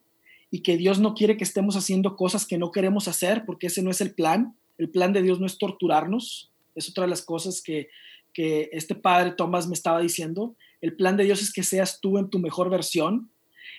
[0.49, 3.83] y que Dios no quiere que estemos haciendo cosas que no queremos hacer porque ese
[3.83, 4.55] no es el plan.
[4.77, 6.53] El plan de Dios no es torturarnos.
[6.73, 7.89] Es otra de las cosas que,
[8.33, 10.55] que este padre Tomás me estaba diciendo.
[10.79, 13.31] El plan de Dios es que seas tú en tu mejor versión,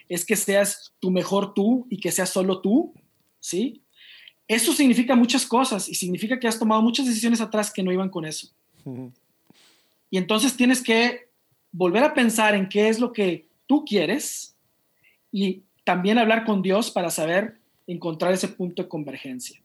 [0.08, 2.92] es que seas tu mejor tú y que seas solo tú,
[3.40, 3.82] ¿sí?
[4.46, 8.10] Eso significa muchas cosas y significa que has tomado muchas decisiones atrás que no iban
[8.10, 8.48] con eso.
[10.10, 11.28] Y entonces tienes que
[11.72, 14.54] volver a pensar en qué es lo que tú quieres
[15.32, 19.60] y también hablar con Dios para saber encontrar ese punto de convergencia.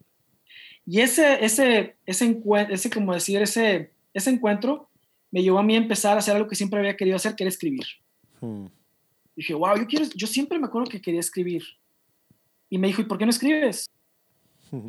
[0.86, 4.90] Y ese, ese, ese, ese como decir, ese, ese encuentro
[5.30, 7.44] me llevó a mí a empezar a hacer algo que siempre había querido hacer, que
[7.44, 7.86] era escribir.
[9.40, 11.64] Dije, wow, yo, quiero, yo siempre me acuerdo que quería escribir.
[12.70, 13.90] Y me dijo, ¿y por qué no escribes?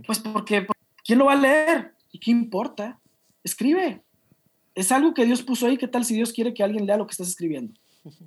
[0.05, 0.67] Pues porque,
[1.05, 1.95] ¿quién lo va a leer?
[2.11, 3.01] ¿Y qué importa?
[3.45, 4.03] Escribe.
[4.75, 5.79] Es algo que Dios puso ahí.
[5.79, 7.79] ¿Qué tal si Dios quiere que alguien lea lo que estás escribiendo?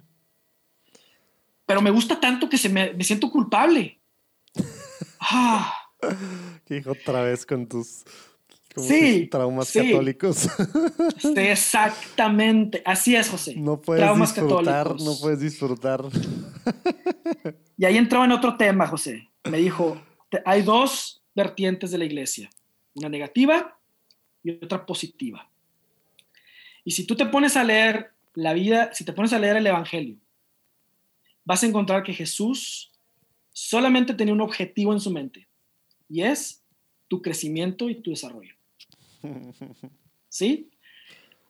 [1.65, 3.99] Pero me gusta tanto que se me, siento culpable.
[5.19, 5.73] Ah.
[6.69, 8.05] Hijo, otra vez con tus
[8.77, 10.47] sí, traumas católicos.
[11.19, 12.81] Sí, exactamente.
[12.85, 13.55] Así es, José.
[13.55, 16.03] No puedes disfrutar, no puedes disfrutar.
[17.77, 19.29] Y ahí entró en otro tema, José.
[19.43, 20.01] Me dijo,
[20.45, 22.49] hay dos vertientes de la iglesia,
[22.95, 23.79] una negativa
[24.43, 25.49] y otra positiva.
[26.83, 29.67] Y si tú te pones a leer la vida, si te pones a leer el
[29.67, 30.17] Evangelio,
[31.45, 32.91] vas a encontrar que Jesús
[33.51, 35.47] solamente tenía un objetivo en su mente,
[36.09, 36.63] y es
[37.07, 38.55] tu crecimiento y tu desarrollo.
[40.29, 40.69] ¿Sí?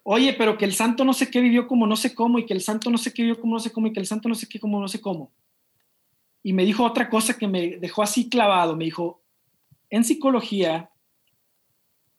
[0.03, 2.53] Oye, pero que el santo no sé qué vivió como no sé cómo, y que
[2.53, 4.35] el santo no sé qué vivió como no sé cómo, y que el santo no
[4.35, 5.31] sé qué como no sé cómo.
[6.43, 9.21] Y me dijo otra cosa que me dejó así clavado, me dijo,
[9.89, 10.89] en psicología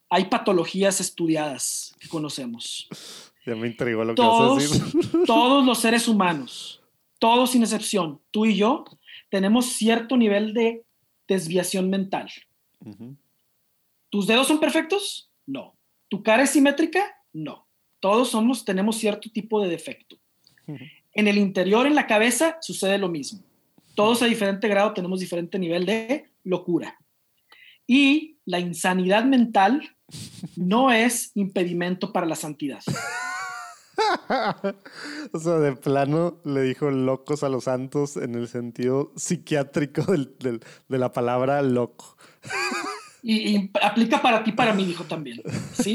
[0.09, 2.89] hay patologías estudiadas que conocemos.
[3.44, 5.24] Ya me intrigó lo todos, que vas a decir.
[5.26, 6.82] Todos los seres humanos,
[7.18, 8.85] todos sin excepción, tú y yo,
[9.31, 10.85] tenemos cierto nivel de
[11.26, 12.31] desviación mental.
[14.09, 15.31] ¿Tus dedos son perfectos?
[15.47, 15.77] No.
[16.09, 17.05] ¿Tu cara es simétrica?
[17.33, 17.66] No.
[18.01, 20.16] Todos somos, tenemos cierto tipo de defecto.
[21.16, 23.41] En el interior, en la cabeza, sucede lo mismo.
[23.95, 26.99] Todos a diferente grado tenemos diferente nivel de locura.
[27.87, 29.97] Y la insanidad mental
[30.57, 32.83] no es impedimento para la santidad.
[35.33, 40.99] o sea, de plano le dijo locos a los santos en el sentido psiquiátrico de
[40.99, 42.16] la palabra loco.
[43.27, 45.41] y, aplica para ti, para mí, dijo también.
[45.73, 45.95] ¿sí?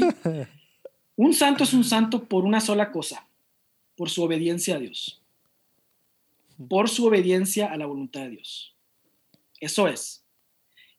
[1.14, 3.24] Un santo es un santo por una sola cosa,
[3.94, 5.22] por su obediencia a Dios.
[6.68, 8.74] Por su obediencia a la voluntad de Dios.
[9.60, 10.24] Eso es.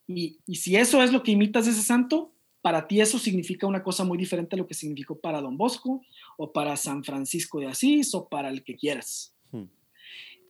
[0.07, 2.31] Y, si eso es lo que imitas de ese santo,
[2.61, 6.01] para ti eso significa una cosa muy diferente a lo que significó para Don Bosco
[6.37, 9.33] o para San Francisco de Asís o para el que quieras.
[9.51, 9.65] Hmm.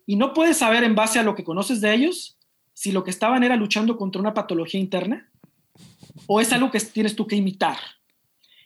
[0.05, 2.37] Y no puedes saber en base a lo que conoces de ellos
[2.73, 5.30] si lo que estaban era luchando contra una patología interna
[6.27, 7.77] o es algo que tienes tú que imitar.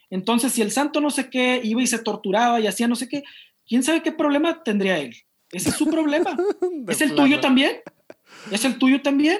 [0.09, 3.07] Entonces, si el santo no sé qué iba y se torturaba y hacía no sé
[3.07, 3.23] qué,
[3.67, 5.15] ¿quién sabe qué problema tendría él?
[5.51, 6.37] Ese es su problema.
[6.87, 7.77] ¿Es el tuyo también?
[8.51, 9.39] ¿Es el tuyo también?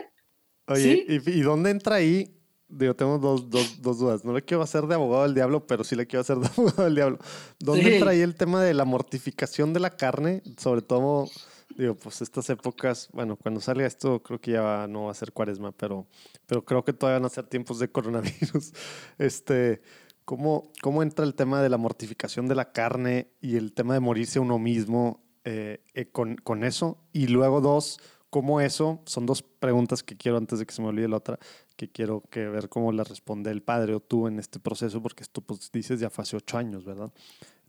[0.67, 2.31] Oye, ¿y, dónde entra ahí?
[2.67, 4.25] Digo, tengo dos, dos, dos, dudas.
[4.25, 6.83] No le quiero hacer de abogado del diablo, pero sí le quiero hacer de abogado
[6.85, 7.19] del diablo.
[7.59, 10.41] ¿Dónde entra ahí el tema de la mortificación de la carne?
[10.57, 11.29] Sobre todo,
[11.75, 15.31] digo, pues estas épocas, bueno, cuando salga esto creo que ya no va a ser
[15.31, 16.07] cuaresma, pero,
[16.45, 18.73] pero creo que todavía van a ser tiempos de coronavirus.
[19.17, 19.81] Este,
[20.25, 23.99] ¿cómo, ¿Cómo entra el tema de la mortificación de la carne y el tema de
[23.99, 26.97] morirse uno mismo eh, eh, con, con eso?
[27.13, 27.99] Y luego dos,
[28.29, 31.39] cómo eso, son dos preguntas que quiero antes de que se me olvide la otra,
[31.75, 35.23] que quiero que ver cómo la responde el padre o tú en este proceso, porque
[35.23, 37.11] esto pues dices ya fue hace ocho años, ¿verdad?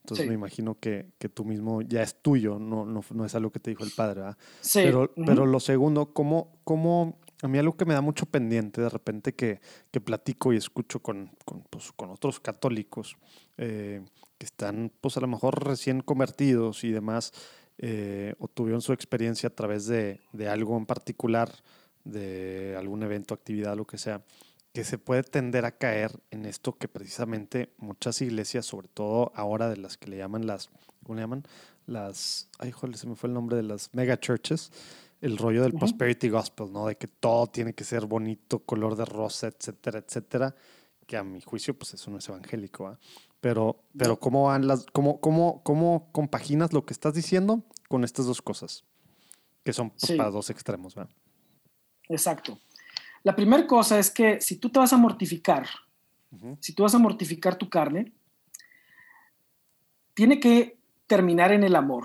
[0.06, 0.28] Entonces Sí.
[0.28, 3.58] me imagino que, que tú mismo ya es tuyo, no, no, no es algo que
[3.58, 4.38] te dijo el padre, ¿verdad?
[4.60, 4.78] Sí.
[4.84, 8.88] Pero, pero lo segundo, ¿cómo, cómo, a mí algo que me da mucho pendiente de
[8.88, 9.60] repente que,
[9.90, 13.16] que platico y escucho con, con, pues, con otros católicos
[13.56, 14.04] eh,
[14.38, 17.32] que están pues a lo mejor recién convertidos y demás,
[17.78, 21.50] eh, o tuvieron su experiencia a través de, de algo en particular,
[22.04, 24.22] de algún evento, actividad, lo que sea,
[24.76, 29.70] que se puede tender a caer en esto que precisamente muchas iglesias, sobre todo ahora
[29.70, 30.68] de las que le llaman las,
[31.02, 31.44] ¿cómo le llaman?
[31.86, 34.70] Las, ay, joder, se me fue el nombre de las mega churches,
[35.22, 36.88] el rollo del prosperity gospel, ¿no?
[36.88, 40.54] De que todo tiene que ser bonito, color de rosa, etcétera, etcétera,
[41.06, 42.98] que a mi juicio, pues eso no es evangélico, ¿va?
[43.40, 48.26] Pero, pero ¿cómo van las, cómo, cómo, cómo compaginas lo que estás diciendo con estas
[48.26, 48.84] dos cosas?
[49.64, 50.16] Que son pues, Sí.
[50.18, 51.08] para dos extremos, ¿va?
[52.10, 52.58] Exacto.
[53.26, 55.66] La primera cosa es que si tú te vas a mortificar,
[56.60, 58.12] si tú vas a mortificar tu carne,
[60.14, 60.78] tiene que
[61.08, 62.04] terminar en el amor.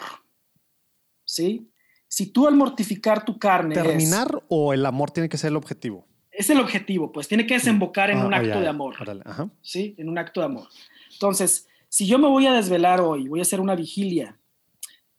[1.23, 1.69] ¿Sí?
[2.07, 5.57] Si tú al mortificar tu carne es- ¿Terminar o el amor tiene que ser el
[5.57, 6.07] objetivo?
[6.31, 8.95] es, el objetivo, pues tiene que desembocar en Ah, un ah, acto ya, de amor.
[8.99, 9.47] Órale, ajá.
[9.61, 9.93] ¿sí?
[9.99, 10.69] En un acto de amor.
[11.13, 14.39] Entonces, si yo me voy a desvelar hoy, voy a hacer una vigilia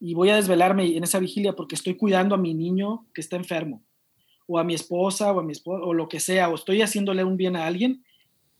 [0.00, 3.36] y voy a desvelarme en esa vigilia porque estoy cuidando a mi niño que está
[3.36, 3.84] enfermo,
[4.46, 7.24] o a mi esposa, o a mi esposa, o lo que sea, o estoy haciéndole
[7.24, 8.04] un bien a alguien,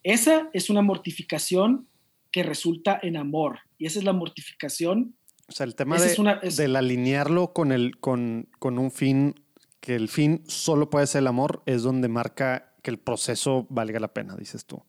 [0.03, 1.87] esa es una mortificación
[2.31, 3.61] que resulta en amor.
[3.79, 5.15] Y esa es la mortificación.
[5.49, 8.91] O sea, el tema de, es una- es- del alinearlo con, el, con, con un
[8.91, 9.35] fin,
[9.81, 14.01] que el fin solo puede ser el amor, es donde marca que el proceso valga
[14.01, 14.83] la pena, dices tú.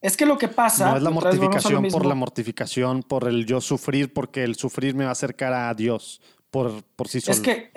[0.00, 0.90] Es que lo que pasa...
[0.92, 5.04] no es la mortificación por la mortificación, por el yo sufrir, porque el sufrir me
[5.04, 7.34] va a acercar a Dios por, por sí solo.
[7.34, 7.70] Es que,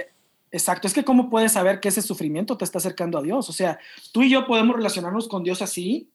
[0.54, 3.50] exacto, es que cómo puedes saber que ese sufrimiento te está acercando a Dios.
[3.50, 3.78] O sea,
[4.14, 6.10] tú y yo podemos relacionarnos con Dios así,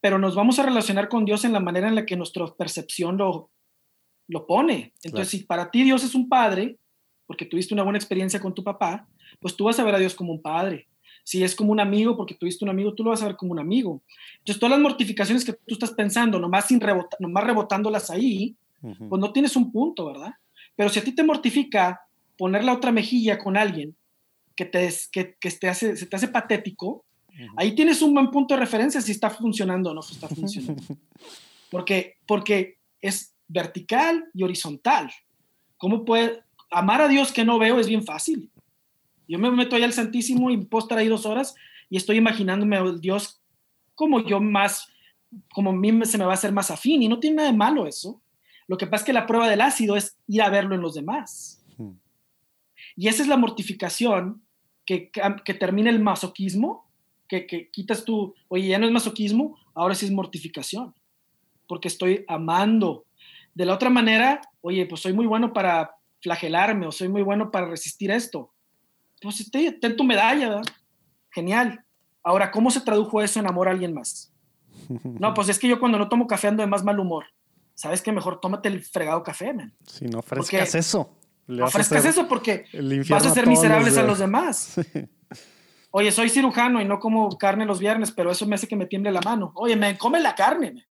[0.00, 3.16] pero nos vamos a relacionar con Dios en la manera en la que nuestra percepción
[3.16, 3.50] lo,
[4.28, 4.92] lo pone.
[5.04, 5.24] Entonces, Claro.
[5.26, 6.76] si para ti Dios es un padre,
[7.26, 9.06] porque tuviste una buena experiencia con tu papá,
[9.40, 10.88] pues tú vas a ver a Dios como un padre.
[11.22, 13.52] Si es como un amigo, porque tuviste un amigo, tú lo vas a ver como
[13.52, 14.02] un amigo.
[14.40, 19.08] Entonces, todas las mortificaciones que tú estás pensando, nomás, sin rebota- nomás rebotándolas ahí, Ujú.
[19.08, 20.34] pues no tienes un punto, ¿verdad?
[20.76, 22.02] Pero si a ti te mortifica
[22.44, 23.96] poner la otra mejilla con alguien
[24.54, 27.54] que, te, que, que te hace, se te hace patético, Ujú.
[27.56, 30.82] ahí tienes un buen punto de referencia si está funcionando o no está funcionando.
[31.70, 35.10] Porque, porque es vertical y horizontal.
[35.78, 37.80] ¿Cómo puede amar a Dios que no veo?
[37.80, 38.50] Es bien fácil.
[39.26, 41.54] Yo me meto ahí al Santísimo y puedo estar ahí dos horas
[41.88, 43.40] y estoy imaginándome al Dios
[43.94, 44.86] como yo más,
[45.54, 47.56] como a mí se me va a hacer más afín y no tiene nada de
[47.56, 48.20] malo eso.
[48.68, 50.94] Lo que pasa es que la prueba del ácido es ir a verlo en los
[50.94, 51.63] demás.
[52.96, 54.42] Y esa es la mortificación
[54.86, 56.86] que, que, termina el masoquismo,
[57.28, 60.94] que, que quitas tú, oye, ya no es masoquismo, ahora sí es mortificación,
[61.66, 63.04] porque estoy amando.
[63.54, 67.50] De la otra manera, oye, pues soy muy bueno para flagelarme o soy muy bueno
[67.50, 68.50] para resistir esto.
[69.20, 70.64] Pues te- ten tu medalla, ¿verdad?
[71.30, 71.84] Genial.
[72.22, 74.30] Ahora, ¿cómo se tradujo eso en amor a alguien más?
[75.04, 77.24] No, pues es que yo cuando no tomo café ando de más mal humor.
[77.74, 78.12] ¿Sabes qué?
[78.12, 79.72] Mejor tómate el fregado café, man.
[79.86, 81.10] Si no ofrezcas Porque- eso.
[81.46, 82.66] Le No vas a ofrezcas eso porque
[83.08, 84.74] vas a ser miserables a los demás.
[85.96, 88.86] Oye, soy cirujano y no como carne los viernes, pero eso me hace que me
[88.86, 89.52] tiemble la mano.
[89.54, 90.72] Oye, me come la carne.
[90.72, 90.84] man.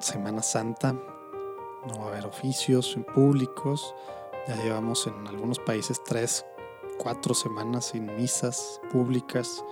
[0.00, 3.94] Semana Santa, no va a haber oficios públicos.
[4.48, 6.44] Ya llevamos en algunos países tres,
[6.98, 9.64] cuatro semanas sin misas públicas.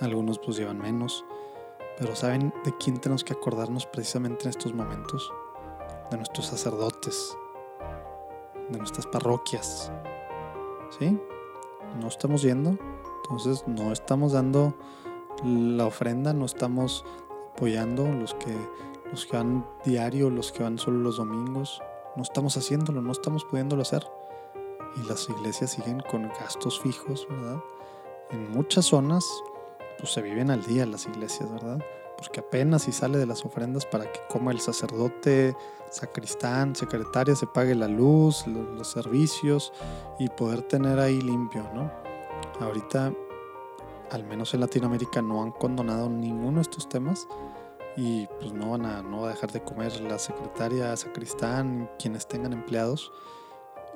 [0.00, 1.24] Algunos pues llevan menos.
[1.98, 5.32] Pero ¿saben de quién tenemos que acordarnos precisamente en estos momentos?
[6.10, 7.36] De nuestros sacerdotes,
[8.70, 9.92] de nuestras parroquias.
[10.98, 11.18] ¿Sí?
[12.00, 12.78] No estamos yendo,
[13.22, 14.74] entonces no estamos dando
[15.44, 17.04] la ofrenda, no estamos
[17.54, 18.54] apoyando los que
[19.10, 21.80] los que van diario, los que van solo los domingos,
[22.16, 24.06] no estamos haciéndolo, no estamos pudiéndolo hacer.
[24.96, 27.60] Y las iglesias siguen con gastos fijos, ¿verdad?
[28.30, 29.24] En muchas zonas,
[29.98, 31.78] pues se viven al día las iglesias, ¿verdad?
[32.16, 35.54] Porque apenas si sale de las ofrendas para que coma el sacerdote,
[35.90, 39.72] sacristán, secretaria, se pague la luz, lo- los, servicios
[40.18, 41.90] y poder tener ahí limpio, ¿no?
[42.60, 43.12] Ahorita,
[44.10, 47.28] al menos en Latinoamérica, no han condonado ninguno de estos temas
[47.96, 52.26] y pues no van a, no va a dejar de comer la secretaria, sacristán, quienes
[52.26, 53.12] tengan empleados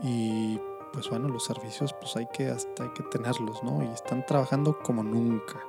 [0.03, 0.59] y
[0.93, 3.83] pues bueno, los servicios pues hay que hasta hay que tenerlos, ¿no?
[3.83, 5.61] Y están trabajando como nunca.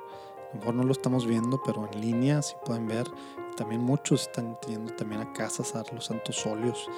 [0.52, 3.06] A lo mejor no lo estamos viendo, pero en línea si pueden ver.
[3.56, 6.88] También muchos están yendo también a casas a los santos óleos,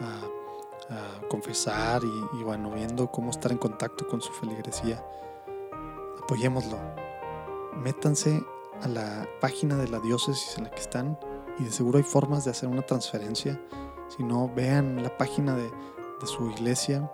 [0.00, 5.04] a, a confesar y, y bueno, viendo cómo estar en contacto con su feligresía.
[6.22, 6.78] Apoyémoslo.
[7.76, 8.42] Métanse
[8.82, 11.18] a la página de la diócesis en la que están
[11.58, 13.60] y de seguro hay formas de hacer una transferencia.
[14.08, 17.10] Si no, vean la página de, de su iglesia,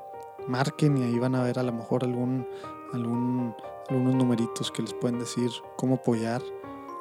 [0.46, 2.46] marquen y ahí van a ver a lo mejor algún,
[2.92, 3.54] algún,
[3.88, 6.42] algunos numeritos que les pueden decir cómo apoyar.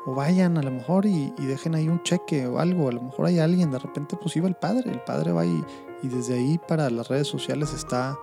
[0.06, 2.88] O vayan a lo mejor y, y dejen ahí un cheque o algo.
[2.88, 4.90] A lo mejor hay alguien, de repente pues iba el padre.
[4.90, 5.64] El padre va y,
[6.02, 8.18] y desde ahí para las redes sociales está,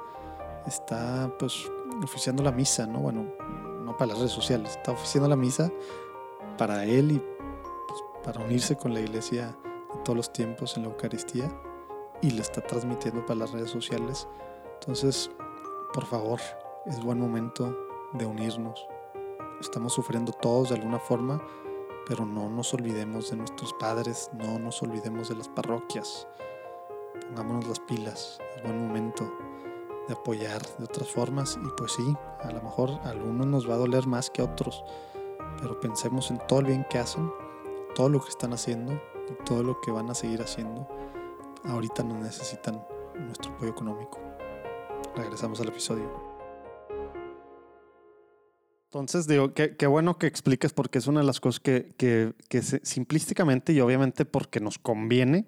[0.67, 1.71] está pues
[2.03, 3.01] oficiando la misa, ¿no?
[3.01, 3.27] Bueno,
[3.85, 5.71] no para las redes sociales, está oficiando la misa
[6.57, 9.57] para él y pues, para unirse con la iglesia
[9.93, 11.51] de todos los tiempos en la Eucaristía
[12.23, 14.27] y la está transmitiendo para las redes sociales.
[14.81, 15.31] Entonces,
[15.93, 16.41] por favor,
[16.87, 17.77] es buen momento
[18.15, 18.87] de unirnos.
[19.61, 21.43] Estamos sufriendo todos de alguna forma,
[22.07, 26.27] pero no nos olvidemos de nuestros padres, no nos olvidemos de las parroquias.
[27.29, 29.31] Pongámonos las pilas, es buen momento
[30.09, 33.75] de apoyar de otras formas y pues sí, a lo mejor a algunos nos va
[33.75, 34.85] a doler más que a otros,
[35.61, 37.33] pero pensemos en todo el bien que hacen,
[37.95, 40.87] todo lo que están haciendo y todo lo que van a seguir haciendo.
[41.65, 42.87] Ahorita nos necesitan
[43.19, 44.19] nuestro apoyo económico.
[45.17, 46.24] Regresamos al episodio.
[48.95, 52.63] Entonces, digo, qué, bueno que expliques porque es una de las cosas que, que, que
[52.63, 55.47] se- simplísticamente y obviamente porque nos conviene,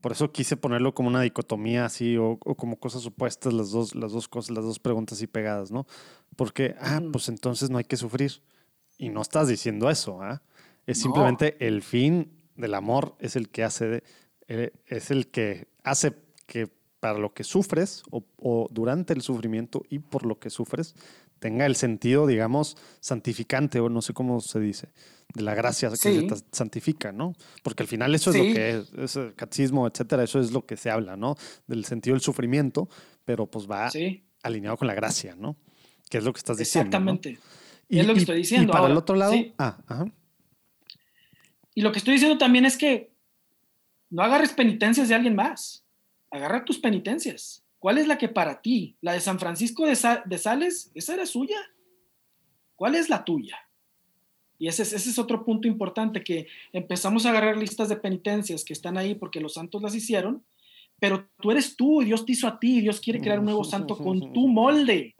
[0.00, 3.94] por eso quise ponerlo como una dicotomía así o, o como cosas opuestas, las dos,
[3.94, 5.86] las dos cosas, las dos preguntas así pegadas, ¿no?
[6.34, 8.42] Porque, ah, pues entonces no hay que sufrir.
[8.98, 10.42] Y no estás diciendo eso, ¿ah?
[10.84, 11.02] Es No.
[11.04, 14.02] simplemente el fin del amor es el que hace, de-
[14.48, 16.14] eh, es el que hace
[16.48, 16.68] que
[16.98, 20.96] para lo que sufres o, o durante el sufrimiento y por lo que sufres
[21.42, 24.88] tenga el sentido, digamos, santificante o no sé cómo se dice,
[25.34, 26.28] de la gracia que se Sí.
[26.52, 27.34] santifica, ¿no?
[27.64, 30.64] Porque al final eso es lo que es, es el catecismo, etcétera, eso es lo
[30.64, 31.34] que se habla, ¿no?
[31.66, 32.88] Del sentido del sufrimiento,
[33.24, 35.56] pero pues va Sí, alineado con la gracia, ¿no?
[36.08, 36.84] Que es lo que estás diciendo.
[37.00, 37.10] ¿no?
[37.12, 37.38] exactamente.
[37.88, 38.72] Es lo que estoy Y diciendo.
[38.72, 40.04] para el otro lado, ah, ajá.
[41.74, 43.12] Y lo que estoy diciendo también es que
[44.10, 45.84] no agarres penitencias de alguien más.
[46.30, 47.61] Agarra tus penitencias.
[47.82, 48.94] ¿Cuál es la que para ti?
[49.00, 50.92] ¿La de San Francisco de, Sa- de Sales?
[50.94, 51.56] ¿Esa era suya?
[52.76, 53.56] ¿Cuál es la tuya?
[54.56, 58.64] Y ese es, ese es otro punto importante, que empezamos a agarrar listas de penitencias
[58.64, 60.44] que están ahí porque los santos las hicieron,
[61.00, 63.46] pero tú eres tú y Dios te hizo a ti y Dios quiere crear un
[63.46, 65.16] nuevo santo con tu molde.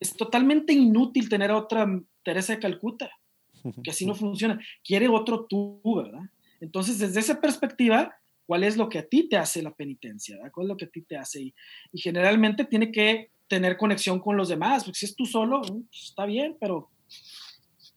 [0.00, 1.86] Es totalmente inútil tener a otra
[2.22, 3.10] Teresa de Calcuta
[3.84, 4.58] que así no funciona.
[4.82, 6.30] Quiere otro tú, ¿verdad?
[6.62, 8.17] Entonces, desde esa perspectiva,
[8.48, 10.36] ¿cuál es lo que a ti te hace la penitencia?
[10.36, 10.50] ¿verdad?
[10.50, 11.42] ¿Cuál es lo que a ti te hace?
[11.42, 11.54] Y,
[11.92, 15.82] y generalmente tiene que tener conexión con los demás, porque si es tú solo, mm,
[15.82, 16.88] pues, está bien, pero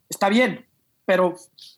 [0.10, 0.66] está bien,
[1.06, 1.36] pero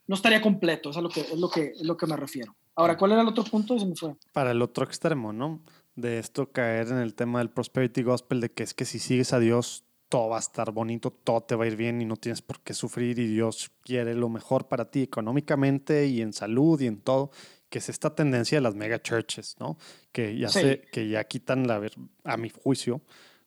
[0.07, 2.55] no estaría completo, es a lo que, es lo que, es lo que me refiero.
[2.75, 3.77] Ahora, ¿cuál era el otro punto?
[3.77, 4.15] Se me fue.
[4.31, 5.61] Para el otro extremo, ¿no?
[5.95, 9.33] De esto caer en el tema del prosperity gospel, de que es que si sigues
[9.33, 12.15] a Dios, todo va a estar bonito, todo te va a ir bien y no
[12.15, 16.81] tienes por qué sufrir y Dios quiere lo mejor para ti económicamente y en salud
[16.81, 17.29] y en todo,
[17.73, 19.79] que es esta tendencia de las mega churches, ¿no?
[20.11, 20.59] Que ya, Sí.
[20.59, 21.81] se, que ya quitan, la,
[22.23, 23.01] a mi juicio,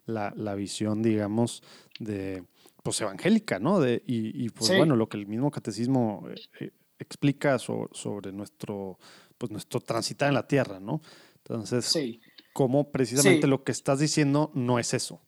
[0.05, 1.63] la, la visión, digamos,
[2.01, 2.43] de,
[2.83, 3.79] pues evangélica, ¿no?
[3.79, 4.77] De, y, y, pues Sí.
[4.77, 8.99] bueno, lo que el mismo catecismo eh, eh, explica so- sobre nuestro,
[9.39, 11.03] pues nuestro transitar en la tierra, ¿no?
[11.37, 12.21] Entonces, Sí.
[12.53, 15.21] cómo precisamente lo que estás diciendo no es eso.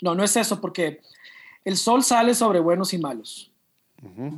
[0.00, 1.02] No, no es eso, porque
[1.66, 3.52] el sol sale sobre buenos y malos.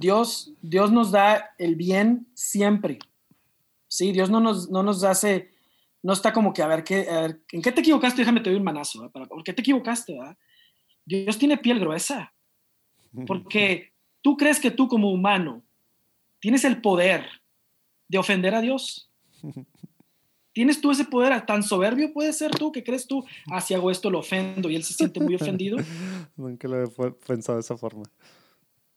[0.01, 2.99] Dios, Dios nos da el bien siempre.
[3.93, 5.51] Sí, Dios no nos, no nos hace,
[6.03, 8.23] no está como que a ver, qué, a ver, ¿en qué te equivocaste?
[8.23, 9.11] Déjame te doy un manazo.
[9.11, 10.15] Para- ¿Por qué te equivocaste?
[10.19, 10.39] verdad?
[11.05, 12.33] Dios tiene piel gruesa,
[13.27, 13.93] porque
[14.23, 15.63] tú crees que tú como humano
[16.41, 17.27] tienes el poder
[18.09, 19.11] de ofender a Dios.
[20.55, 21.45] ¿Tienes tú ese poder?
[21.45, 24.77] ¿Tan soberbio puedes ser tú que crees tú, ah, si hago esto lo ofendo y
[24.77, 25.77] él se siente muy ofendido?
[26.35, 28.05] Nunca lo he pensado de esa forma.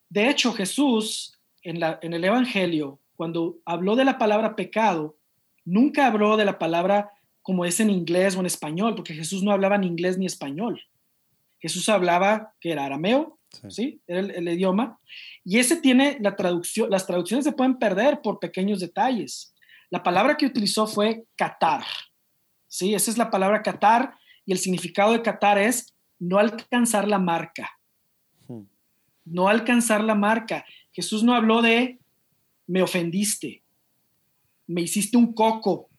[0.10, 5.18] De hecho, Jesús en, la, en el Evangelio, cuando habló de la palabra pecado,
[5.64, 7.12] nunca habló de la palabra
[7.42, 10.82] como es en inglés o en español, porque Jesús no hablaba ni inglés ni español.
[11.60, 13.72] Jesús hablaba, que era arameo, Sí.
[13.72, 14.02] ¿sí?
[14.06, 15.00] Era el, el idioma.
[15.46, 19.54] Y ese tiene la traducción, las traducciones se pueden perder por pequeños detalles.
[19.90, 21.84] La palabra que utilizó fue catar,
[22.68, 22.94] ¿sí?
[22.94, 24.14] Esa es la palabra catar
[24.46, 27.72] y el significado de catar es no alcanzar la marca
[28.48, 28.68] Ujú.
[29.26, 30.66] no alcanzar la marca.
[30.92, 32.00] Jesús no habló de
[32.68, 33.64] me ofendiste,
[34.68, 35.90] me hiciste un coco,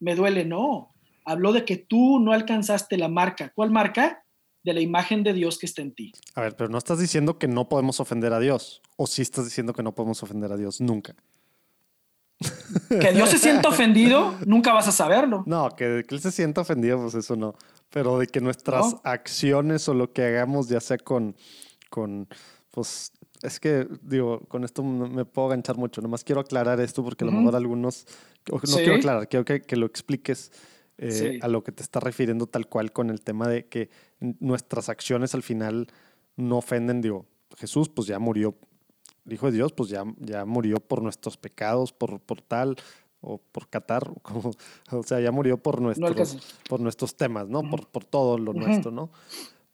[0.00, 0.94] me duele, no.
[1.24, 3.52] Habló de que tú no alcanzaste la marca.
[3.54, 4.24] ¿Cuál marca?
[4.62, 6.12] De la imagen de Dios que está en ti.
[6.34, 8.82] A ver, pero no estás diciendo que no podemos ofender a Dios.
[8.96, 10.80] O sí estás diciendo que no podemos ofender a Dios.
[10.80, 11.14] Nunca.
[12.88, 15.44] Que Dios se sienta ofendido, nunca vas a saberlo.
[15.46, 17.54] No, que, que él se sienta ofendido, pues eso no.
[17.90, 19.00] Pero de que nuestras No.
[19.04, 21.36] acciones o lo que hagamos, ya sea con,
[21.90, 22.28] con
[22.70, 23.12] pues
[23.44, 26.00] es que, digo, con esto me puedo ganchar mucho.
[26.00, 28.06] Nomás quiero aclarar esto porque a lo mejor algunos,
[28.50, 30.50] no quiero aclarar, quiero que, que lo expliques
[30.96, 33.90] eh, a lo que te estás refiriendo tal cual con el tema de que
[34.40, 35.88] nuestras acciones al final
[36.36, 37.26] no ofenden, digo,
[37.58, 38.54] Jesús pues ya murió,
[39.26, 42.76] el Hijo de Dios pues ya, ya murió por nuestros pecados, por, por tal,
[43.20, 44.52] o por Qatar, como,
[44.90, 46.38] o sea, ya murió por nuestros,
[46.68, 47.68] por nuestros temas, ¿no?
[47.68, 49.10] por, por todo lo nuestro, ¿no?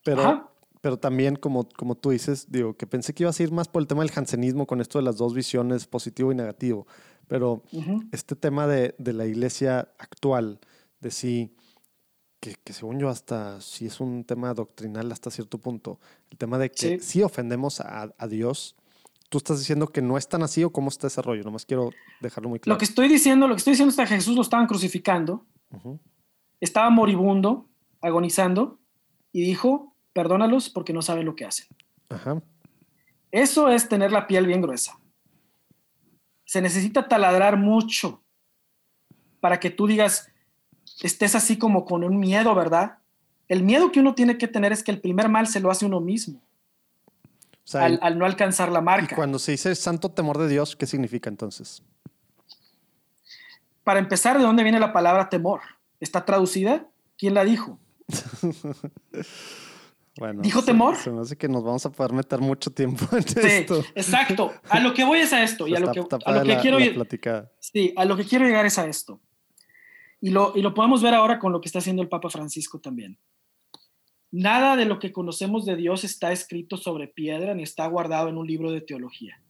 [0.03, 0.50] Pero,
[0.81, 3.83] pero también, como, como tú dices, digo, que pensé que ibas a ir más por
[3.83, 6.87] el tema del jansenismo con esto de las dos visiones, positivo y negativo.
[7.29, 7.63] Pero
[8.13, 10.59] este tema de, de, la iglesia actual,
[11.01, 11.55] de sí,
[12.41, 16.01] que, que, según yo hasta, si es un tema doctrinal hasta cierto punto,
[16.31, 18.75] el tema de que sí, ofendemos a, a, Dios,
[19.29, 21.91] tú estás diciendo que no es tan así o cómo está ese rollo, nomás quiero
[22.21, 22.75] dejarlo muy claro.
[22.75, 25.47] Lo que estoy diciendo, lo que estoy diciendo es que a Jesús lo estaban crucificando,
[26.59, 27.69] estaba moribundo,
[28.01, 28.81] agonizando,
[29.31, 31.67] y dijo, perdónalos porque no saben lo que hacen.
[33.31, 34.99] Eso es tener la piel bien gruesa.
[36.45, 38.23] Se necesita taladrar mucho
[39.41, 40.31] para que tú digas,
[41.03, 42.99] estés así como con un miedo, ¿verdad?
[43.49, 45.87] El miedo que uno tiene que tener es que el primer mal se lo hace
[45.87, 46.41] uno mismo.
[47.73, 49.15] al, al, no alcanzar la marca.
[49.15, 51.83] Y cuando se dice santo temor de Dios, ¿qué significa entonces?
[53.85, 55.61] Para empezar, ¿de dónde viene la palabra temor?
[56.01, 56.87] ¿Está traducida?
[57.17, 57.79] ¿Quién la dijo?
[60.43, 60.97] ¿Dijo temor?
[60.97, 63.83] Se me hace que nos vamos a poder meter mucho tiempo en sí, esto.
[63.95, 64.53] Exacto.
[64.69, 65.67] A lo que voy es a esto.
[65.67, 66.79] Y a lo que, a lo que quiero
[67.59, 69.21] Sí, a lo que quiero llegar es a esto.
[70.21, 72.79] Y lo, y lo podemos ver ahora con lo que está haciendo el Papa Francisco
[72.79, 73.19] también.
[74.31, 78.37] Nada de lo que conocemos de Dios está escrito sobre piedra ni está guardado en
[78.37, 79.43] un libro de teología.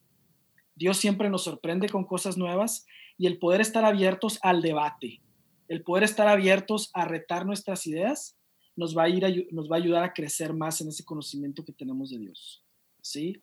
[0.75, 2.87] Dios siempre nos sorprende con cosas nuevas
[3.19, 5.21] y el poder estar abiertos al debate,
[5.69, 8.40] el poder estar abiertos a retar nuestras ideas
[8.77, 11.73] nos va a, ir nos va a ayudar a crecer más en ese conocimiento que
[11.73, 12.65] tenemos de Dios.
[13.03, 13.43] ¿sí?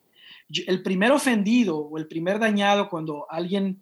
[0.50, 3.82] El primer ofendido o el primer dañado cuando alguien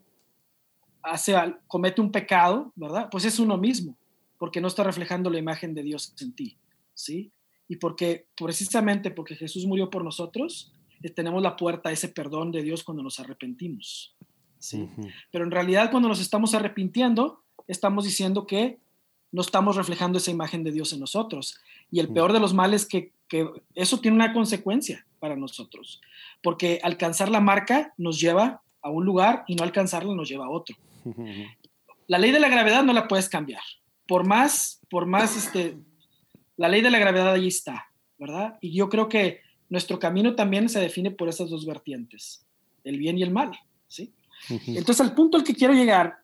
[1.02, 1.36] hace,
[1.68, 3.08] comete un pecado, ¿verdad?
[3.12, 3.98] Pues es uno mismo,
[4.38, 6.58] porque no está reflejando la imagen de Dios en ti,
[6.94, 7.32] ¿sí?
[7.68, 12.52] Y porque precisamente porque Jesús murió por nosotros, eh, tenemos la puerta a ese perdón
[12.52, 14.16] de Dios cuando nos arrepentimos,
[14.60, 14.90] ¿sí?
[15.32, 18.80] Pero en realidad cuando nos estamos arrepintiendo, estamos diciendo que
[19.36, 21.60] no estamos reflejando esa imagen de Dios en nosotros.
[21.91, 23.12] Y el peor de los males es que,
[23.74, 25.99] eso tiene una consecuencia para nosotros,
[26.41, 30.49] porque alcanzar la marca nos lleva a un lugar y no alcanzarla nos lleva a
[30.49, 30.78] otro.
[32.07, 33.64] La ley de la gravedad no la puedes cambiar.
[34.07, 35.76] Por más, por más, este,
[36.56, 37.88] la ley de la gravedad ahí está,
[38.20, 38.60] ¿verdad?
[38.62, 42.45] Y yo creo que nuestro camino también se define por esas dos vertientes,
[42.84, 43.57] el bien y el mal,
[43.88, 44.14] ¿sí?
[44.68, 46.20] Entonces, al punto al que quiero llegar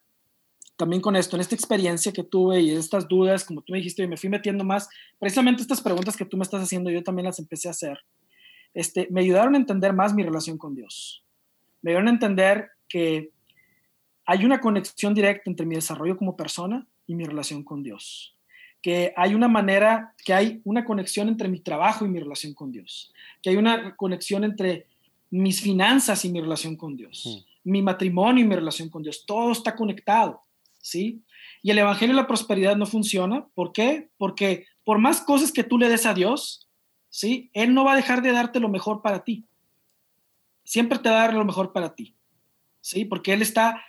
[0.81, 4.01] también con esto, en esta experiencia que tuve y estas dudas, como tú me dijiste,
[4.01, 4.89] y me fui metiendo más,
[5.19, 7.99] precisamente estas preguntas que tú me estás haciendo, yo también las empecé a hacer,
[8.73, 11.23] este, me ayudaron a entender más mi relación con Dios.
[11.83, 13.29] Me ayudaron a entender que
[14.25, 18.35] hay una conexión directa entre mi desarrollo como persona y mi relación con Dios.
[18.81, 22.71] Que hay una manera, que hay una conexión entre mi trabajo y mi relación con
[22.71, 23.13] Dios.
[23.43, 24.87] Que hay una conexión entre
[25.29, 27.45] mis finanzas y mi relación con Dios.
[27.63, 29.23] Mi matrimonio y mi relación con Dios.
[29.27, 30.41] Todo está conectado.
[30.81, 31.23] ¿Sí?
[31.61, 33.47] Y el Evangelio de la Prosperidad no funciona.
[33.53, 34.09] ¿Por qué?
[34.17, 36.67] Porque por más cosas que tú le des a Dios,
[37.09, 37.49] ¿sí?
[37.53, 39.45] Él no va a dejar de darte lo mejor para ti.
[40.63, 42.15] Siempre te va a dar lo mejor para ti,
[42.81, 43.05] ¿sí?
[43.05, 43.83] Porque Él está,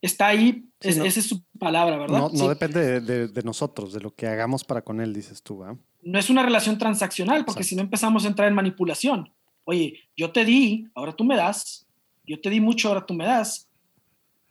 [0.00, 2.30] está ahí, esa es su palabra, ¿verdad?
[2.32, 5.64] No, depende de, nosotros, de lo que hagamos para con Él, dices tú,
[6.02, 9.32] No es una relación transaccional, porque si no empezamos a entrar en manipulación.
[9.64, 11.86] Oye, yo te di, ahora tú me das.
[12.26, 13.68] Yo te di mucho, ahora tú me das.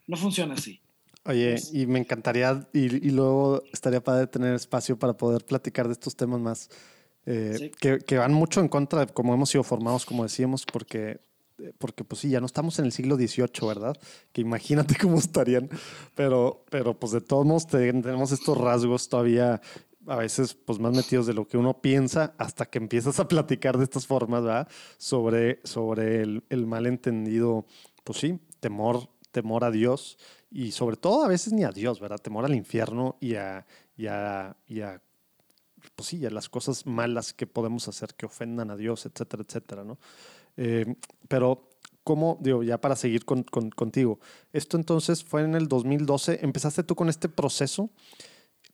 [0.06, 0.80] No funciona así.
[1.26, 6.16] Oye, y me encantaría, y, luego estaría padre tener espacio para poder platicar de estos
[6.16, 6.70] temas más,
[7.24, 11.20] eh, que, van mucho en contra de cómo hemos sido formados, como decíamos, porque,
[11.58, 13.96] eh, porque pues sí, ya no estamos en el siglo XVIII, ¿verdad?
[14.32, 15.70] Que imagínate cómo estarían,
[16.14, 19.62] pero, pero pues de todos modos tenemos estos rasgos todavía
[20.06, 23.78] a veces pues más metidos de lo que uno piensa hasta que empiezas a platicar
[23.78, 24.68] de estas formas, ¿verdad?
[24.98, 27.64] Sobre, sobre el, el malentendido,
[28.04, 30.18] pues sí, temor, temor a Dios
[30.54, 32.18] y sobre todo a veces ni a Dios, ¿verdad?
[32.18, 33.66] Temor al infierno y a,
[33.96, 35.02] y a, y a
[35.96, 39.82] pues sí, a las cosas malas que podemos hacer que ofendan a Dios, etcétera, etcétera,
[39.82, 39.98] ¿no?
[40.56, 40.94] Eh,
[41.26, 41.68] pero,
[42.04, 44.20] ¿cómo, digo, ya para seguir con, contigo,
[44.52, 47.90] esto entonces fue en el 2012, empezaste tú con este proceso,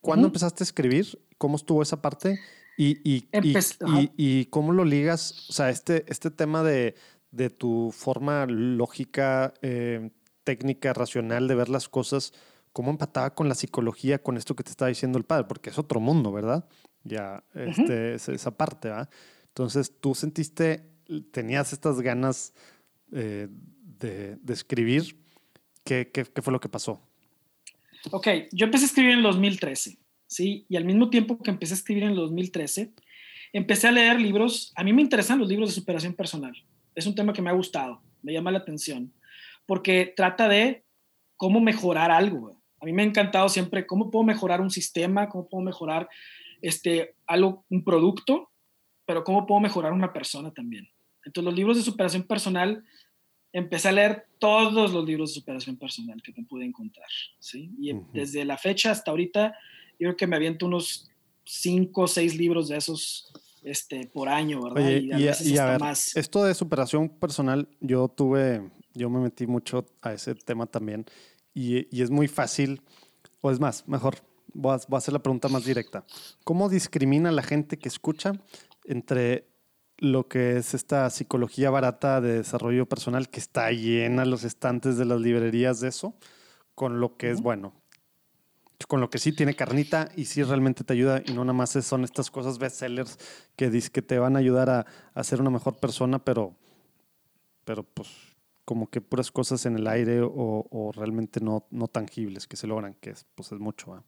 [0.03, 1.19] ¿cuándo empezaste a escribir?
[1.39, 2.39] ¿Cómo estuvo esa parte?
[2.77, 6.95] Y, y, y, y, cómo lo ligas, o sea, este, este tema de,
[7.31, 10.11] de tu forma lógica, eh,
[10.45, 12.33] técnica racional de ver las cosas,
[12.73, 15.79] cómo empataba con la psicología, con esto que te estaba diciendo el padre, porque es
[15.79, 16.69] otro mundo, ¿verdad?
[17.05, 19.11] Ya, este, esa parte, ¿verdad?
[19.49, 20.91] Entonces, tú sentiste
[21.33, 22.55] tenías estas ganas
[23.13, 23.49] eh,
[23.99, 25.17] de, de, escribir.
[25.85, 27.01] ¿Qué, ¿Qué, qué, fue lo que pasó?
[28.11, 30.65] Ok, yo empecé a escribir en el 2013, ¿sí?
[30.69, 32.93] Y al mismo tiempo que empecé a escribir en el 2013,
[33.53, 34.73] empecé a leer libros.
[34.77, 36.53] A mí me interesan los libros de superación personal.
[36.95, 39.13] Es un tema que me ha gustado, me llama la atención,
[39.71, 40.83] porque trata de
[41.37, 42.61] cómo mejorar algo.
[42.81, 46.09] A mí me ha encantado siempre cómo puedo mejorar un sistema, cómo puedo mejorar
[46.61, 48.51] este, algo, un producto,
[49.07, 50.89] pero cómo puedo mejorar una persona también.
[51.25, 52.83] Entonces, los libros de superación personal,
[53.53, 57.71] empecé a leer todos los libros de superación personal que me pude encontrar, ¿sí?
[57.79, 59.55] Y desde la fecha hasta ahorita,
[60.01, 61.09] yo creo que me aviento unos
[61.45, 63.33] cinco o seis libros de esos
[63.63, 64.85] este, por año, ¿verdad?
[64.85, 66.17] Oye, y a, y a ver, más.
[66.17, 71.07] esto de superación personal, yo tuve, yo me metí mucho a ese tema también
[71.55, 72.83] y, y es muy fácil,
[73.41, 74.17] o es más, mejor,
[74.53, 76.05] voy a, voy a, hacer la pregunta más directa.
[76.45, 78.33] ¿Cómo discrimina la gente que escucha
[78.85, 79.47] entre
[79.99, 85.05] lo que es esta psicología barata de desarrollo personal que está llena los estantes de
[85.05, 86.15] las librerías de eso,
[86.75, 87.75] con lo que es bueno?
[88.89, 91.71] Con lo que sí tiene carnita y sí realmente te ayuda y no nada más
[91.71, 93.19] son estas cosas bestsellers
[93.55, 96.57] que, que te van a ayudar a, a ser una mejor persona, pero,
[97.65, 98.09] pero pues
[98.71, 102.69] como que puras cosas en el aire o, o realmente no, no, tangibles que se
[102.69, 103.97] logran, que es, pues es mucho.
[103.97, 104.01] ¿eh?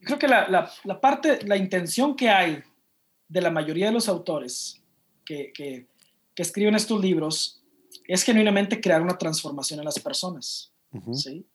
[0.00, 2.62] Creo que la, la, la, parte, la intención que hay
[3.26, 4.82] de la mayoría de los autores
[5.24, 5.86] que, que,
[6.34, 7.62] que, escriben estos libros
[8.06, 10.70] es genuinamente crear una transformación en las personas.
[10.92, 11.14] Uh -huh.
[11.14, 11.46] ¿sí?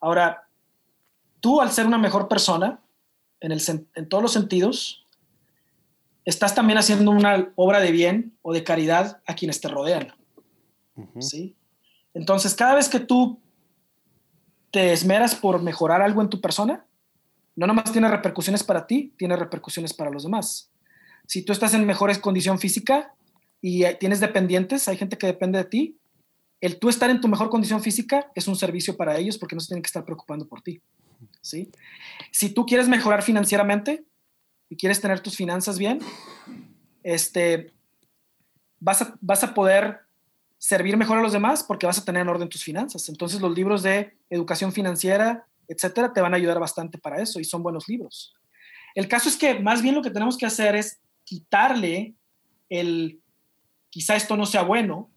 [0.00, 0.48] Ahora,
[1.40, 2.80] tú al ser una mejor persona,
[3.40, 3.60] en, el,
[3.96, 5.04] en todos los sentidos,
[6.24, 10.14] estás también haciendo una obra de bien o de caridad a quienes te rodean.
[11.20, 11.56] ¿Sí?
[12.14, 13.40] Entonces, cada vez que tú
[14.70, 16.86] te esmeras por mejorar algo en tu persona,
[17.56, 20.70] no nomás tiene repercusiones para ti, tiene repercusiones para los demás.
[21.26, 23.14] Si tú estás en mejores condición física
[23.60, 25.98] y tienes dependientes, hay gente que depende de ti,
[26.60, 29.60] el tú estar en tu mejor condición física es un servicio para ellos porque no
[29.60, 30.80] se tienen que estar preocupando por ti.
[31.40, 31.70] ¿sí?
[32.32, 34.04] Si tú quieres mejorar financieramente
[34.68, 36.00] y quieres tener tus finanzas bien,
[37.02, 37.72] este,
[38.80, 40.00] vas, a, vas a poder
[40.58, 43.08] servir mejor a los demás porque vas a tener en orden tus finanzas.
[43.08, 47.44] Entonces los libros de educación financiera, etcétera, te van a ayudar bastante para eso y
[47.44, 48.34] son buenos libros.
[48.94, 52.14] El caso es que más bien lo que tenemos que hacer es quitarle
[52.68, 53.20] el
[53.90, 55.10] quizá esto no sea bueno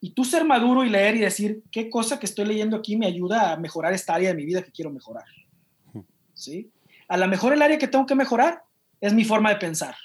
[0.00, 3.06] y tú ser maduro y leer y decir qué cosa que estoy leyendo aquí me
[3.06, 5.24] ayuda a mejorar esta área de mi vida que quiero mejorar.
[6.34, 6.70] ¿Sí?
[7.08, 8.62] A lo mejor el área que tengo que mejorar
[9.00, 9.96] es mi forma de pensar.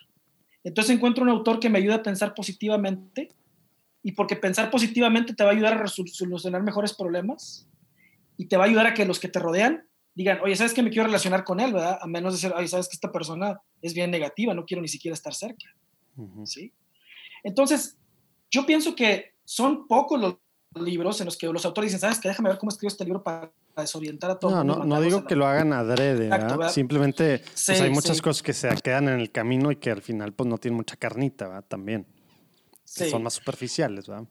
[0.63, 3.29] Entonces encuentro un autor que me ayuda a pensar positivamente
[4.03, 7.67] y porque pensar positivamente te va a ayudar a solucionar mejores problemas
[8.37, 10.83] y te va a ayudar a que los que te rodean digan, oye, ¿sabes que
[10.83, 11.99] me quiero relacionar con él, verdad?
[12.01, 14.87] A menos de ser, oye, ¿sabes que esta persona es bien negativa, no quiero ni
[14.87, 15.65] siquiera estar cerca,
[16.17, 16.45] uh -huh.
[16.45, 16.73] ¿sí?
[17.43, 17.97] Entonces,
[18.49, 20.35] yo pienso que son pocos los
[20.75, 22.29] libros en los que los autores dicen, ¿sabes qué?
[22.29, 24.53] Déjame ver cómo escribo este libro para desorientar a todos.
[24.53, 26.73] No, no, no digo que lo hagan adrede, Exacto, ¿verdad?
[26.73, 28.23] Simplemente sí, pues hay muchas sí.
[28.23, 30.95] cosas que se quedan en el camino y que al final pues no tienen mucha
[30.95, 31.65] carnita, ¿verdad?
[31.67, 32.20] También que
[32.91, 33.09] sí.
[33.09, 34.27] son más superficiales, ¿verdad?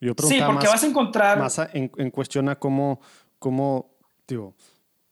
[0.00, 1.38] Yo sí, porque más, vas a encontrar...
[1.38, 3.00] Más en, en, cuestión a cómo,
[3.38, 3.90] cómo,
[4.26, 4.54] digo,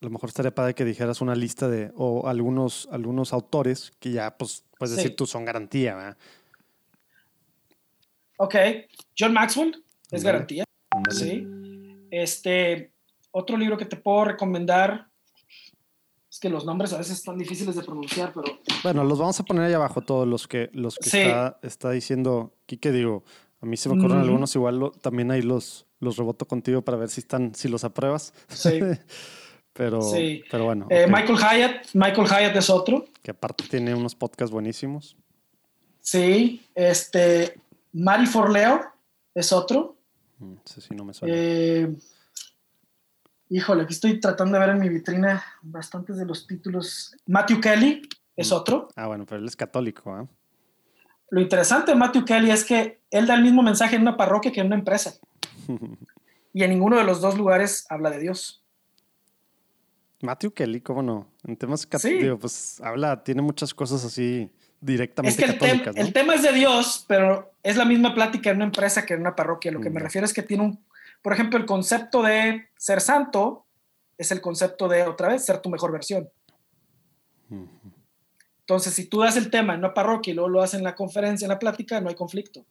[0.00, 4.12] a lo mejor estaría padre que dijeras una lista de, o algunos, algunos autores que
[4.12, 5.02] ya, pues, puedes sí.
[5.02, 6.16] decir tú son garantía, ¿verdad?
[8.38, 8.54] Ok,
[9.18, 10.32] John Maxwell es ¿Vale?
[10.32, 11.18] garantía, ¿Vale?
[11.18, 11.46] sí.
[12.10, 12.92] Este,
[13.30, 15.07] otro libro que te puedo recomendar
[16.38, 18.60] es que los nombres a veces están difíciles de pronunciar, pero...
[18.84, 21.18] Bueno, los vamos a poner ahí abajo todos los que, los que sí.
[21.18, 23.24] está, está, diciendo Quique, digo,
[23.60, 24.22] a mí se me ocurren mm.
[24.22, 27.82] algunos, igual lo, también ahí los, los reboto contigo para ver si están, si los
[27.82, 28.32] apruebas.
[28.46, 28.78] Sí.
[29.72, 30.44] pero, sí.
[30.48, 30.86] pero bueno.
[30.90, 31.12] Eh, okay.
[31.12, 33.04] Michael Hyatt, Michael Hyatt es otro.
[33.20, 35.16] Que aparte tiene unos podcasts buenísimos.
[36.00, 37.60] Sí, este,
[37.94, 38.80] Mari Forleo
[39.34, 39.96] es otro.
[40.38, 41.34] Mm, sí, sí, no me suena.
[41.36, 41.96] Eh,
[43.50, 47.16] Híjole, aquí estoy tratando de ver en mi vitrina bastantes de los títulos.
[47.26, 48.02] Matthew Kelly
[48.36, 48.88] es otro.
[48.94, 50.18] Ah, bueno, pero él es católico.
[50.20, 50.26] ¿eh?
[51.30, 54.52] Lo interesante de Matthew Kelly es que él da el mismo mensaje en una parroquia
[54.52, 55.14] que en una empresa.
[56.52, 58.62] y en ninguno de los dos lugares habla de Dios.
[60.20, 61.28] Matthew Kelly, ¿cómo no?
[61.44, 62.40] En temas católicos, sí.
[62.40, 64.50] pues habla, tiene muchas cosas así
[64.80, 65.88] directamente es que católicas.
[65.88, 66.06] El, tem ¿no?
[66.06, 69.20] el tema es de Dios, pero es la misma plática en una empresa que en
[69.20, 69.72] una parroquia.
[69.72, 69.94] Lo que mm.
[69.94, 70.84] me refiero es que tiene un
[71.22, 73.66] por ejemplo, el concepto de ser santo
[74.16, 76.28] es el concepto de, otra vez, ser tu mejor versión.
[78.60, 80.94] Entonces, si tú das el tema en una parroquia y luego lo haces en la
[80.94, 82.66] conferencia, en la plática, no hay conflicto.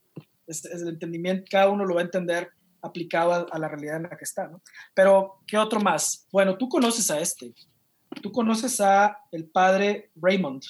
[0.45, 2.51] Es, el entendimiento, cada uno lo va a entender
[2.81, 4.49] aplicado a, la realidad en la que está.
[4.93, 6.27] Pero, ¿qué otro más?
[6.31, 7.53] Bueno, tú conoces a este.
[8.21, 10.61] Tú conoces a el padre Raymond,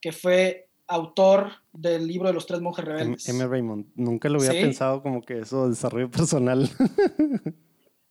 [0.00, 3.28] que fue autor del libro de los tres monjes rebeldes.
[3.28, 3.46] M.
[3.46, 6.70] Raymond, nunca lo había pensado como que eso, desarrollo personal.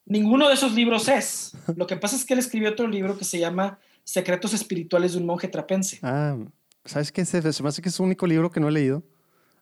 [0.05, 1.53] Ninguno de esos libros es.
[1.75, 5.19] Lo que pasa es que él escribió otro libro que se llama Secretos Espirituales de
[5.19, 5.99] un Monje Trapense.
[6.03, 6.37] Ah,
[6.83, 7.25] ¿sabes qué?
[7.25, 9.03] Se, me hace que es el único libro que no he leído.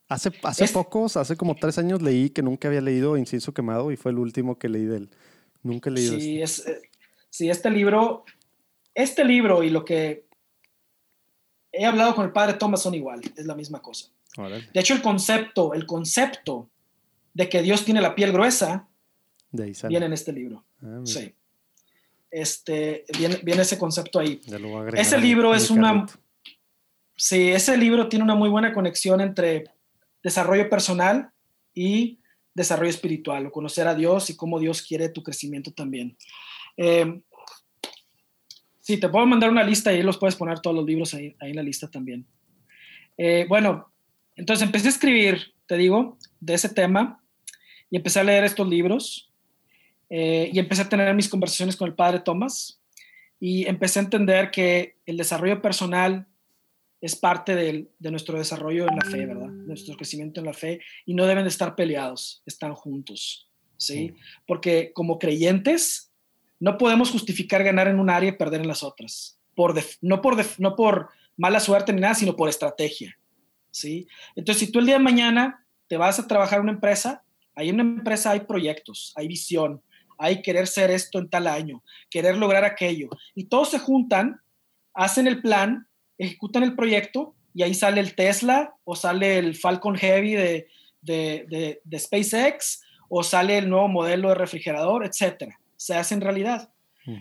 [0.10, 3.96] Hace, hace pocos, hace como tres años leí que nunca había leído Incienso Quemado y
[3.96, 5.10] fue el último que leí de él.
[5.64, 6.20] Nunca he leído.
[6.20, 6.72] Sí, este.
[6.72, 6.82] es, eh,
[7.30, 8.26] sí, este libro,
[8.94, 10.26] este libro y lo que
[11.74, 14.08] he hablado con el padre Thomas son igual, es la misma cosa.
[14.38, 16.70] De hecho, el concepto, el concepto
[17.34, 18.88] de que Dios tiene la piel gruesa
[19.52, 20.64] viene en este libro.
[20.82, 21.34] Ah, sí.
[22.32, 24.40] Este, viene, viene, ese concepto ahí.
[24.96, 26.06] Ese libro es una...
[27.16, 29.66] Sí, ese libro tiene una muy buena conexión entre
[30.24, 31.30] desarrollo personal
[31.74, 32.20] y
[32.56, 36.18] desarrollo espiritual, o conocer a Dios y cómo Dios quiere tu crecimiento también.
[36.78, 37.22] Eh,
[38.84, 41.34] Sí, te puedo mandar una lista y ahí los puedes poner todos los libros ahí,
[41.40, 42.28] ahí en la lista también.
[43.18, 43.94] Eh, bueno,
[44.36, 47.24] entonces empecé a escribir, te digo, de ese tema
[47.90, 49.32] y empecé a leer estos libros
[50.10, 52.82] eh, y empecé a tener mis conversaciones con el padre Thomas
[53.40, 56.28] y empecé a entender que el desarrollo personal
[57.00, 59.48] es parte de nuestro desarrollo en la fe, ¿verdad?
[59.48, 64.14] Nuestro crecimiento en la fe y no deben de estar peleados, están juntos, ¿sí?
[64.46, 66.13] Porque como creyentes
[66.64, 69.38] no podemos justificar ganar en un área y perder en las otras.
[69.54, 73.20] Por no, por no por mala suerte ni nada, sino por estrategia.
[73.70, 74.08] ¿sí?
[74.34, 77.22] Entonces, si tú el día de mañana te vas a trabajar en una empresa,
[77.54, 79.82] ahí en una empresa hay proyectos, hay visión,
[80.18, 83.10] hay querer ser esto en tal año, querer lograr aquello.
[83.36, 84.40] Y todos se juntan,
[84.94, 89.98] hacen el plan, ejecutan el proyecto y ahí sale el Tesla o sale el Falcon
[89.98, 90.70] Heavy de,
[91.02, 96.70] de, de SpaceX o sale el nuevo modelo de refrigerador, etcétera se hace en realidad.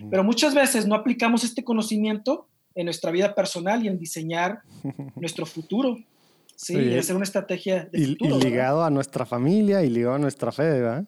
[0.09, 4.61] Pero muchas veces no aplicamos este conocimiento en nuestra vida personal y en diseñar
[5.17, 5.99] nuestro futuro.
[6.55, 8.39] Sí, y hacer una estrategia de y, futuro.
[8.39, 11.05] Y ligado a nuestra familia y ligado a nuestra fe, ¿verdad?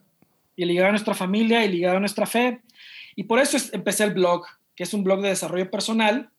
[0.56, 2.60] Y ligado a nuestra familia y ligado a nuestra fe.
[3.14, 4.42] Y por eso empecé el blog,
[4.74, 6.30] que es un blog de desarrollo personal,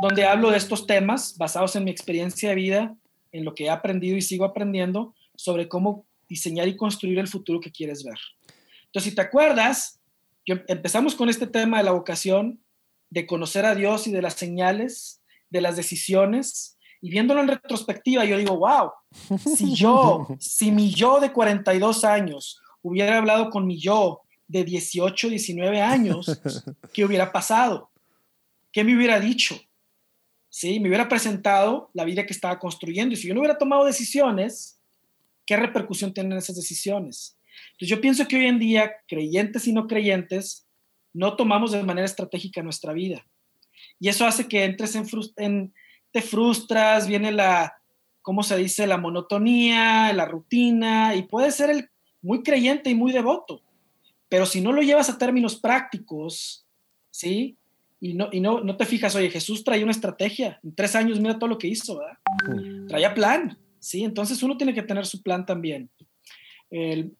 [0.00, 2.94] donde hablo de estos temas basados en mi experiencia de vida,
[3.32, 7.58] en lo que he aprendido y sigo aprendiendo, sobre cómo diseñar y construir el futuro
[7.58, 8.18] que quieres ver.
[8.86, 9.99] Entonces, si te acuerdas,
[10.46, 12.62] empezamos con este tema de la vocación,
[13.10, 18.24] de conocer a Dios y de las señales, de las decisiones, y viéndolo en retrospectiva,
[18.24, 18.90] yo digo, wow,
[19.38, 25.28] si yo, si mi yo de 42 años hubiera hablado con mi yo de 18,
[25.28, 26.40] 19 años,
[26.92, 27.90] ¿qué hubiera pasado?
[28.72, 29.58] ¿Qué me hubiera dicho?
[30.48, 30.80] ¿Sí?
[30.80, 33.14] Me hubiera presentado la vida que estaba construyendo.
[33.14, 34.80] Y si yo no hubiera tomado decisiones,
[35.46, 37.36] ¿qué repercusión tienen esas decisiones?
[37.80, 40.68] Entonces yo pienso que hoy en día, creyentes y no creyentes,
[41.14, 43.26] no tomamos de manera estratégica nuestra vida.
[43.98, 44.94] Y eso hace que entres
[45.36, 45.72] en,
[46.12, 47.74] te frustras, viene la,
[48.20, 48.86] ¿cómo se dice?
[48.86, 51.88] La monotonía, la rutina, y puedes ser el
[52.20, 53.62] muy creyente y muy devoto.
[54.28, 56.66] Pero si no lo llevas a términos prácticos,
[57.10, 57.56] ¿sí?
[57.98, 60.60] Y no, y no, no te fijas, oye, Jesús traía una estrategia.
[60.62, 62.18] En tres años, mira todo lo que hizo, ¿verdad?
[62.88, 64.04] Traía plan, ¿sí?
[64.04, 65.88] Entonces uno tiene que tener su plan también.
[66.70, 67.16] El,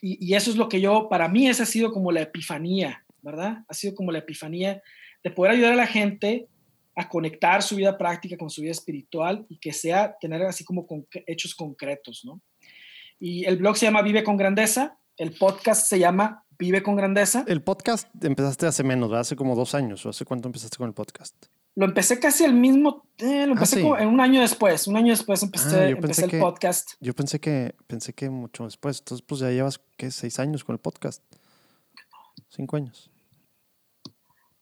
[0.00, 3.64] y, eso es lo que yo, para mí, esa ha sido como la epifanía, ¿verdad?
[3.68, 4.82] Ha sido como la epifanía
[5.22, 6.48] de poder ayudar a la gente
[6.96, 10.86] a conectar su vida práctica con su vida espiritual y que sea tener así como
[10.86, 12.40] con, hechos concretos, ¿no?
[13.18, 17.44] Y el blog se llama Vive con Grandeza, el podcast se llama Vive con Grandeza.
[17.48, 19.22] El podcast empezaste hace menos, ¿verdad?
[19.22, 21.34] Hace como dos años, ¿o hace cuánto empezaste con el podcast?
[21.76, 24.96] Lo empecé casi al mismo, eh, lo ah, empecé como en un año después, un
[24.96, 26.92] año después empecé, ah, empecé el podcast.
[27.00, 30.10] Yo pensé que, pensé que mucho después, entonces pues ya llevas, ¿qué?
[30.12, 31.20] Seis años con el podcast.
[32.48, 33.10] Cinco años.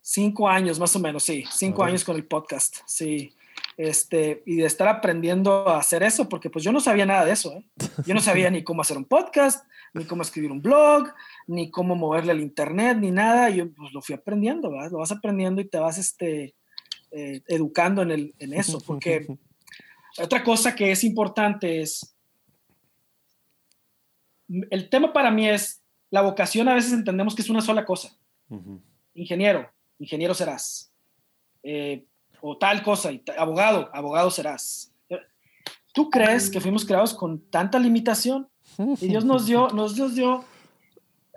[0.00, 1.44] Cinco años, más o menos, sí.
[1.52, 3.34] Cinco años con el podcast, sí.
[3.76, 7.32] Este, y de estar aprendiendo a hacer eso, porque pues yo no sabía nada de
[7.32, 7.64] eso, ¿eh?
[8.06, 11.12] Yo no sabía ni cómo hacer un podcast, ni cómo escribir un blog,
[11.46, 13.50] ni cómo moverle al internet, ni nada.
[13.50, 14.90] Yo pues lo fui aprendiendo, ¿verdad?
[14.90, 16.54] Lo vas aprendiendo y te vas, este,
[17.14, 19.26] eh, educando en, el, en eso, porque
[20.18, 22.16] otra cosa que es importante es,
[24.70, 28.16] el tema para mí es, la vocación a veces entendemos que es una sola cosa.
[29.12, 30.90] Ingeniero, ingeniero serás.
[31.62, 32.06] Eh,
[32.40, 34.92] o tal cosa, y abogado, abogado serás.
[35.92, 38.48] ¿Tú crees que fuimos creados con tanta limitación?
[39.00, 40.44] Y Dios nos dio, nos, dio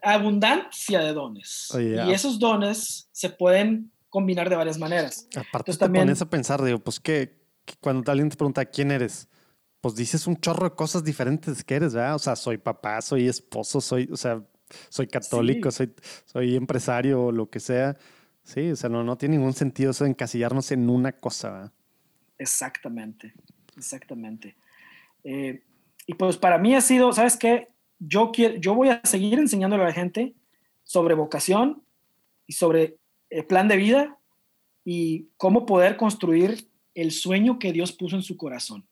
[0.01, 1.69] abundancia de dones.
[1.77, 5.27] y esos dones se pueden combinar de varias maneras.
[5.35, 7.37] Aparte te también, pones a pensar, digo, pues que,
[7.81, 9.27] cuando alguien te pregunta quién eres,
[9.81, 12.15] pues dices un chorro de cosas diferentes que eres, ¿verdad?
[12.15, 14.41] O sea, soy papá, soy esposo, soy, o sea,
[14.87, 15.93] soy católico, soy,
[16.23, 17.97] soy empresario o lo que sea.
[18.41, 21.73] Sí, o sea, no, no tiene ningún sentido eso de encasillarnos en una cosa, ¿verdad?
[22.37, 23.33] Exactamente.
[23.75, 24.55] exactamente.
[25.25, 25.61] Eh,
[26.07, 27.67] y pues para mí ha sido, ¿sabes qué?
[27.99, 30.35] Yo, quiero, yo voy a seguir enseñándole a la gente
[30.85, 31.83] sobre vocación
[32.47, 32.97] y sobre
[33.35, 34.17] el plan de vida
[34.85, 38.87] y cómo poder construir el sueño que Dios puso en su corazón.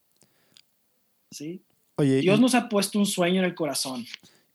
[1.32, 1.64] ¿Sí?
[1.96, 4.06] Oye, Dios nos ha puesto un sueño en el corazón.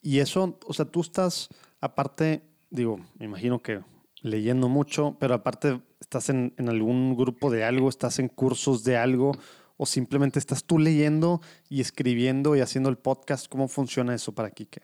[0.03, 1.49] Y eso, o sea, tú estás,
[1.81, 3.81] aparte, digo, me imagino que
[4.21, 8.99] leyendo mucho, pero aparte estás en, en algún grupo de algo, estás en cursos de
[8.99, 9.33] algo,
[9.79, 11.41] o simplemente estás tú leyendo
[11.71, 13.49] y escribiendo y haciendo el podcast.
[13.49, 14.83] ¿Cómo funciona eso para Kike?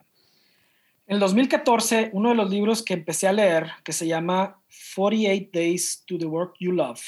[1.07, 4.59] En el 2014, uno de los libros que empecé a leer, que se llama
[4.95, 7.03] 48 Days to the Work You Love,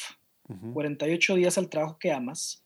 [0.75, 2.63] 48 días al trabajo que amas,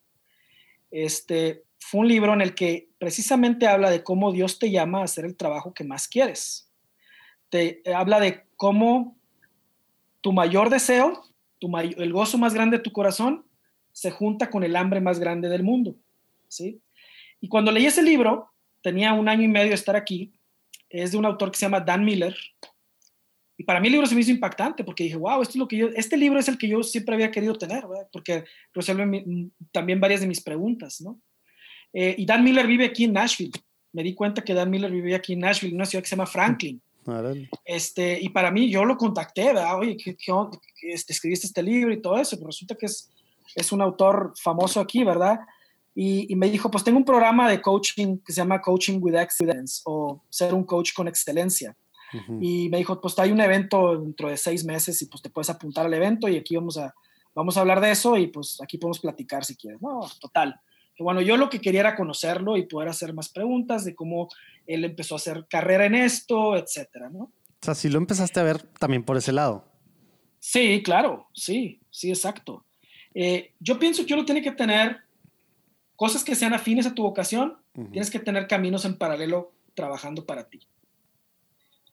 [0.91, 5.05] este, fue un libro en el que precisamente habla de cómo Dios te llama a
[5.05, 6.69] hacer el trabajo que más quieres.
[7.49, 9.17] Te habla de cómo
[10.21, 11.23] tu mayor deseo,
[11.61, 13.45] tu el gozo más grande de tu corazón,
[13.93, 15.95] se junta con el hambre más grande del mundo.
[16.49, 16.81] ¿sí?
[17.41, 18.51] Y cuando leí ese libro,
[18.83, 20.33] tenía un año y medio de estar aquí,
[20.91, 22.37] es de un autor que se llama Dan Miller.
[23.57, 25.69] Y para mí el libro se me hizo impactante porque dije, wow, esto es lo
[25.69, 29.25] que yo, este libro es el que yo siempre había querido tener, porque resuelve
[29.71, 31.21] también varias de mis preguntas, ¿no?
[31.93, 33.53] Eh, y Dan Miller vive aquí en Nashville.
[33.93, 36.17] Me di cuenta que Dan Miller vivía aquí en Nashville, en una ciudad que se
[36.17, 36.81] llama Franklin.
[37.65, 39.79] Este, y para mí, yo lo contacté, ¿verdad?
[39.79, 40.17] Oye, ¿qué,
[40.83, 42.37] este, escribiste este libro y todo eso?
[42.37, 43.11] Pero resulta que es,
[43.55, 45.41] es un autor famoso aquí, ¿verdad?
[45.95, 49.83] Y, me dijo, pues tengo un programa de coaching que se llama Coaching with Excellence
[49.85, 51.77] o ser un coach con excelencia.
[52.41, 55.49] Y me dijo, pues hay un evento dentro de seis meses y pues te puedes
[55.49, 56.93] apuntar al evento y aquí vamos a,
[57.35, 59.81] vamos a hablar de eso y pues aquí podemos platicar si quieres.
[59.81, 60.61] No, total.
[60.99, 64.29] bueno, yo lo que quería era conocerlo y poder hacer más preguntas de cómo
[64.67, 67.21] él empezó a hacer carrera en esto, etcétera, ¿no?
[67.21, 69.71] O sea, si lo empezaste a ver también por ese lado.
[70.41, 72.65] Sí, claro, sí, sí, exacto.
[73.15, 74.99] Eh, yo pienso que uno tiene que tener
[76.01, 80.49] cosas que sean afines a tu vocación, tienes que tener caminos en paralelo trabajando para
[80.49, 80.61] ti.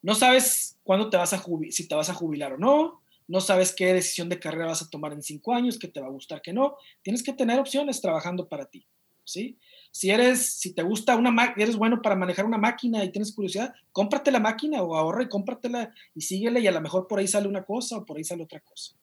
[0.00, 3.42] No sabes cuándo te vas a jubilar, si te vas a jubilar o no, no
[3.42, 6.10] sabes qué decisión de carrera vas a tomar en cinco años, qué te va a
[6.10, 6.76] gustar, qué no.
[7.02, 8.86] Tienes que tener opciones trabajando para ti,
[9.24, 9.58] ¿sí?
[9.90, 13.74] Si eres, si te gusta una eres bueno para manejar una máquina y tienes curiosidad,
[13.92, 17.28] cómprate la máquina o ahorra y cómpratela y síguele y a lo mejor por ahí
[17.28, 18.94] sale una cosa o por ahí sale otra cosa.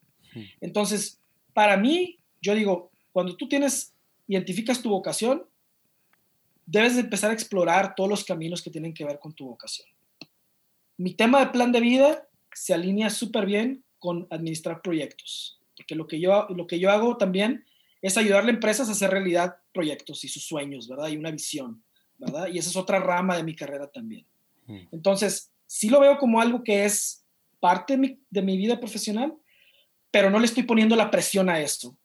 [0.60, 1.20] Entonces,
[1.54, 3.94] para mí, yo digo, cuando tú tienes,
[4.26, 5.44] identificas tu vocación,
[6.64, 9.88] debes de empezar a explorar todos los caminos que tienen que ver con tu vocación.
[10.96, 16.06] Mi tema de plan de vida se alinea súper bien con administrar proyectos, porque lo
[16.06, 17.64] que, yo, lo que yo hago también
[18.02, 21.08] es ayudarle a empresas a hacer realidad proyectos y sus sueños, ¿verdad?
[21.08, 21.82] Y una visión,
[22.18, 22.48] ¿verdad?
[22.52, 24.26] Y esa es otra rama de mi carrera también.
[24.66, 24.88] Mm.
[24.92, 27.24] Entonces, sí lo veo como algo que es
[27.60, 29.34] parte de mi, de mi vida profesional,
[30.10, 31.96] pero no le estoy poniendo la presión a esto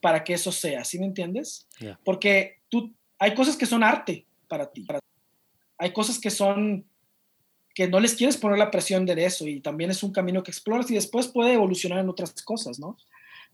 [0.00, 1.66] para que eso sea, ¿sí me entiendes?
[2.04, 4.86] Porque tú, hay cosas que son arte para ti,
[5.78, 6.86] hay cosas que son
[7.74, 10.52] que no les quieres poner la presión de eso y también es un camino que
[10.52, 12.96] exploras y después puede evolucionar en otras cosas, ¿no?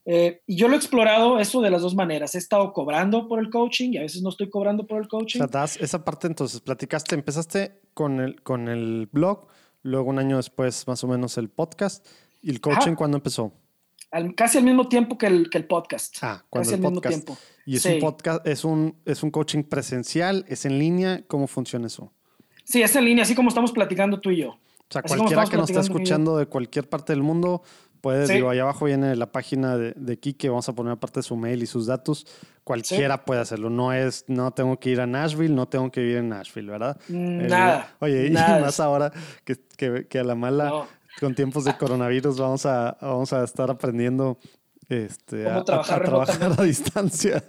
[0.05, 2.34] Eh, y yo lo he explorado eso de las dos maneras.
[2.34, 5.40] He estado cobrando por el coaching y a veces no estoy cobrando por el coaching.
[5.40, 9.47] O sea, das esa parte entonces, platicaste, empezaste con el, con el blog,
[9.82, 12.06] luego un año después más o menos el podcast
[12.42, 13.52] y el coaching, ¿cuándo empezó?
[14.35, 16.16] Casi al mismo tiempo que el, que el podcast.
[16.23, 17.37] Ah, casi al mismo tiempo.
[17.66, 21.23] ¿Y es un podcast, es un, es un coaching presencial, es en línea?
[21.27, 22.12] ¿Cómo funciona eso?
[22.65, 24.51] Sí, es en línea, así como estamos platicando tú y yo.
[24.51, 24.59] O
[24.93, 27.62] sea, cualquiera que nos está escuchando de cualquier parte del mundo,
[28.01, 31.37] puede, digo, ahí abajo viene la página de, de Kike, vamos a poner aparte su
[31.37, 32.27] mail y sus datos.
[32.65, 33.70] Cualquiera puede hacerlo.
[33.70, 37.01] No es, no tengo que ir a Nashville, no tengo que vivir en Nashville, ¿verdad?
[37.09, 37.95] Mm, nada.
[38.01, 39.12] oye, y más ahora
[39.45, 40.89] que, que, que, a la mala
[41.19, 44.39] con tiempos de coronavirus vamos a, vamos a estar aprendiendo
[44.89, 46.05] este, a, trabajar,
[46.59, 47.43] a, distancia.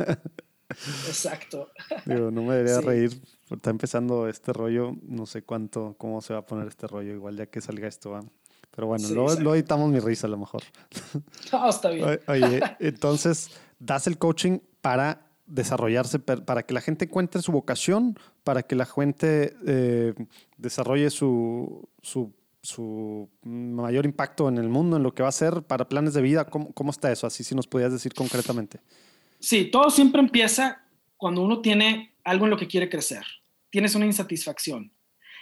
[1.08, 1.70] Exacto.
[2.06, 3.22] Digo, no me debería reír.
[3.50, 4.94] Está empezando este rollo.
[5.04, 8.12] No sé cuánto, cómo se va a poner este rollo, igual ya que salga esto.
[8.12, 8.22] ¿va?
[8.74, 10.62] Pero bueno, luego, editamos mi risa a lo mejor.
[11.52, 12.20] No, está bien.
[12.28, 18.64] Oye, entonces, das el coaching para desarrollarse, para que la gente encuentre su vocación, para
[18.64, 20.14] que la gente eh,
[20.58, 25.64] desarrolle su, su su mayor impacto en el mundo, en lo que va a ser
[25.64, 26.46] para planes de vida?
[26.46, 27.28] ¿Cómo, cómo está eso?
[27.28, 28.80] Así si nos podías decir concretamente.
[29.40, 30.84] Sí, todo siempre empieza
[31.18, 33.26] cuando uno tiene algo en lo que quiere crecer.
[33.70, 34.92] Tienes una insatisfacción.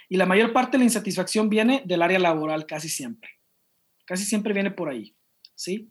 [0.08, 3.30] Y la mayor parte de la insatisfacción viene del área laboral casi siempre.
[4.04, 5.14] Casi siempre viene por ahí,
[5.54, 5.90] ¿sí?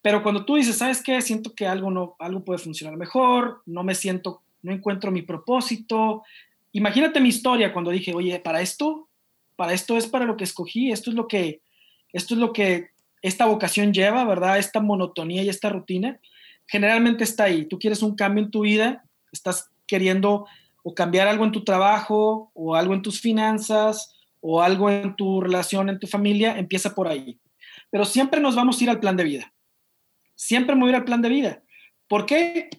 [0.00, 1.20] Pero cuando tú dices, ¿sabes qué?
[1.20, 6.22] Siento que algo, no, algo puede funcionar mejor, no me siento, no encuentro mi propósito.
[6.72, 9.07] Imagínate mi historia cuando dije, oye, para esto
[9.58, 11.62] para esto es para lo que escogí, esto es lo que,
[12.12, 12.90] esto es lo que
[13.22, 14.56] esta vocación lleva, ¿verdad?
[14.56, 16.20] Esta monotonía y esta rutina,
[16.68, 17.66] generalmente está ahí.
[17.66, 20.46] Tú quieres un cambio en tu vida estás queriendo
[20.82, 25.40] o cambiar algo en tu trabajo o algo en tus finanzas o algo en tu
[25.40, 27.38] relación, en tu familia, empieza por ahí.
[27.90, 29.52] Pero siempre nos vamos a ir al plan de vida.
[30.34, 31.62] Siempre me voy a ir al plan de vida.
[32.06, 32.70] ¿Por qué?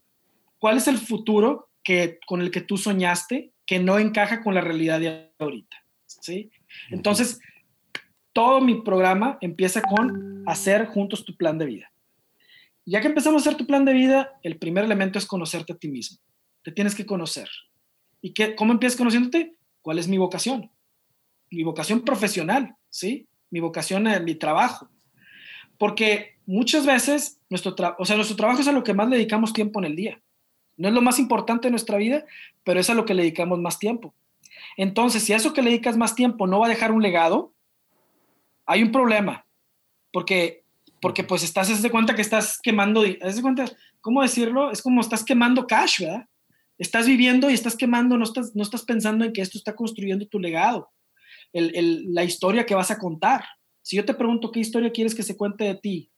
[0.60, 4.62] ¿Cuál es el futuro que, con el que tú soñaste que no encaja con la
[4.62, 5.76] realidad de ahorita?
[6.06, 6.50] ¿Sí?
[6.90, 7.40] Entonces,
[8.34, 11.92] todo mi programa empieza con hacer juntos tu plan de vida.
[12.86, 15.78] Ya que empezamos a hacer tu plan de vida, el primer elemento es conocerte a
[15.78, 16.18] ti mismo.
[16.64, 17.50] Te tienes que conocer.
[18.22, 19.56] ¿Y qué, cómo empiezas conociéndote?
[19.82, 20.72] ¿Cuál es mi vocación?
[21.52, 23.28] Mi vocación profesional, ¿sí?
[23.52, 24.90] Mi vocación en mi trabajo.
[25.78, 29.54] Porque muchas veces nuestro, o sea, nuestro trabajo es a lo que más le dedicamos
[29.54, 30.22] tiempo en el día.
[30.78, 32.26] No es lo más importante de nuestra vida,
[32.64, 34.14] pero es a lo que le dedicamos más tiempo.
[34.78, 37.54] Entonces, si a eso que le dedicas más tiempo no va a dejar un legado,
[38.66, 39.46] hay un problema.
[40.12, 40.64] Porque,
[41.02, 43.66] porque pues estás, de cuenta que estás quemando, haz de cuenta,
[44.02, 44.72] ¿cómo decirlo?
[44.72, 46.28] Es como estás quemando cash, ¿verdad?
[46.78, 50.26] Estás viviendo y estás quemando, no estás, no estás pensando en que esto está construyendo
[50.28, 50.90] tu legado,
[51.52, 53.44] la historia que vas a contar.
[53.82, 56.10] Si yo te pregunto qué historia quieres que se cuente de ti,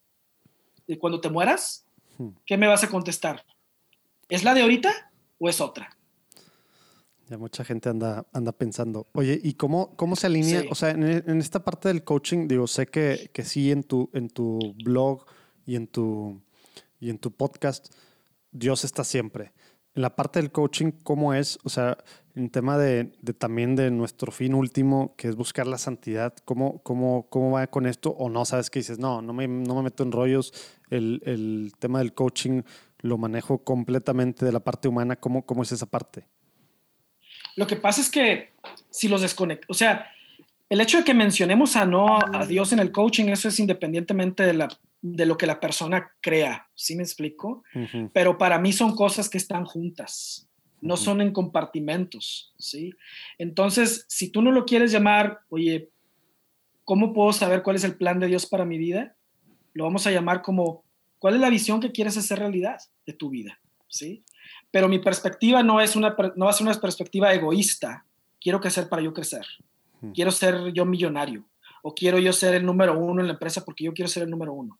[0.87, 1.85] de cuando te mueras,
[2.17, 2.29] hmm.
[2.45, 3.43] ¿qué me vas a contestar?
[4.29, 5.97] ¿Es la de ahorita o es otra?
[7.31, 10.63] Ya mucha gente anda, anda pensando, oye, ¿y cómo, cómo se alinea?
[10.69, 14.27] O sea, en, esta parte del coaching, digo, sé que, que sí en tu, en
[14.27, 15.23] tu blog
[15.65, 16.41] y en tu,
[16.99, 17.87] y en tu podcast,
[18.51, 19.53] Dios está siempre.
[19.95, 21.57] En la parte del coaching, ¿cómo es?
[21.63, 21.97] O sea,
[22.35, 26.83] en tema de, de, también de nuestro fin último, que es buscar la santidad, ¿cómo,
[26.83, 28.09] cómo, cómo va con esto?
[28.09, 30.53] O no, sabes que dices, no, no me, no me meto en rollos,
[30.89, 32.63] el, el, tema del coaching
[32.99, 36.27] lo manejo completamente de la parte humana, ¿cómo, cómo es esa parte?
[37.55, 38.51] Lo que pasa es que
[38.89, 40.11] si los desconecto, o sea,
[40.69, 44.43] el hecho de que mencionemos a no a Dios en el coaching, eso es independientemente
[44.43, 44.69] de, la,
[45.01, 47.63] de lo que la persona crea, ¿sí me explico?
[48.13, 50.47] Pero para mí son cosas que están juntas,
[50.79, 52.93] no son en compartimentos, ¿sí?
[53.37, 55.89] Entonces, si tú no lo quieres llamar, oye,
[56.85, 59.15] ¿cómo puedo saber cuál es el plan de Dios para mi vida?
[59.73, 60.85] Lo vamos a llamar como,
[61.19, 63.59] ¿cuál es la visión que quieres hacer realidad de tu vida?
[63.89, 64.23] ¿Sí?
[64.71, 68.05] Pero mi perspectiva no, es una, no va a ser una perspectiva egoísta.
[68.39, 69.45] Quiero crecer para yo crecer.
[70.13, 71.45] Quiero ser yo millonario.
[71.83, 74.29] O quiero yo ser el número uno en la empresa porque yo quiero ser el
[74.29, 74.79] número uno.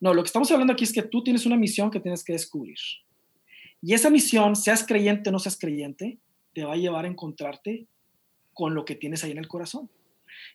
[0.00, 2.32] No, lo que estamos hablando aquí es que tú tienes una misión que tienes que
[2.32, 2.78] descubrir.
[3.82, 6.18] Y esa misión, seas creyente o no seas creyente,
[6.54, 7.86] te va a llevar a encontrarte
[8.52, 9.90] con lo que tienes ahí en el corazón.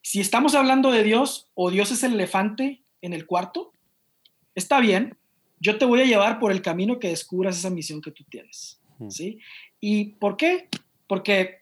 [0.01, 3.71] Si estamos hablando de Dios o Dios es el elefante en el cuarto,
[4.53, 5.17] está bien,
[5.59, 8.79] yo te voy a llevar por el camino que descubras esa misión que tú tienes.
[9.09, 9.39] ¿sí?
[9.79, 10.69] ¿Y por qué?
[11.07, 11.61] Porque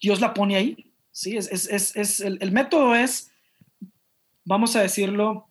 [0.00, 0.92] Dios la pone ahí.
[1.10, 1.36] ¿sí?
[1.36, 3.30] Es, es, es, el, el, método es,
[4.44, 5.48] vamos a decirlo,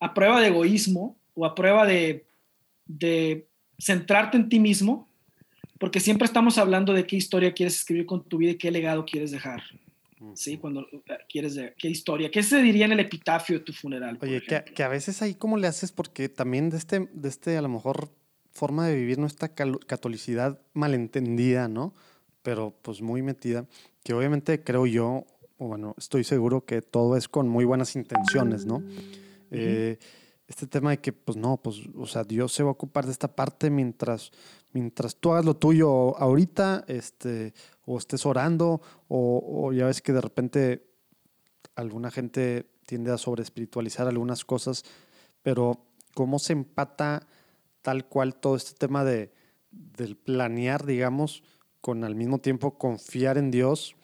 [0.00, 2.26] a prueba de egoísmo o a prueba de,
[2.86, 3.46] de
[3.78, 5.08] centrarte en ti mismo,
[5.78, 9.04] porque siempre estamos hablando de qué historia quieres escribir con tu vida y qué legado
[9.04, 9.62] quieres dejar.
[10.34, 10.58] ¿Sí?
[10.58, 12.30] Cuando eh, quieres, de, ¿qué historia?
[12.30, 14.18] ¿Qué se diría en el epitafio de tu funeral?
[14.20, 15.92] Oye, que, que, a veces ahí, ¿cómo le haces?
[15.92, 18.10] Porque también de este, de este, a lo mejor,
[18.58, 21.94] forma de vivir nuestra catolicidad malentendida, ¿no?
[22.42, 23.66] Pero pues muy metida,
[24.02, 25.24] que obviamente creo yo,
[25.58, 28.82] bueno, estoy seguro que todo es con muy buenas intenciones, ¿no?
[29.50, 29.98] eh,
[30.48, 33.12] este tema de que, pues no, pues, o sea, Dios se va a ocupar de
[33.12, 34.32] esta parte mientras,
[34.72, 37.54] mientras tú hagas lo tuyo ahorita, este,
[37.84, 40.86] o estés orando, o, ya ves que de repente
[41.74, 44.84] alguna gente tiende a sobre espiritualizar algunas cosas,
[45.42, 47.26] pero cómo se empata
[47.82, 49.32] tal cual todo este tema de,
[49.70, 51.42] del planear, digamos,
[51.80, 53.94] con al mismo tiempo confiar en Dios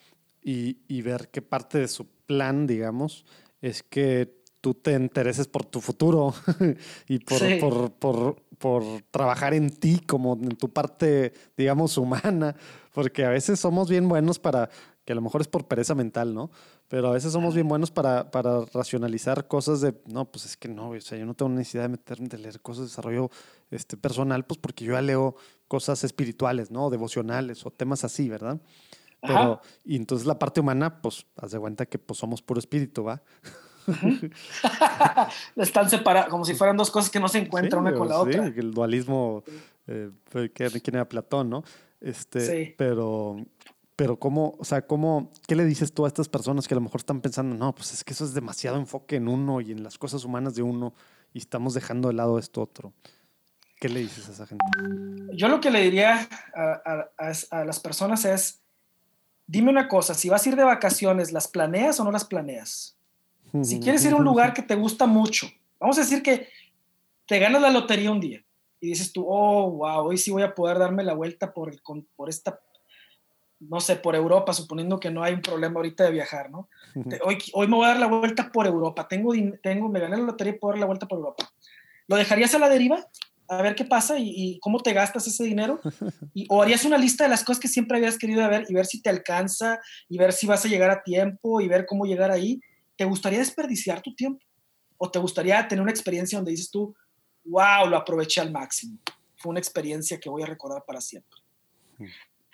[0.42, 3.24] y, y ver qué parte de su plan, digamos,
[3.60, 6.34] es que tú te intereses por tu futuro
[7.08, 8.42] y por, por, por,
[9.10, 12.56] trabajar en ti como en tu parte, digamos, humana,
[12.92, 14.70] porque a veces somos bien buenos para,
[15.04, 16.50] que a lo mejor es por pereza mental, ¿no?
[16.88, 20.68] Pero a veces somos bien buenos para, para racionalizar cosas de, no, pues es que
[20.68, 23.30] no, o sea, yo no tengo necesidad de meterme, de leer cosas de desarrollo
[23.70, 25.36] este, personal, pues porque yo ya leo
[25.68, 26.90] cosas espirituales, ¿no?
[26.90, 28.60] Devocionales o temas así, ¿verdad?
[29.20, 33.04] Pero, y entonces la parte humana, pues, haz de cuenta que pues somos puro espíritu,
[33.04, 33.22] ¿va?
[35.56, 38.46] Están separados, como si fueran dos cosas que no se encuentran una con la otra.
[38.46, 39.44] El dualismo,
[39.86, 41.64] eh, que, quién era Platón, ¿no?
[42.00, 43.36] Este, Pero,
[43.96, 46.82] pero cómo, o sea, cómo, ¿qué le dices tú a estas personas que a lo
[46.82, 49.82] mejor están pensando, no, pues es que eso es demasiado enfoque en uno y en
[49.82, 50.92] las cosas humanas de uno
[51.32, 52.92] y estamos dejando de lado esto otro?
[53.80, 54.64] ¿Qué le dices a esa gente?
[55.32, 57.08] Yo lo que le diría a,
[57.50, 58.60] a las personas es,
[59.46, 62.96] dime una cosa, si vas a ir de vacaciones, ¿las planeas o no las planeas?
[63.62, 65.46] Si quieres ir a un lugar que te gusta mucho,
[65.78, 66.48] vamos a decir que
[67.26, 68.44] te ganas la lotería un día
[68.80, 71.80] y dices tú, oh, wow, hoy sí voy a poder darme la vuelta por, el,
[72.16, 72.60] por esta,
[73.60, 76.68] no sé, por Europa, suponiendo que no hay un problema ahorita de viajar, ¿no?
[77.24, 79.32] Hoy, hoy me voy a dar la vuelta por Europa, tengo,
[79.62, 81.50] tengo, me gané la lotería y puedo dar la vuelta por Europa.
[82.08, 83.08] ¿Lo dejarías a la deriva?
[83.48, 85.80] A ver qué pasa y, cómo te gastas ese dinero.
[86.34, 88.86] Y, o harías una lista de las cosas que siempre habías querido ver y ver
[88.86, 92.30] si te alcanza y ver si vas a llegar a tiempo y ver cómo llegar
[92.30, 92.60] ahí.
[92.96, 94.44] ¿Te gustaría desperdiciar tu tiempo?
[94.96, 96.94] ¿O te gustaría tener una experiencia donde dices tú,
[97.44, 98.98] wow, lo aproveché al máximo?
[99.36, 101.40] Fue una experiencia que voy a recordar para siempre.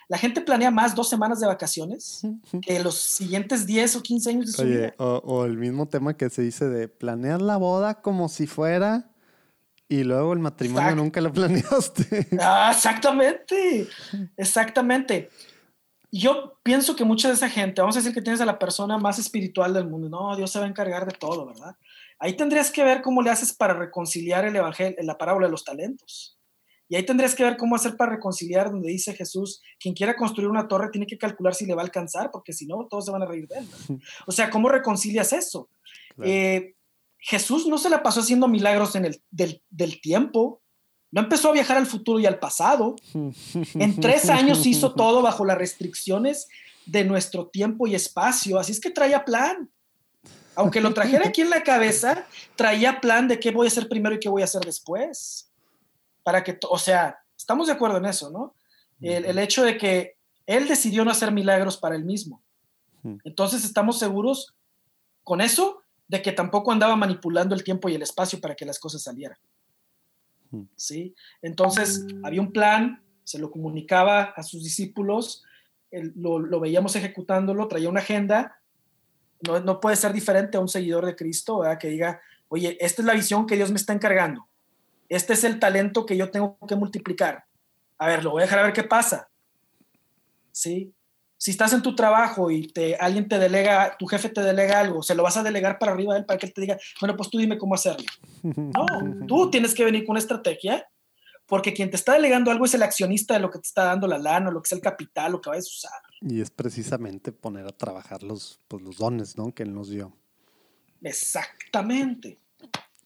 [0.07, 2.21] La gente planea más dos semanas de vacaciones
[2.61, 4.93] que los siguientes 10 o 15 años de su vida.
[4.97, 9.09] O, o, el mismo tema que se dice de planear la boda como si fuera
[9.87, 12.27] y luego el matrimonio nunca lo planeaste.
[12.41, 13.87] Ah, exactamente,
[14.35, 15.29] exactamente
[16.11, 18.97] yo pienso que mucha de esa gente, vamos a decir que tienes a la persona
[18.97, 21.75] más espiritual del mundo, no, Dios se va a encargar de todo, ¿verdad?
[22.19, 25.63] Ahí tendrías que ver cómo le haces para reconciliar el evangelio, la parábola de los
[25.63, 26.37] talentos.
[26.87, 30.49] Y ahí tendrías que ver cómo hacer para reconciliar donde dice Jesús, quien quiera construir
[30.49, 33.11] una torre tiene que calcular si le va a alcanzar, porque si no, todos se
[33.11, 33.67] van a reír de él.
[34.27, 35.69] O sea, ¿cómo reconcilias eso?
[36.21, 36.75] Eh,
[37.17, 40.61] Jesús no se la pasó haciendo milagros en el, del, del tiempo,
[41.11, 42.95] no empezó a viajar al futuro y al pasado.
[43.13, 46.47] En tres años hizo todo bajo las restricciones
[46.85, 48.57] de nuestro tiempo y espacio.
[48.57, 49.69] Así es que traía plan.
[50.55, 52.25] Aunque lo trajera aquí en la cabeza,
[52.55, 55.51] traía plan de qué voy a hacer primero y qué voy a hacer después.
[56.23, 58.55] Para que, o sea, estamos de acuerdo en eso, ¿no?
[59.01, 62.43] El, el hecho de que él decidió no hacer milagros para él mismo.
[63.23, 64.53] Entonces estamos seguros
[65.23, 68.79] con eso de que tampoco andaba manipulando el tiempo y el espacio para que las
[68.79, 69.37] cosas salieran.
[70.75, 71.15] ¿Sí?
[71.41, 75.43] Entonces, había un plan, se lo comunicaba a sus discípulos,
[75.91, 78.59] lo, veíamos ejecutándolo, traía una agenda,
[79.45, 81.77] no, no, puede ser diferente a un seguidor de Cristo, ¿verdad?
[81.77, 84.47] que diga, oye, esta es la visión que Dios me está encargando,
[85.09, 87.43] este es el talento que yo tengo que multiplicar.
[87.97, 89.29] A ver, lo voy a dejar a ver qué pasa.
[90.51, 90.93] ¿Sí?
[91.41, 95.01] Si estás en tu trabajo y te, alguien te delega, tu jefe te delega algo,
[95.01, 97.17] se lo vas a delegar para arriba de él para que él te diga, bueno,
[97.17, 98.05] pues tú dime cómo hacerlo.
[98.43, 100.87] No, tú tienes que venir con una estrategia,
[101.47, 104.05] porque quien te está delegando algo es el accionista de lo que te está dando
[104.05, 106.01] la lana, lo que es el capital, lo que vayas a usar.
[106.21, 109.51] Y es precisamente poner a trabajar los, pues, los dones, ¿no?
[109.51, 110.15] Que él nos dio.
[111.01, 112.37] Exactamente.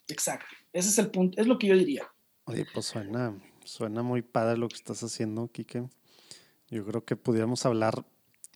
[0.10, 0.53] Exacto.
[0.74, 2.03] Ese es el punto, es lo que yo diría.
[2.44, 3.34] Oye, pues suena,
[3.64, 5.88] suena muy padre lo que estás haciendo, Quique.
[6.68, 8.03] Yo creo que pudiéramos hablar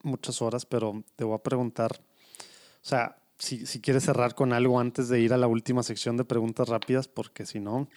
[0.03, 4.79] muchas horas, pero te voy a preguntar, o sea, si, si, quieres cerrar con algo
[4.79, 7.87] antes de ir a la última sección de preguntas rápidas, porque si no,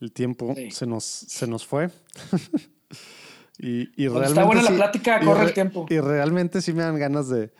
[0.00, 1.90] el tiempo se, nos, se nos fue.
[3.58, 5.86] y, y realmente está buena la plática, corre el tiempo.
[5.90, 7.52] Y realmente sí me dan ganas de,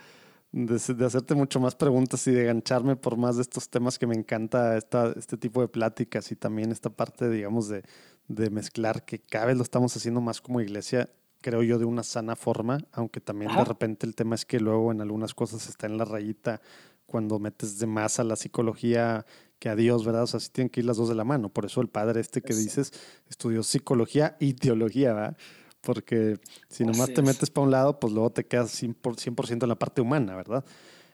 [0.52, 4.06] de, de, hacerte mucho más preguntas y de gancharme por más de estos temas que
[4.06, 7.82] me encanta esta, este tipo de pláticas y también esta parte, digamos, de,
[8.28, 11.10] de mezclar que cada vez lo estamos haciendo más como iglesia
[11.40, 14.92] creo yo, de una sana forma, aunque también de repente el tema es que luego
[14.92, 16.60] en algunas cosas está en la rayita
[17.06, 19.24] cuando metes de más a la psicología
[19.58, 20.24] que a Dios, ¿verdad?
[20.24, 21.48] O sea, sí tienen que ir las dos de la mano.
[21.48, 22.92] Por eso el padre este que dices
[23.28, 25.36] estudió psicología y teología, ¿verdad?
[25.80, 26.38] Porque
[26.68, 30.00] si nomás te metes para un lado, pues luego te quedas 100%, en la parte
[30.00, 30.64] humana, ¿verdad?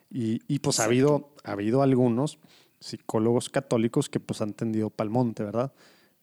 [0.09, 2.39] Y, y pues ha habido, ha habido algunos
[2.79, 5.71] psicólogos católicos que pues han tendido pa'l monte, ¿verdad?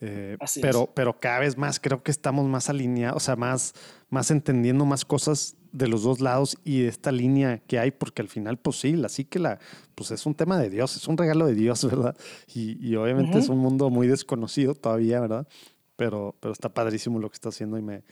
[0.03, 3.75] Eh, pero, pero cada vez más creo que estamos más alineados, o sea, más,
[4.09, 8.23] más entendiendo más cosas de los dos lados y de esta línea que hay, porque
[8.23, 9.59] al final, pues sí, así que la,
[9.95, 12.17] pues es un tema de Dios, es un regalo de Dios, ¿verdad?
[12.55, 15.47] Y, y obviamente es un mundo muy desconocido todavía, ¿verdad?
[15.97, 18.03] Pero, pero está padrísimo lo que está haciendo y me,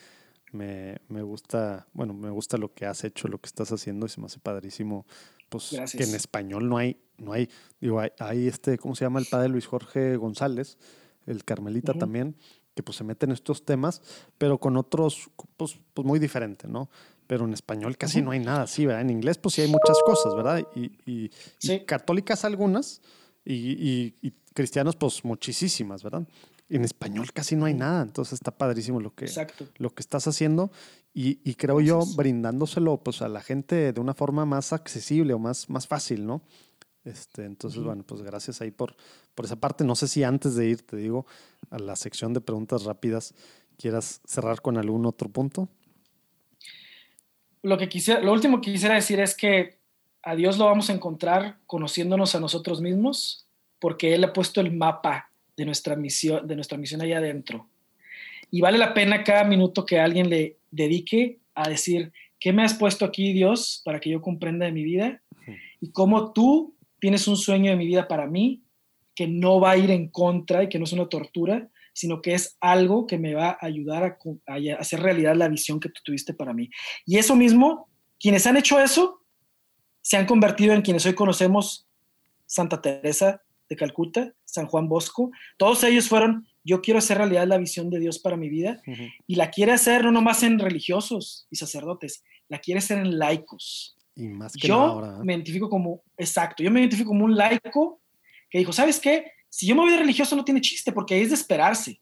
[0.53, 4.11] me, me, gusta, bueno, me gusta lo que has hecho, lo que estás haciendo y
[4.11, 5.07] se me hace padrísimo,
[5.49, 7.49] pues que en español no hay, no hay,
[7.81, 10.77] digo, hay, hay este, ¿cómo se llama el padre Luis Jorge González?
[11.29, 12.37] El Carmelita también,
[12.75, 14.03] que pues se meten en estos temas,
[14.39, 16.89] pero con otros, pues, pues muy diferente, ¿no?
[17.27, 19.03] Pero en español casi no hay nada así, ¿verdad?
[19.03, 20.65] En inglés pues sí hay muchas cosas, ¿verdad?
[20.75, 21.31] Y,
[21.87, 23.03] católicas algunas
[23.45, 24.15] y,
[24.55, 26.27] cristianos pues muchísimas, ¿verdad?
[26.69, 29.27] En español casi no hay nada, entonces está padrísimo lo que,
[29.79, 30.71] lo que estás haciendo
[31.13, 35.69] y, creo yo brindándoselo pues a la gente de una forma más accesible o más,
[35.69, 36.43] más fácil, ¿no?
[37.05, 38.95] Este, entonces, bueno, pues gracias ahí por,
[39.39, 39.85] por esa parte.
[39.85, 41.25] No sé si antes de ir, te digo,
[41.71, 43.37] a la sección de preguntas rápidas,
[43.77, 45.69] quieras cerrar con algún otro punto.
[47.63, 49.79] Lo, que quisiera, lo último que quisiera decir es que
[50.25, 53.47] a Dios lo vamos a encontrar conociéndonos a nosotros mismos,
[53.79, 57.69] porque Él ha puesto el mapa de nuestra misión, de nuestra misión allá adentro.
[58.51, 62.75] Y vale la pena cada minuto que alguien le dedique a decir, ¿qué me has
[62.75, 65.23] puesto aquí, Dios, para que yo comprenda de mi vida?
[65.81, 68.65] Y cómo tú tienes un sueño de mi vida para mí
[69.19, 72.35] que no va a ir en contra y que no es una tortura, sino que
[72.35, 74.17] es algo que me va a ayudar a,
[74.47, 76.71] a hacer realidad la visión que tú tuviste para mí.
[77.05, 77.89] Y eso mismo,
[78.21, 79.25] quienes han hecho eso,
[80.03, 81.89] se han convertido en quienes hoy conocemos
[82.47, 85.33] Santa Teresa de Calcuta, San Juan Bosco.
[85.57, 88.81] Todos ellos fueron, yo quiero hacer realidad la visión de Dios para mi vida
[89.27, 93.97] y la quiere hacer no nomás en religiosos y sacerdotes, la quiere hacer en laicos.
[94.15, 98.01] Y más que yo me identifico como, exacto, yo me identifico como un laico
[98.51, 99.33] que dijo, ¿sabes qué?
[99.49, 102.01] Si yo me voy de religioso no tiene chiste porque es de esperarse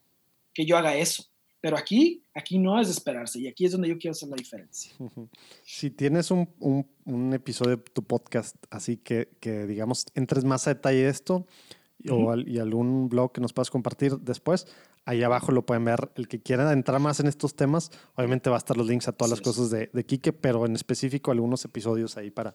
[0.53, 1.25] que yo haga eso.
[1.61, 4.37] Pero aquí, aquí no es de esperarse y aquí es donde yo quiero hacer la
[4.37, 4.93] diferencia.
[5.65, 10.75] Si tienes un, un, episodio de tu podcast, así que, que, digamos, entres más a
[10.75, 11.47] detalle de esto
[12.09, 14.69] o y algún blog que nos puedas compartir después,
[15.07, 16.11] ahí abajo lo pueden ver.
[16.15, 19.13] El que quiera entrar más en estos temas, obviamente va a estar los links a
[19.13, 22.55] todas las cosas de, de Quique, pero en específico algunos episodios ahí para,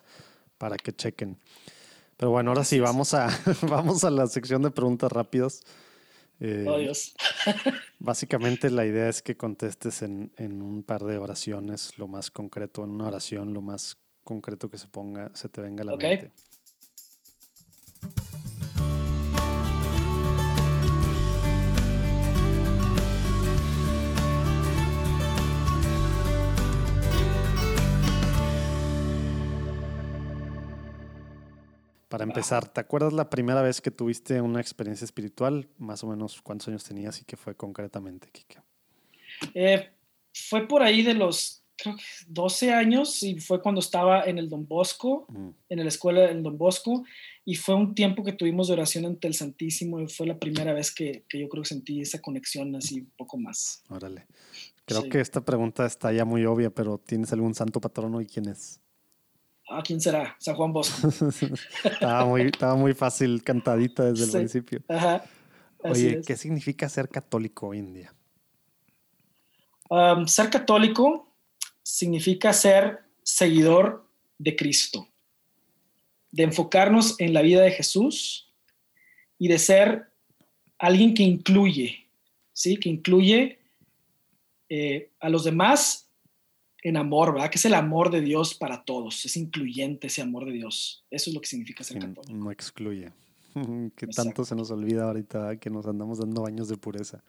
[0.58, 1.38] para que chequen.
[2.22, 3.30] Pero bueno, ahora sí, vamos a,
[3.64, 5.64] vamos a la sección de preguntas rápidas.
[6.40, 7.16] Eh, oh, Dios.
[8.00, 12.84] básicamente la idea es que contestes en, en, un par de oraciones lo más concreto,
[12.84, 16.32] en una oración lo más concreto que se ponga, se te venga a la mente.
[32.12, 35.70] Para empezar, ¿te acuerdas la primera vez que tuviste una experiencia espiritual?
[35.78, 38.60] Más o menos, ¿cuántos años tenías y qué fue concretamente, Kike?
[39.54, 39.90] Eh,
[40.34, 44.50] fue por ahí de los, creo que 12 años y fue cuando estaba en el
[44.50, 45.26] Don Bosco,
[45.70, 47.06] en la escuela del Don Bosco,
[47.46, 50.74] y fue un tiempo que tuvimos de oración ante el Santísimo y fue la primera
[50.74, 53.84] vez que, que yo creo que sentí esa conexión así un poco más.
[53.88, 54.28] Órale.
[54.84, 58.50] Creo que esta pregunta está ya muy obvia, pero ¿tienes algún santo patrono y quién
[58.50, 58.82] es?
[59.72, 60.36] ¿A quién será?
[60.40, 61.08] San Juan Bosco.
[61.84, 64.82] estaba, muy, estaba muy fácil cantadita desde el principio.
[64.88, 65.24] Ajá.
[65.80, 68.14] Oye, ¿qué significa ser católico hoy en día?
[69.90, 71.28] Um, ser católico
[71.84, 74.08] significa ser seguidor
[74.38, 75.08] de Cristo,
[76.32, 78.54] de enfocarnos en la vida de Jesús
[79.38, 80.12] y de ser
[80.78, 82.08] alguien que incluye,
[82.54, 82.78] ¿sí?
[82.78, 83.60] Que incluye
[84.70, 86.11] eh, a los demás
[86.82, 87.50] en amor, ¿verdad?
[87.50, 91.06] Que es el amor de Dios para todos, es incluyente ese amor de Dios.
[91.12, 92.34] Eso es lo que significa ser católico.
[92.34, 93.12] No excluye.
[93.96, 97.24] que tanto se nos olvida ahorita que nos andamos dando baños de pureza.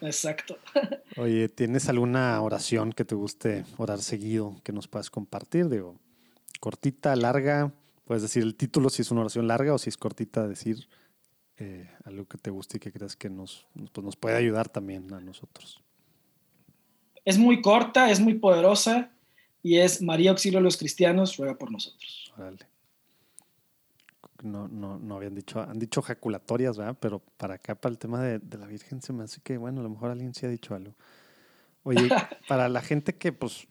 [0.00, 0.58] Exacto.
[1.16, 5.68] Oye, ¿tienes alguna oración que te guste orar seguido que nos puedas compartir?
[5.68, 5.96] Digo,
[6.58, 7.72] cortita, larga,
[8.04, 10.88] puedes decir el título si es una oración larga o si es cortita, decir
[11.58, 15.12] eh, algo que te guste y que creas que nos, pues nos puede ayudar también
[15.12, 15.82] a nosotros
[17.30, 19.10] es muy corta, es muy poderosa
[19.62, 22.32] y es María Auxilio a los Cristianos, ruega por nosotros.
[24.42, 26.96] No, no, no habían dicho, han dicho jaculatorias, ¿verdad?
[26.98, 29.82] Pero para acá, para el tema de, la Virgen, se me hace que, bueno, a
[29.84, 30.94] lo mejor alguien sí ha dicho algo.
[31.84, 32.08] Oye,
[32.48, 33.68] para la gente que, pues,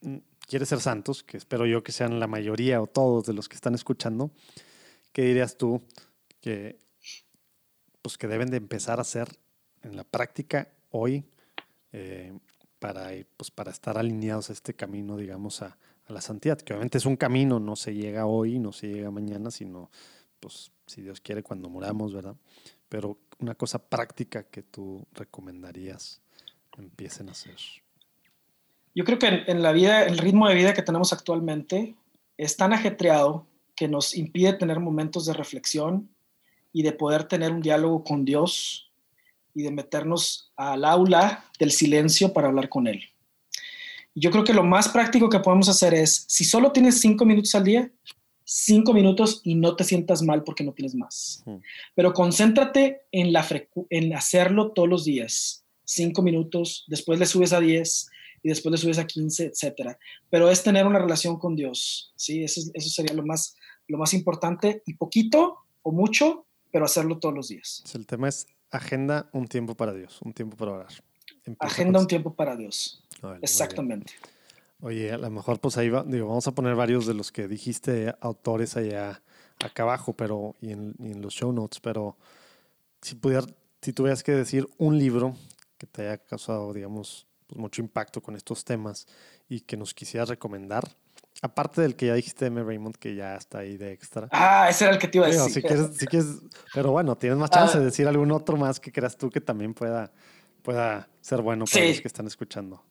[0.00, 0.16] mm,
[0.48, 3.54] quiere ser santos, que espero yo que sean la mayoría o todos de los que
[3.54, 4.30] están escuchando,
[5.12, 5.82] ¿qué dirías tú
[6.40, 6.78] que,
[8.02, 9.28] pues, que deben de empezar a hacer
[9.82, 11.24] en la práctica hoy
[11.92, 12.32] eh,
[12.78, 15.76] para, pues, para estar alineados a este camino, digamos, a,
[16.08, 19.50] la santidad, que obviamente es un camino, no se llega hoy, no se llega mañana,
[19.50, 19.90] sino,
[20.38, 22.36] pues, si Dios quiere, cuando muramos, ¿verdad?
[22.88, 26.20] Pero una cosa práctica que tú recomendarías
[26.78, 27.56] empiecen a hacer.
[28.94, 31.96] Yo creo que en, la vida, el ritmo de vida que tenemos actualmente
[32.36, 36.08] es tan ajetreado que nos impide tener momentos de reflexión
[36.72, 38.85] y de poder tener un diálogo con Dios
[39.56, 43.02] y de meternos al aula del silencio para hablar con él.
[44.14, 47.54] Yo creo que lo más práctico que podemos hacer es, si solo tienes cinco minutos
[47.54, 47.90] al día,
[48.44, 51.42] cinco minutos y no te sientas mal porque no tienes más.
[51.94, 53.46] Pero concéntrate en, la
[53.88, 55.64] en hacerlo todos los días.
[55.84, 58.10] Cinco minutos, después le subes a diez
[58.42, 59.96] y después le subes a quince, etc.
[60.28, 62.12] Pero es tener una relación con Dios.
[62.16, 62.44] ¿sí?
[62.44, 63.56] Eso, eso sería lo más,
[63.88, 67.82] lo más importante y poquito o mucho, pero hacerlo todos los días.
[67.94, 68.46] El tema es
[68.76, 70.92] Agenda un tiempo para Dios, un tiempo para orar.
[71.58, 73.02] Agenda un tiempo para Dios.
[73.40, 74.12] Exactamente.
[74.80, 77.48] Oye, a lo mejor pues ahí va, digo, vamos a poner varios de los que
[77.48, 79.22] dijiste autores allá
[79.64, 82.16] acá abajo, pero y en, los show notes, pero
[83.00, 83.46] si pudiera,
[83.80, 85.34] si tuvieras que decir un libro
[85.78, 89.06] que te haya causado, digamos, pues, mucho impacto con estos temas
[89.48, 90.84] y que nos quisieras recomendar,
[91.42, 92.62] Aparte del que ya dijiste M.
[92.62, 94.28] Raymond, que ya está ahí de extra.
[94.32, 95.52] Ah, ese era el que te iba a decir.
[95.52, 96.40] si quieres, si quieres,
[96.72, 97.86] pero bueno, tienes más chance de ah.
[97.86, 100.12] decir algún otro más que creas tú que también pueda,
[100.62, 102.82] pueda ser bueno para los que están escuchando.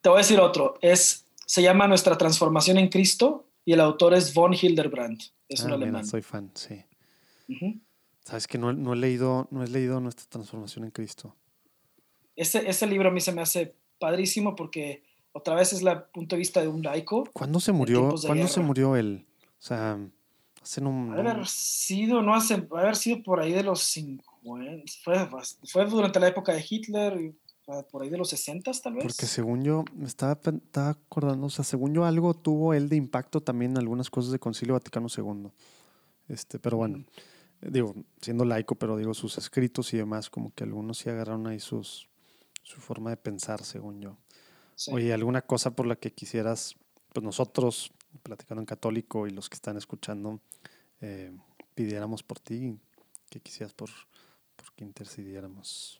[0.00, 0.78] Te voy a decir otro.
[0.80, 5.20] Es, se llama Nuestra Transformación en Cristo y el autor es Von Hildebrand.
[5.48, 6.06] Es un ah, alemán.
[6.06, 6.82] soy fan, sí.
[8.24, 11.36] Sabes que no, no, he leído, no he leído Nuestra Transformación en Cristo.
[12.36, 15.02] ese, ese libro a mí se me hace padrísimo porque
[15.32, 17.24] otra vez es el punto de vista de un laico.
[17.32, 18.14] ¿Cuándo se murió?
[18.26, 19.26] ¿Cuándo se murió él?
[19.58, 19.98] O sea,
[20.62, 21.12] hace un...
[21.12, 25.28] Haber sido, no hace, haber sido por ahí de los 50, fue,
[25.64, 27.34] fue durante la época de Hitler,
[27.90, 29.04] por ahí de los 60 tal vez.
[29.04, 32.96] Porque según yo, me estaba, estaba, acordando, o sea, según yo algo tuvo él de
[32.96, 35.50] impacto también en algunas cosas de Concilio Vaticano II.
[36.28, 37.04] Este, pero bueno,
[37.60, 41.60] digo, siendo laico, pero digo, sus escritos y demás, como que algunos sí agarraron ahí
[41.60, 42.08] sus,
[42.62, 44.16] su forma de pensar, según yo.
[44.90, 46.76] Oye, ¿alguna cosa por la que quisieras,
[47.12, 47.92] pues nosotros,
[48.22, 50.40] platicando en católico y los que están escuchando,
[51.00, 51.32] eh,
[51.74, 52.76] pidiéramos por ti?
[53.30, 53.90] ¿Qué quisieras por,
[54.56, 55.98] por que intercediéramos?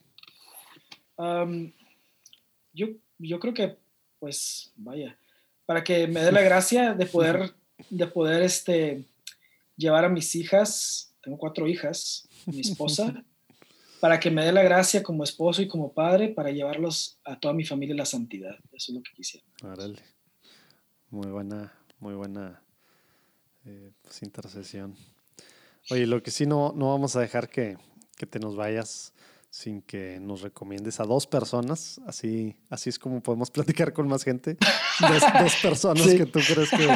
[2.73, 2.89] yo,
[3.19, 3.77] yo creo que,
[4.19, 5.17] pues, vaya,
[5.67, 7.55] para que me dé la gracia de poder,
[7.91, 9.05] de poder este,
[9.77, 13.25] llevar a mis hijas, tengo cuatro hijas, mi esposa,
[14.03, 17.55] para que me dé la gracia como esposo y como padre para llevarlos a toda
[17.55, 18.57] mi familia a la santidad.
[18.73, 19.47] Eso es lo que quisiera.
[21.11, 22.61] Muy buena, muy buena
[23.65, 24.97] eh, pues, intercesión.
[25.89, 27.79] Oye, lo que sí no, no vamos a dejar que,
[28.17, 29.13] que te nos vayas
[29.51, 32.01] sin que nos recomiendes a dos personas.
[32.05, 34.57] Así, así es como podemos platicar con más gente.
[34.99, 36.89] Dos, personas que tú crees que,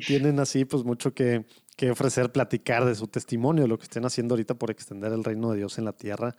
[0.00, 1.44] tienen así, pues mucho que,
[1.90, 5.58] ofrecer, platicar de su testimonio, lo que estén haciendo ahorita por extender el reino de
[5.58, 6.34] Dios en la tierra.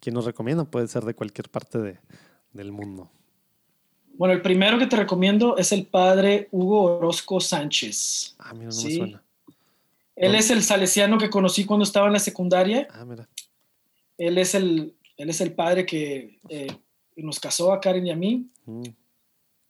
[0.00, 0.64] ¿Quién nos recomienda?
[0.64, 2.00] Puede ser de cualquier parte
[2.52, 3.10] del mundo.
[4.14, 8.34] Bueno, el primero que te recomiendo es el padre Hugo Orozco Sánchez.
[8.38, 9.22] Ah, mira, no me suena.
[10.16, 12.86] Él es el salesiano que conocí cuando estaba en la secundaria.
[12.90, 13.26] Ah, mira.
[14.18, 16.66] Él es el, él es el padre que eh,
[17.16, 18.46] nos casó a Karen y a mí.
[18.66, 18.82] Mm.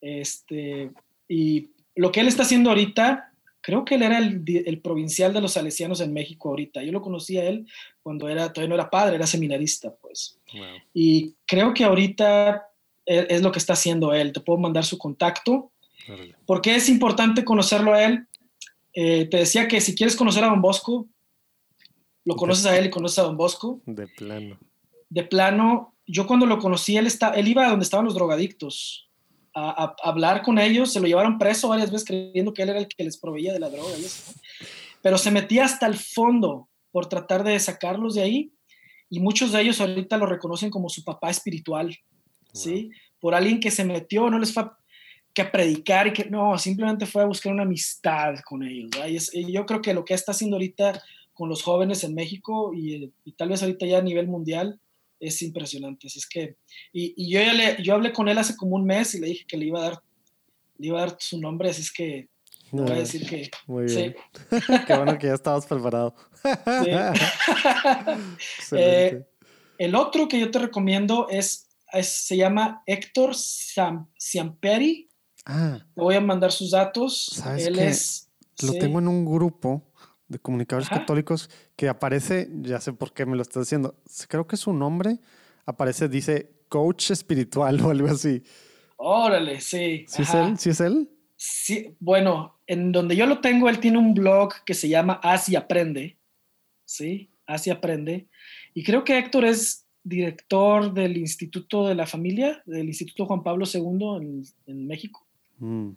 [0.00, 0.90] Este,
[1.28, 1.70] y
[2.00, 6.00] lo que él está haciendo ahorita, creo que él era el, provincial de los salesianos
[6.00, 6.82] en México ahorita.
[6.82, 7.66] Yo lo conocí a él
[8.02, 10.38] cuando era, todavía no era padre, era seminarista, pues.
[10.94, 12.66] Y creo que ahorita
[13.04, 14.32] es, lo que está haciendo él.
[14.32, 15.72] Te puedo mandar su contacto.
[16.46, 18.26] Porque es importante conocerlo a él.
[18.94, 21.06] Eh, te decía que si quieres conocer a Don Bosco,
[22.24, 23.80] lo conoces a él y conoces a Don Bosco.
[23.84, 24.58] De plano
[25.10, 29.09] de plano, yo cuando lo conocí, él, está, él iba a donde estaban los drogadictos
[29.54, 32.88] a, hablar con ellos, se lo llevaron preso varias veces creyendo que él era el
[32.88, 33.94] que les proveía de la droga,
[35.02, 38.52] pero se metía hasta el fondo por tratar de sacarlos de ahí
[39.08, 41.96] y muchos de ellos ahorita lo reconocen como su papá espiritual,
[42.52, 42.90] ¿sí?
[43.18, 44.64] Por alguien que se metió, no les fue
[45.34, 48.90] que a predicar y que no, simplemente fue a buscar una amistad con ellos.
[49.32, 51.02] Y, yo creo que lo que está haciendo ahorita
[51.34, 54.80] con los jóvenes en México y, y, tal vez ahorita ya a nivel mundial
[55.20, 56.06] es impresionante.
[56.06, 56.56] Así es que,
[56.92, 59.44] y, yo ya le, yo hablé con él hace como un mes y le dije
[59.46, 60.02] que le iba a dar,
[60.78, 62.28] le iba a dar su nombre, así es que
[62.72, 63.50] voy a decir que.
[63.66, 64.16] Muy bien.
[64.86, 66.14] Qué bueno que ya estabas preparado.
[68.72, 69.22] Eh,
[69.78, 71.68] el otro que yo te recomiendo es,
[72.02, 75.10] se llama Héctor Ciamperi.
[75.44, 75.84] Ah.
[75.94, 77.42] Te voy a mandar sus datos.
[77.58, 78.30] Él es.
[78.62, 79.89] Lo tengo en un grupo
[80.30, 83.96] de comunicadores católicos que aparece, ya sé por qué me lo estás diciendo,
[84.28, 85.18] creo que su nombre
[85.66, 88.42] aparece, dice coach espiritual o algo así.
[88.96, 90.04] Órale, sí.
[90.06, 90.58] ¿Sí es él?
[90.58, 91.10] ¿Sí es él?
[91.36, 95.56] Sí, bueno, en donde yo lo tengo, él tiene un blog que se llama Así
[95.56, 96.16] Aprende,
[96.84, 97.30] ¿sí?
[97.46, 98.28] Así Aprende.
[98.72, 103.64] Y creo que Héctor es director del Instituto de la Familia, del Instituto Juan Pablo
[103.72, 105.26] II en, México.
[105.58, 105.90] Mm.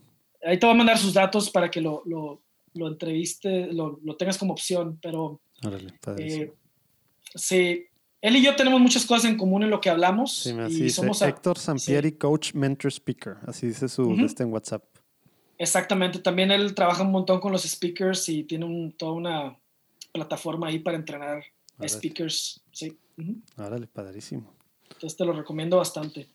[0.43, 2.42] Ahí te voy a mandar sus datos para que lo, lo
[2.75, 5.39] entreviste, lo, lo tengas como opción, pero
[6.17, 6.51] eh,
[7.35, 7.85] sí,
[8.21, 10.43] él y yo tenemos muchas cosas en común en lo que hablamos.
[10.43, 14.83] Sí, y somos Héctor Sampieri, coach, mentor, speaker, así dice su este en WhatsApp.
[15.57, 19.59] Exactamente, también él trabaja un montón con los speakers y tiene un, toda una
[20.11, 21.43] plataforma ahí para entrenar
[21.77, 22.61] a speakers.
[22.71, 22.97] Sí.
[23.57, 24.53] Árale, padrísimo.
[24.89, 26.27] Entonces te lo recomiendo bastante.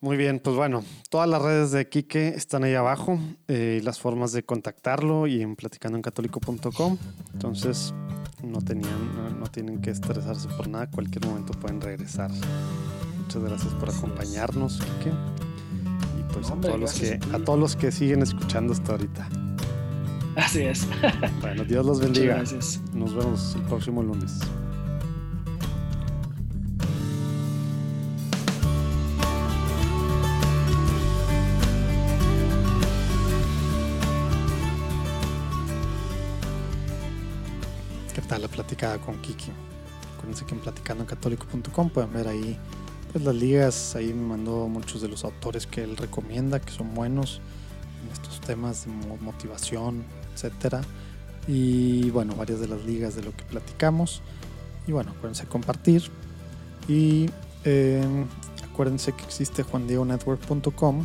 [0.00, 3.18] Muy bien, pues bueno, todas las redes de Quique están ahí abajo,
[3.48, 6.98] eh, las formas de contactarlo y en platicandoencatolico.com.
[7.32, 7.92] Entonces,
[8.44, 12.30] no, tenían, no, tienen que estresarse por nada, cualquier momento pueden regresar.
[13.20, 15.10] Muchas gracias por acompañarnos, Quique.
[16.16, 19.28] Y pues a, todos los que, a todos los que siguen escuchando hasta ahorita.
[20.36, 20.86] Así es.
[21.40, 22.36] Bueno, Dios los bendiga.
[22.36, 22.80] gracias.
[22.92, 24.38] Nos vemos el próximo lunes.
[39.04, 39.50] Con Kiki.
[40.14, 42.56] Acuérdense que en platicandocatólico.com pueden ver ahí
[43.10, 46.94] pues las ligas, ahí me mandó muchos de los autores que él recomienda, que son
[46.94, 47.40] buenos
[48.04, 50.82] en estos temas de motivación, etcétera.
[51.48, 54.22] Y bueno, varias de las ligas de lo que platicamos.
[54.86, 56.04] Y bueno, acuérdense compartir.
[56.86, 57.30] Y
[57.64, 58.26] em,
[58.70, 61.04] acuérdense que existe juandiegonetwork.com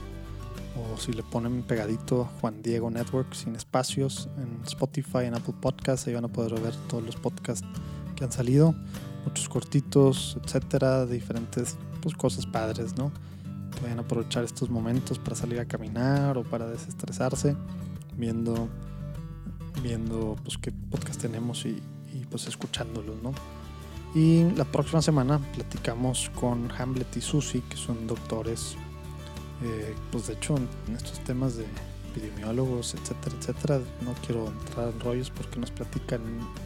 [0.75, 6.07] o si le ponen pegadito Juan Diego Network sin espacios en Spotify, en Apple Podcasts,
[6.07, 7.67] ahí van a poder ver todos los podcasts
[8.15, 8.73] que han salido,
[9.25, 13.11] muchos cortitos, etcétera, de diferentes pues, cosas padres, ¿no?
[13.79, 17.55] Pueden aprovechar estos momentos para salir a caminar o para desestresarse,
[18.17, 18.67] viendo,
[19.81, 21.81] viendo pues, qué podcast tenemos y,
[22.13, 23.33] y pues escuchándolos, ¿no?
[24.15, 28.77] Y la próxima semana platicamos con Hamlet y Susie, que son doctores,
[29.65, 31.65] eh, pues de hecho en estos temas de
[32.13, 33.79] epidemiólogos, etcétera, etcétera.
[34.01, 36.21] No quiero entrar en rollos porque nos platican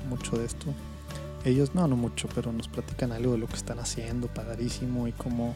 [0.10, 0.68] mucho de esto.
[1.46, 5.14] Ellos no, no mucho, pero nos platican algo de lo que están haciendo, padrísimo, y
[5.14, 5.56] cómo,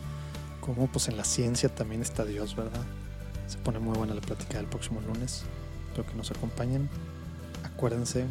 [0.61, 2.83] cómo pues en la ciencia también está Dios, ¿verdad?
[3.47, 5.43] Se pone muy buena la plática del próximo lunes.
[5.87, 6.89] Espero que nos acompañen.
[7.63, 8.25] Acuérdense,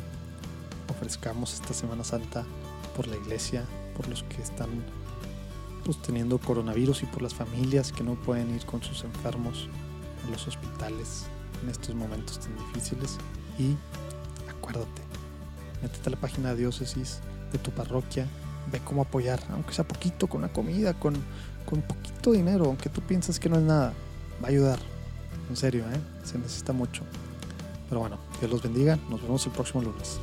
[0.89, 2.47] ofrezcamos esta Semana Santa
[2.97, 3.65] por la iglesia,
[3.95, 4.69] por los que están
[5.85, 9.69] pues, teniendo coronavirus y por las familias que no pueden ir con sus enfermos
[10.27, 11.27] a los hospitales
[11.63, 13.19] en estos momentos tan difíciles.
[13.59, 13.77] Y
[14.49, 15.03] acuérdate,
[15.83, 17.21] métete a la página de diócesis
[17.53, 18.27] de tu parroquia,
[18.71, 21.15] ve cómo apoyar, aunque sea poquito, con la comida, con,
[21.69, 23.93] con poquito dinero, aunque tú pienses que no es nada,
[24.43, 24.79] va a ayudar.
[25.49, 26.01] En serio, ¿eh?
[26.25, 27.03] se necesita mucho.
[27.89, 30.21] Pero bueno, Dios los bendiga, nos vemos el próximo lunes.